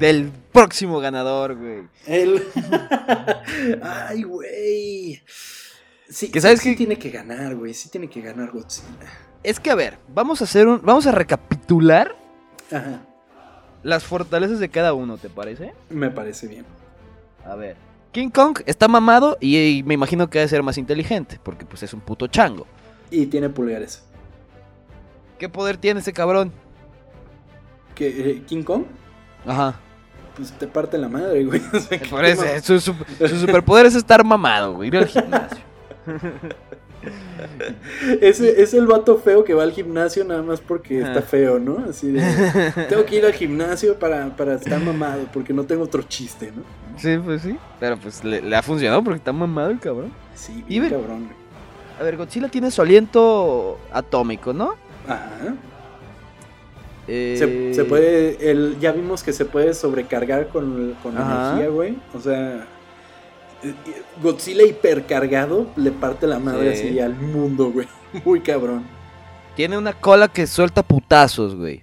Del 0.06 0.30
próximo 0.52 1.00
ganador, 1.00 1.56
güey. 1.56 1.82
El... 2.06 2.42
Ay, 3.82 4.22
güey. 4.22 5.20
Sí, 6.08 6.30
Que 6.30 6.40
sabes 6.40 6.60
sí 6.60 6.70
que- 6.70 6.76
tiene 6.76 6.96
que 6.98 7.10
ganar, 7.10 7.56
güey. 7.56 7.74
Sí 7.74 7.88
tiene 7.88 8.08
que 8.08 8.20
ganar 8.20 8.50
Godzilla. 8.52 8.86
Es 9.42 9.58
que 9.60 9.70
a 9.70 9.74
ver, 9.74 9.98
vamos 10.08 10.40
a 10.40 10.44
hacer 10.44 10.66
un. 10.68 10.80
Vamos 10.82 11.06
a 11.06 11.12
recapitular 11.12 12.14
Ajá. 12.70 13.00
las 13.82 14.04
fortalezas 14.04 14.60
de 14.60 14.68
cada 14.68 14.94
uno, 14.94 15.18
¿te 15.18 15.28
parece? 15.28 15.72
Me 15.90 16.10
parece 16.10 16.46
bien. 16.46 16.64
A 17.44 17.54
ver. 17.56 17.76
King 18.12 18.30
Kong 18.30 18.60
está 18.66 18.88
mamado 18.88 19.36
y, 19.40 19.56
y 19.58 19.82
me 19.82 19.94
imagino 19.94 20.30
que 20.30 20.38
debe 20.38 20.48
ser 20.48 20.62
más 20.62 20.78
inteligente, 20.78 21.38
porque 21.42 21.66
pues 21.66 21.82
es 21.82 21.92
un 21.92 22.00
puto 22.00 22.28
chango. 22.28 22.66
Y 23.10 23.26
tiene 23.26 23.48
pulgares. 23.50 24.04
¿Qué 25.38 25.48
poder 25.48 25.76
tiene 25.76 26.00
ese 26.00 26.12
cabrón? 26.12 26.52
¿Que 27.94 28.08
eh, 28.30 28.42
King 28.46 28.62
Kong? 28.62 28.84
Ajá. 29.44 29.80
Pues 30.36 30.52
te 30.52 30.66
parte 30.66 30.98
la 30.98 31.08
madre, 31.08 31.44
güey. 31.44 31.62
O 31.72 31.80
sea, 31.80 31.98
Por 32.10 32.22
¿qué 32.24 32.32
eso, 32.32 32.44
su, 32.62 32.80
su- 32.80 33.28
su 33.28 33.38
superpoder 33.40 33.86
es 33.86 33.94
estar 33.94 34.22
mamado, 34.24 34.74
güey. 34.74 34.88
Ir 34.88 34.96
al 34.98 35.06
gimnasio. 35.06 35.58
Ese 38.20 38.62
es 38.62 38.74
el 38.74 38.86
vato 38.86 39.16
feo 39.18 39.44
que 39.44 39.54
va 39.54 39.62
al 39.62 39.72
gimnasio 39.72 40.24
nada 40.24 40.42
más 40.42 40.60
porque 40.60 41.00
está 41.00 41.22
feo, 41.22 41.58
¿no? 41.58 41.84
Así 41.88 42.10
de. 42.10 42.20
Tengo 42.88 43.04
que 43.04 43.16
ir 43.16 43.24
al 43.24 43.32
gimnasio 43.32 43.98
para, 43.98 44.34
para 44.36 44.54
estar 44.54 44.80
mamado 44.80 45.22
porque 45.32 45.52
no 45.52 45.64
tengo 45.64 45.84
otro 45.84 46.02
chiste, 46.02 46.52
¿no? 46.54 46.62
Sí, 46.98 47.16
pues 47.24 47.42
sí. 47.42 47.56
Pero 47.78 47.96
pues 47.96 48.24
le, 48.24 48.40
le 48.42 48.56
ha 48.56 48.62
funcionado 48.62 49.02
porque 49.04 49.18
está 49.18 49.32
mamado 49.32 49.70
el 49.70 49.78
cabrón. 49.78 50.12
Sí, 50.34 50.64
bien 50.66 50.84
cabrón. 50.90 51.24
güey. 51.24 51.36
A 52.00 52.02
ver, 52.02 52.16
Godzilla 52.16 52.48
tiene 52.48 52.70
su 52.70 52.82
aliento 52.82 53.78
atómico, 53.92 54.52
¿no? 54.52 54.74
Ajá. 55.06 55.54
Eh, 57.08 57.36
Se, 57.38 57.74
se 57.74 57.84
puede. 57.84 58.50
El, 58.50 58.78
ya 58.80 58.92
vimos 58.92 59.22
que 59.22 59.32
se 59.32 59.44
puede 59.44 59.74
sobrecargar 59.74 60.48
con, 60.48 60.94
con 61.02 61.16
energía, 61.16 61.68
güey. 61.68 61.96
O 62.14 62.20
sea. 62.20 62.66
eh, 63.62 63.74
Godzilla 64.22 64.64
hipercargado 64.64 65.66
le 65.76 65.90
parte 65.92 66.26
la 66.26 66.38
madre 66.38 66.74
Sí. 66.76 66.88
así 66.88 67.00
al 67.00 67.14
mundo, 67.14 67.70
güey. 67.70 67.86
Muy 68.24 68.40
cabrón. 68.40 68.84
Tiene 69.54 69.78
una 69.78 69.92
cola 69.92 70.28
que 70.28 70.46
suelta 70.46 70.82
putazos, 70.82 71.54
güey. 71.54 71.82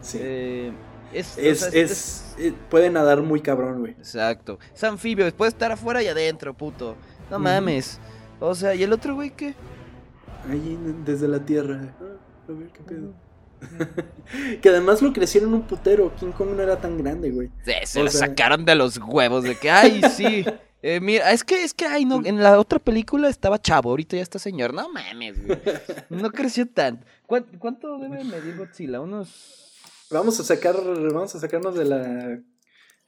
Sí. 0.00 0.18
Eh, 0.20 0.72
Es, 1.12 1.36
o 1.36 1.40
Es, 1.40 1.60
sea, 1.60 1.68
es, 1.72 2.34
eh, 2.38 2.52
puede 2.68 2.90
nadar 2.90 3.22
muy 3.22 3.40
cabrón, 3.40 3.80
güey. 3.80 3.92
Exacto. 3.92 4.58
Es 4.74 4.84
anfibio, 4.84 5.32
puede 5.34 5.48
estar 5.48 5.72
afuera 5.72 6.02
y 6.02 6.06
adentro, 6.06 6.52
puto. 6.54 6.94
No 7.30 7.38
mames. 7.38 7.98
O 8.38 8.54
sea, 8.54 8.74
¿y 8.74 8.82
el 8.82 8.92
otro 8.92 9.14
güey 9.14 9.30
qué? 9.30 9.54
Ahí 10.48 10.78
desde 11.04 11.26
la 11.26 11.40
tierra. 11.40 11.94
Ah, 12.00 12.04
a 12.48 12.52
ver 12.52 12.68
qué 12.68 12.80
pedo. 12.82 13.12
que 14.62 14.68
además 14.68 15.02
lo 15.02 15.12
crecieron 15.12 15.54
un 15.54 15.62
putero. 15.66 16.14
King 16.16 16.32
Kong 16.32 16.50
no 16.56 16.62
era 16.62 16.80
tan 16.80 16.98
grande, 16.98 17.30
güey. 17.30 17.50
Sí, 17.64 17.72
se 17.84 18.00
O 18.00 18.04
lo 18.04 18.10
sea- 18.10 18.28
sacaron 18.28 18.64
de 18.64 18.74
los 18.74 18.98
huevos 18.98 19.44
de 19.44 19.56
que, 19.56 19.70
ay, 19.70 20.00
sí. 20.16 20.44
Eh, 20.80 21.00
mira, 21.00 21.32
es 21.32 21.42
que, 21.42 21.64
es 21.64 21.74
que, 21.74 21.86
ay, 21.86 22.04
no, 22.04 22.24
en 22.24 22.40
la 22.42 22.58
otra 22.60 22.78
película 22.78 23.28
estaba 23.28 23.60
chavo, 23.60 23.90
ahorita 23.90 24.16
ya 24.16 24.22
está 24.22 24.38
señor. 24.38 24.72
No 24.72 24.88
mames, 24.88 25.44
güey. 25.44 25.58
No 26.08 26.30
creció 26.30 26.68
tanto. 26.68 27.04
¿Cuán- 27.26 27.46
¿Cuánto 27.58 27.98
debe 27.98 28.22
medir 28.24 28.56
Godzilla? 28.56 29.00
Unos... 29.00 29.64
Vamos 30.10 30.38
a 30.40 30.44
sacar, 30.44 30.76
vamos 31.12 31.34
a 31.34 31.40
sacarnos 31.40 31.74
de 31.74 31.84
la 31.84 32.38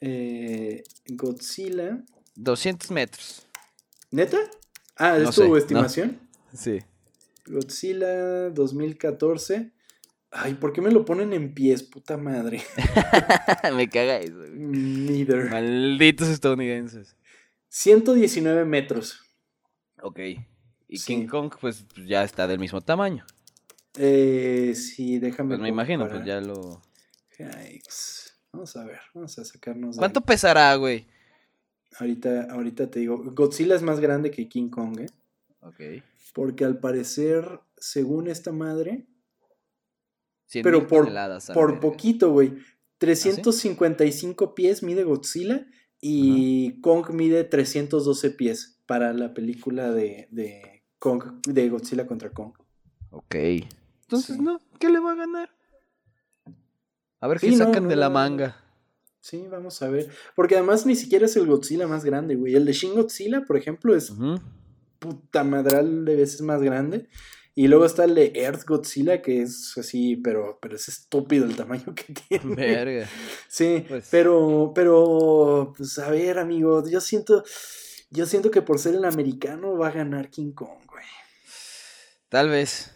eh, 0.00 0.82
Godzilla. 1.10 1.98
200 2.34 2.90
metros. 2.90 3.46
¿Neta? 4.10 4.38
Ah, 4.96 5.16
¿es 5.16 5.22
No 5.22 5.28
tu 5.32 5.42
sé, 5.42 5.48
no. 5.48 5.56
estimación? 5.56 6.18
Sí. 6.52 6.80
Godzilla 7.46 8.50
2014. 8.50 9.70
Ay, 10.32 10.54
¿por 10.54 10.72
qué 10.72 10.80
me 10.80 10.92
lo 10.92 11.04
ponen 11.04 11.32
en 11.32 11.54
pies, 11.54 11.82
puta 11.82 12.16
madre? 12.16 12.62
Me 13.74 13.88
caga 13.88 14.18
eso. 14.18 14.36
güey. 14.36 14.50
Neither. 14.52 15.50
Malditos 15.50 16.28
estadounidenses. 16.28 17.16
119 17.68 18.64
metros. 18.64 19.20
Ok. 20.02 20.18
Y 20.88 20.98
Sí. 20.98 21.06
King 21.16 21.26
Kong, 21.26 21.52
pues 21.60 21.84
ya 22.06 22.22
está 22.24 22.46
del 22.46 22.58
mismo 22.58 22.80
tamaño. 22.80 23.24
Eh, 23.98 24.72
sí, 24.76 25.18
déjame. 25.18 25.50
Pues 25.50 25.60
me 25.60 25.68
imagino, 25.68 26.08
pues 26.08 26.24
ya 26.24 26.40
lo. 26.40 26.80
Yikes. 27.38 28.30
Vamos 28.52 28.76
a 28.76 28.84
ver, 28.84 29.00
vamos 29.14 29.38
a 29.38 29.44
sacarnos. 29.44 29.96
de- 29.96 30.00
¿Cuánto 30.00 30.20
pesará, 30.20 30.74
güey? 30.76 31.06
Ahorita, 31.98 32.48
ahorita 32.50 32.88
te 32.90 33.00
digo. 33.00 33.18
Godzilla 33.32 33.74
es 33.74 33.82
más 33.82 33.98
grande 34.00 34.30
que 34.30 34.48
King 34.48 34.68
Kong, 34.70 35.00
¿eh? 35.00 35.06
Ok. 35.60 36.02
Porque 36.34 36.64
al 36.64 36.78
parecer, 36.78 37.60
según 37.76 38.28
esta 38.28 38.52
madre, 38.52 39.06
100 39.08 39.09
pero 40.62 40.86
por, 40.86 41.08
por 41.54 41.80
poquito, 41.80 42.30
güey. 42.32 42.54
355 42.98 44.54
pies 44.54 44.82
mide 44.82 45.04
Godzilla 45.04 45.66
y 46.00 46.80
Kong 46.80 47.10
mide 47.12 47.44
312 47.44 48.30
pies 48.32 48.78
para 48.86 49.12
la 49.12 49.32
película 49.34 49.90
de, 49.90 50.28
de, 50.30 50.84
Kong, 50.98 51.40
de 51.48 51.68
Godzilla 51.68 52.06
contra 52.06 52.30
Kong. 52.30 52.52
Ok. 53.10 53.34
Entonces, 54.02 54.36
Sí. 54.36 54.42
no, 54.42 54.60
¿qué 54.78 54.90
le 54.90 54.98
va 55.00 55.12
a 55.12 55.16
ganar? 55.16 55.50
A 57.20 57.28
ver 57.28 57.38
Sí, 57.38 57.50
qué 57.50 57.56
no, 57.56 57.64
sacan 57.66 57.84
no, 57.84 57.88
de 57.90 57.96
la 57.96 58.10
manga. 58.10 58.56
Sí, 59.20 59.46
vamos 59.50 59.80
a 59.82 59.88
ver. 59.88 60.08
Porque 60.34 60.56
además 60.56 60.86
ni 60.86 60.96
siquiera 60.96 61.26
es 61.26 61.36
el 61.36 61.46
Godzilla 61.46 61.86
más 61.86 62.04
grande, 62.04 62.34
güey. 62.36 62.54
El 62.54 62.64
de 62.64 62.72
Shin 62.72 62.94
Godzilla, 62.94 63.44
por 63.44 63.56
ejemplo, 63.56 63.94
es 63.94 64.10
Ujú. 64.10 64.40
puta 64.98 65.44
madral 65.44 66.04
de 66.04 66.16
veces 66.16 66.40
más 66.42 66.62
grande. 66.62 67.08
Y 67.54 67.66
luego 67.68 67.84
está 67.84 68.04
el 68.04 68.14
de 68.14 68.32
Earth 68.36 68.64
Godzilla, 68.64 69.20
que 69.22 69.42
es 69.42 69.74
así, 69.76 70.16
pero, 70.16 70.58
pero 70.62 70.76
es 70.76 70.88
estúpido 70.88 71.44
el 71.44 71.56
tamaño 71.56 71.94
que 71.94 72.14
tiene. 72.28 72.54
Verga. 72.54 73.08
Sí, 73.48 73.84
Pues- 73.88 74.08
pero, 74.10 74.72
pero, 74.74 75.72
pues 75.76 75.98
a 75.98 76.10
ver, 76.10 76.38
amigo, 76.38 76.82
yo 76.88 77.00
siento, 77.00 77.42
yo 78.10 78.24
siento 78.26 78.50
que 78.50 78.62
por 78.62 78.78
ser 78.78 78.94
el 78.94 79.04
americano 79.04 79.76
va 79.76 79.88
a 79.88 79.92
ganar 79.92 80.30
King 80.30 80.52
Kong, 80.52 80.78
güey. 80.88 81.04
Tal 82.28 82.48
vez. 82.48 82.92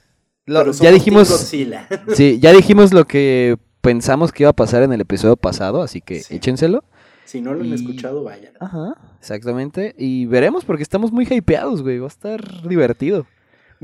Lo- 0.46 0.70
ya 0.72 0.90
dijimos. 0.92 1.30
Godzilla. 1.30 1.88
Sí, 2.14 2.38
ya 2.40 2.52
dijimos 2.52 2.92
lo 2.92 3.06
que 3.06 3.56
pensamos 3.80 4.30
que 4.32 4.44
iba 4.44 4.50
a 4.50 4.54
pasar 4.54 4.82
en 4.82 4.92
el 4.92 5.00
episodio 5.00 5.36
pasado, 5.36 5.82
así 5.82 6.00
que 6.00 6.22
Sí. 6.22 6.36
échenselo. 6.36 6.84
si 7.24 7.40
no 7.40 7.54
lo 7.54 7.60
han 7.62 7.66
Y- 7.68 7.74
escuchado, 7.74 8.22
vayan. 8.22 8.52
Ajá, 8.60 8.94
exactamente. 9.18 9.94
Y 9.98 10.26
veremos 10.26 10.64
porque 10.64 10.82
estamos 10.82 11.10
muy 11.10 11.26
hypeados, 11.28 11.82
güey. 11.82 11.98
Va 11.98 12.04
a 12.04 12.08
estar 12.08 12.68
divertido. 12.68 13.26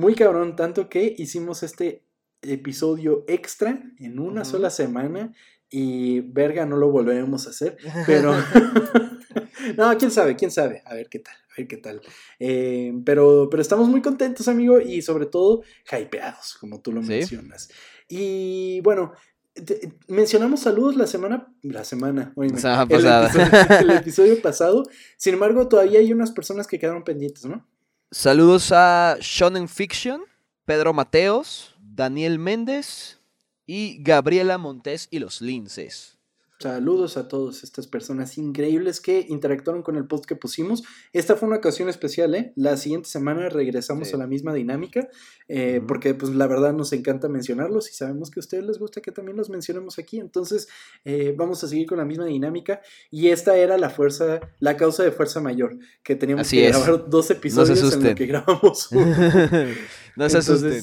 Muy 0.01 0.15
cabrón, 0.15 0.57
tanto 0.57 0.89
que 0.89 1.15
hicimos 1.19 1.63
este 1.63 2.03
episodio 2.43 3.25
extra 3.29 3.83
en 3.99 4.19
una 4.19 4.45
sola 4.47 4.71
semana 4.71 5.33
y 5.69 6.21
verga, 6.21 6.65
no 6.67 6.77
lo 6.77 6.91
volveremos 6.91 7.47
a 7.47 7.51
hacer, 7.51 7.77
pero... 8.07 8.35
no, 9.77 9.97
quién 9.99 10.11
sabe, 10.11 10.37
quién 10.37 10.51
sabe, 10.51 10.83
a 10.87 10.95
ver 10.95 11.09
qué 11.09 11.19
tal, 11.19 11.35
a 11.35 11.55
ver 11.59 11.69
qué 11.69 11.77
tal. 11.77 12.01
Eh, 12.39 12.93
pero, 13.05 13.49
pero 13.51 13.61
estamos 13.61 13.89
muy 13.89 14.01
contentos, 14.03 14.49
amigo, 14.49 14.81
y 14.81 15.03
sobre 15.03 15.27
todo 15.27 15.63
hypeados, 15.93 16.57
como 16.59 16.81
tú 16.81 16.93
lo 16.93 17.03
Sí. 17.03 17.09
mencionas. 17.09 17.71
Y 18.09 18.81
bueno... 18.81 19.13
te- 19.53 19.93
mencionamos 20.09 20.61
saludos 20.61 20.97
la 20.97 21.07
semana, 21.07 21.53
la 21.63 21.85
semana, 21.85 22.33
oíme, 22.37 22.55
La 22.55 22.61
semana 22.61 22.87
el 22.91 23.05
episodio- 23.51 23.79
el 23.81 23.91
episodio 23.99 24.41
pasado. 24.43 24.83
Sin 25.19 25.35
embargo, 25.35 25.69
todavía 25.69 25.99
hay 26.01 26.13
unas 26.13 26.31
personas 26.33 26.67
que 26.67 26.79
quedaron 26.79 27.05
pendientes, 27.05 27.45
¿no? 27.45 27.67
Saludos 28.13 28.73
a 28.73 29.19
Shonen 29.21 29.69
Fiction, 29.69 30.23
Pedro 30.65 30.93
Mateos, 30.93 31.77
Daniel 31.79 32.41
Méndez 32.41 33.21
y 33.67 34.03
Gabriela 34.03 34.59
Montes 34.59 35.07
y 35.13 35.21
los 35.21 35.41
Linces. 35.41 36.19
Saludos 36.61 37.17
a 37.17 37.27
todas 37.27 37.65
estas 37.65 37.87
personas 37.87 38.37
increíbles 38.37 39.01
que 39.01 39.25
interactuaron 39.29 39.83
con 39.83 39.97
el 39.97 40.07
post 40.07 40.27
que 40.27 40.37
pusimos. 40.37 40.83
Esta 41.15 41.35
fue 41.35 41.49
una 41.49 41.57
ocasión 41.57 41.89
especial, 41.89 42.35
¿eh? 42.35 42.53
La 42.55 42.77
siguiente 42.77 43.09
semana 43.09 43.49
regresamos 43.49 44.09
Sí. 44.09 44.15
a 44.15 44.19
la 44.19 44.27
misma 44.27 44.53
dinámica, 44.53 45.09
eh, 45.49 45.81
porque 45.89 46.13
pues 46.15 46.33
la 46.35 46.47
verdad 46.47 46.75
nos 46.75 46.93
encanta 46.93 47.31
mencionarlos 47.31 47.91
y 47.91 47.95
sabemos 47.95 48.31
que 48.31 48.41
a 48.41 48.43
ustedes 48.43 48.65
les 48.65 48.79
gusta 48.79 49.01
que 49.01 49.11
también 49.11 49.39
los 49.39 49.49
mencionemos 49.49 49.99
aquí. 49.99 50.21
Entonces 50.21 50.69
eh, 51.07 51.35
vamos 51.35 51.65
a 51.65 51.69
seguir 51.69 51.87
con 51.87 51.97
la 51.97 52.05
misma 52.05 52.27
dinámica 52.27 52.83
y 53.11 53.29
esta 53.29 53.57
era 53.57 53.79
la 53.79 53.89
fuerza, 53.89 54.41
la 54.59 54.77
causa 54.77 55.03
de 55.03 55.13
fuerza 55.13 55.41
mayor, 55.41 55.79
que 56.03 56.15
teníamos 56.15 56.47
Así 56.47 56.59
que 56.59 56.69
es. 56.69 56.77
grabar 56.85 57.09
dos 57.09 57.31
episodios 57.31 57.79
en 57.79 57.87
asusten. 57.87 58.11
lo 58.11 58.15
que 58.15 58.27
grabamos 58.27 58.89
no 60.17 60.29
se 60.29 60.37
asusten. 60.39 60.83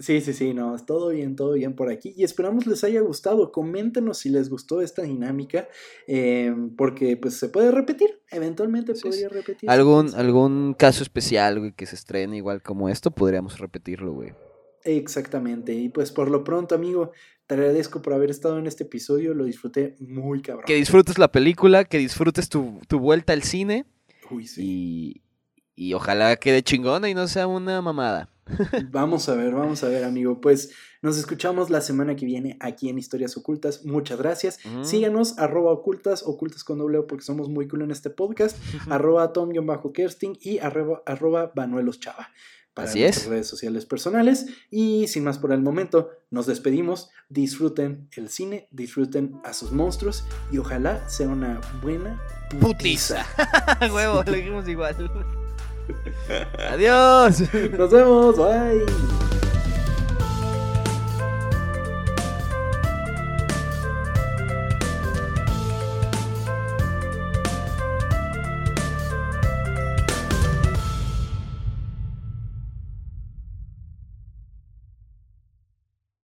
Sí, 0.00 0.20
sí, 0.20 0.32
sí, 0.32 0.54
no, 0.54 0.76
todo 0.84 1.10
bien, 1.10 1.36
todo 1.36 1.52
bien 1.52 1.74
por 1.76 1.88
aquí. 1.88 2.12
Y 2.16 2.24
esperamos 2.24 2.66
les 2.66 2.82
haya 2.82 3.00
gustado. 3.00 3.52
Coméntenos 3.52 4.18
si 4.18 4.28
les 4.28 4.50
gustó 4.50 4.80
esta 4.80 5.02
dinámica, 5.02 5.68
eh, 6.08 6.52
porque 6.76 7.16
pues 7.16 7.34
se 7.34 7.48
puede 7.48 7.70
repetir. 7.70 8.20
Eventualmente 8.30 8.96
Sí, 8.96 9.02
podría 9.02 9.28
sí. 9.28 9.34
repetir. 9.34 9.70
Algún, 9.70 10.12
algún 10.16 10.74
caso 10.74 11.04
especial, 11.04 11.60
güey, 11.60 11.72
que 11.72 11.86
se 11.86 11.94
estrene 11.94 12.36
igual 12.38 12.60
como 12.60 12.88
esto, 12.88 13.12
podríamos 13.12 13.58
repetirlo, 13.58 14.12
güey. 14.12 14.32
Exactamente. 14.82 15.72
Y 15.74 15.88
pues 15.88 16.10
por 16.10 16.28
lo 16.30 16.42
pronto, 16.44 16.74
amigo, 16.74 17.12
te 17.46 17.54
agradezco 17.54 18.02
por 18.02 18.12
haber 18.14 18.30
estado 18.30 18.58
en 18.58 18.66
este 18.66 18.84
episodio. 18.84 19.32
Lo 19.32 19.44
disfruté 19.44 19.94
muy 20.00 20.42
cabrón. 20.42 20.64
Que 20.66 20.74
disfrutes 20.74 21.18
la 21.18 21.30
película, 21.30 21.84
que 21.84 21.98
disfrutes 21.98 22.48
tu, 22.48 22.80
tu 22.88 22.98
vuelta 22.98 23.32
al 23.32 23.44
cine 23.44 23.86
Uy, 24.30 24.46
sí. 24.46 25.22
y, 25.76 25.86
y 25.88 25.94
ojalá 25.94 26.36
quede 26.36 26.62
chingona 26.62 27.08
y 27.08 27.14
no 27.14 27.28
sea 27.28 27.46
una 27.46 27.80
mamada. 27.80 28.28
Vamos 28.90 29.28
a 29.28 29.34
ver, 29.34 29.52
vamos 29.52 29.82
a 29.84 29.88
ver, 29.88 30.04
amigo. 30.04 30.40
Pues 30.40 30.70
nos 31.02 31.16
escuchamos 31.18 31.70
la 31.70 31.80
semana 31.80 32.14
que 32.16 32.26
viene 32.26 32.56
aquí 32.60 32.88
en 32.88 32.98
Historias 32.98 33.36
Ocultas. 33.36 33.84
Muchas 33.84 34.18
gracias. 34.18 34.58
Ujú. 34.64 34.84
Síganos, 34.84 35.38
arroba 35.38 35.72
ocultas, 35.72 36.22
ocultas 36.24 36.64
con 36.64 36.78
doble 36.78 37.02
porque 37.02 37.24
somos 37.24 37.48
muy 37.48 37.66
cool 37.68 37.82
en 37.82 37.90
este 37.90 38.10
podcast. 38.10 38.56
arroba 38.90 39.32
tom-kersting 39.32 40.38
y 40.40 40.58
arroba, 40.58 41.02
arroba 41.06 41.52
Banuelos 41.54 42.00
Chava. 42.00 42.30
Para 42.74 42.88
Así 42.88 43.00
nuestras 43.00 43.24
es. 43.26 43.30
redes 43.30 43.46
sociales 43.46 43.86
personales. 43.86 44.46
Y 44.70 45.06
sin 45.06 45.22
más 45.24 45.38
por 45.38 45.52
el 45.52 45.62
momento, 45.62 46.10
nos 46.30 46.46
despedimos. 46.46 47.10
Disfruten 47.28 48.08
el 48.16 48.28
cine, 48.28 48.68
disfruten 48.72 49.40
a 49.44 49.52
sus 49.52 49.70
monstruos 49.70 50.24
y 50.50 50.58
ojalá 50.58 51.08
sea 51.08 51.28
una 51.28 51.60
buena 51.82 52.20
Putiza. 52.60 53.24
Huevo, 53.92 54.22
lo 54.24 54.32
dijimos 54.32 54.68
igual. 54.68 54.96
Adiós. 56.72 57.40
Nos 57.76 57.90
vemos, 57.90 58.36
bye. 58.36 59.33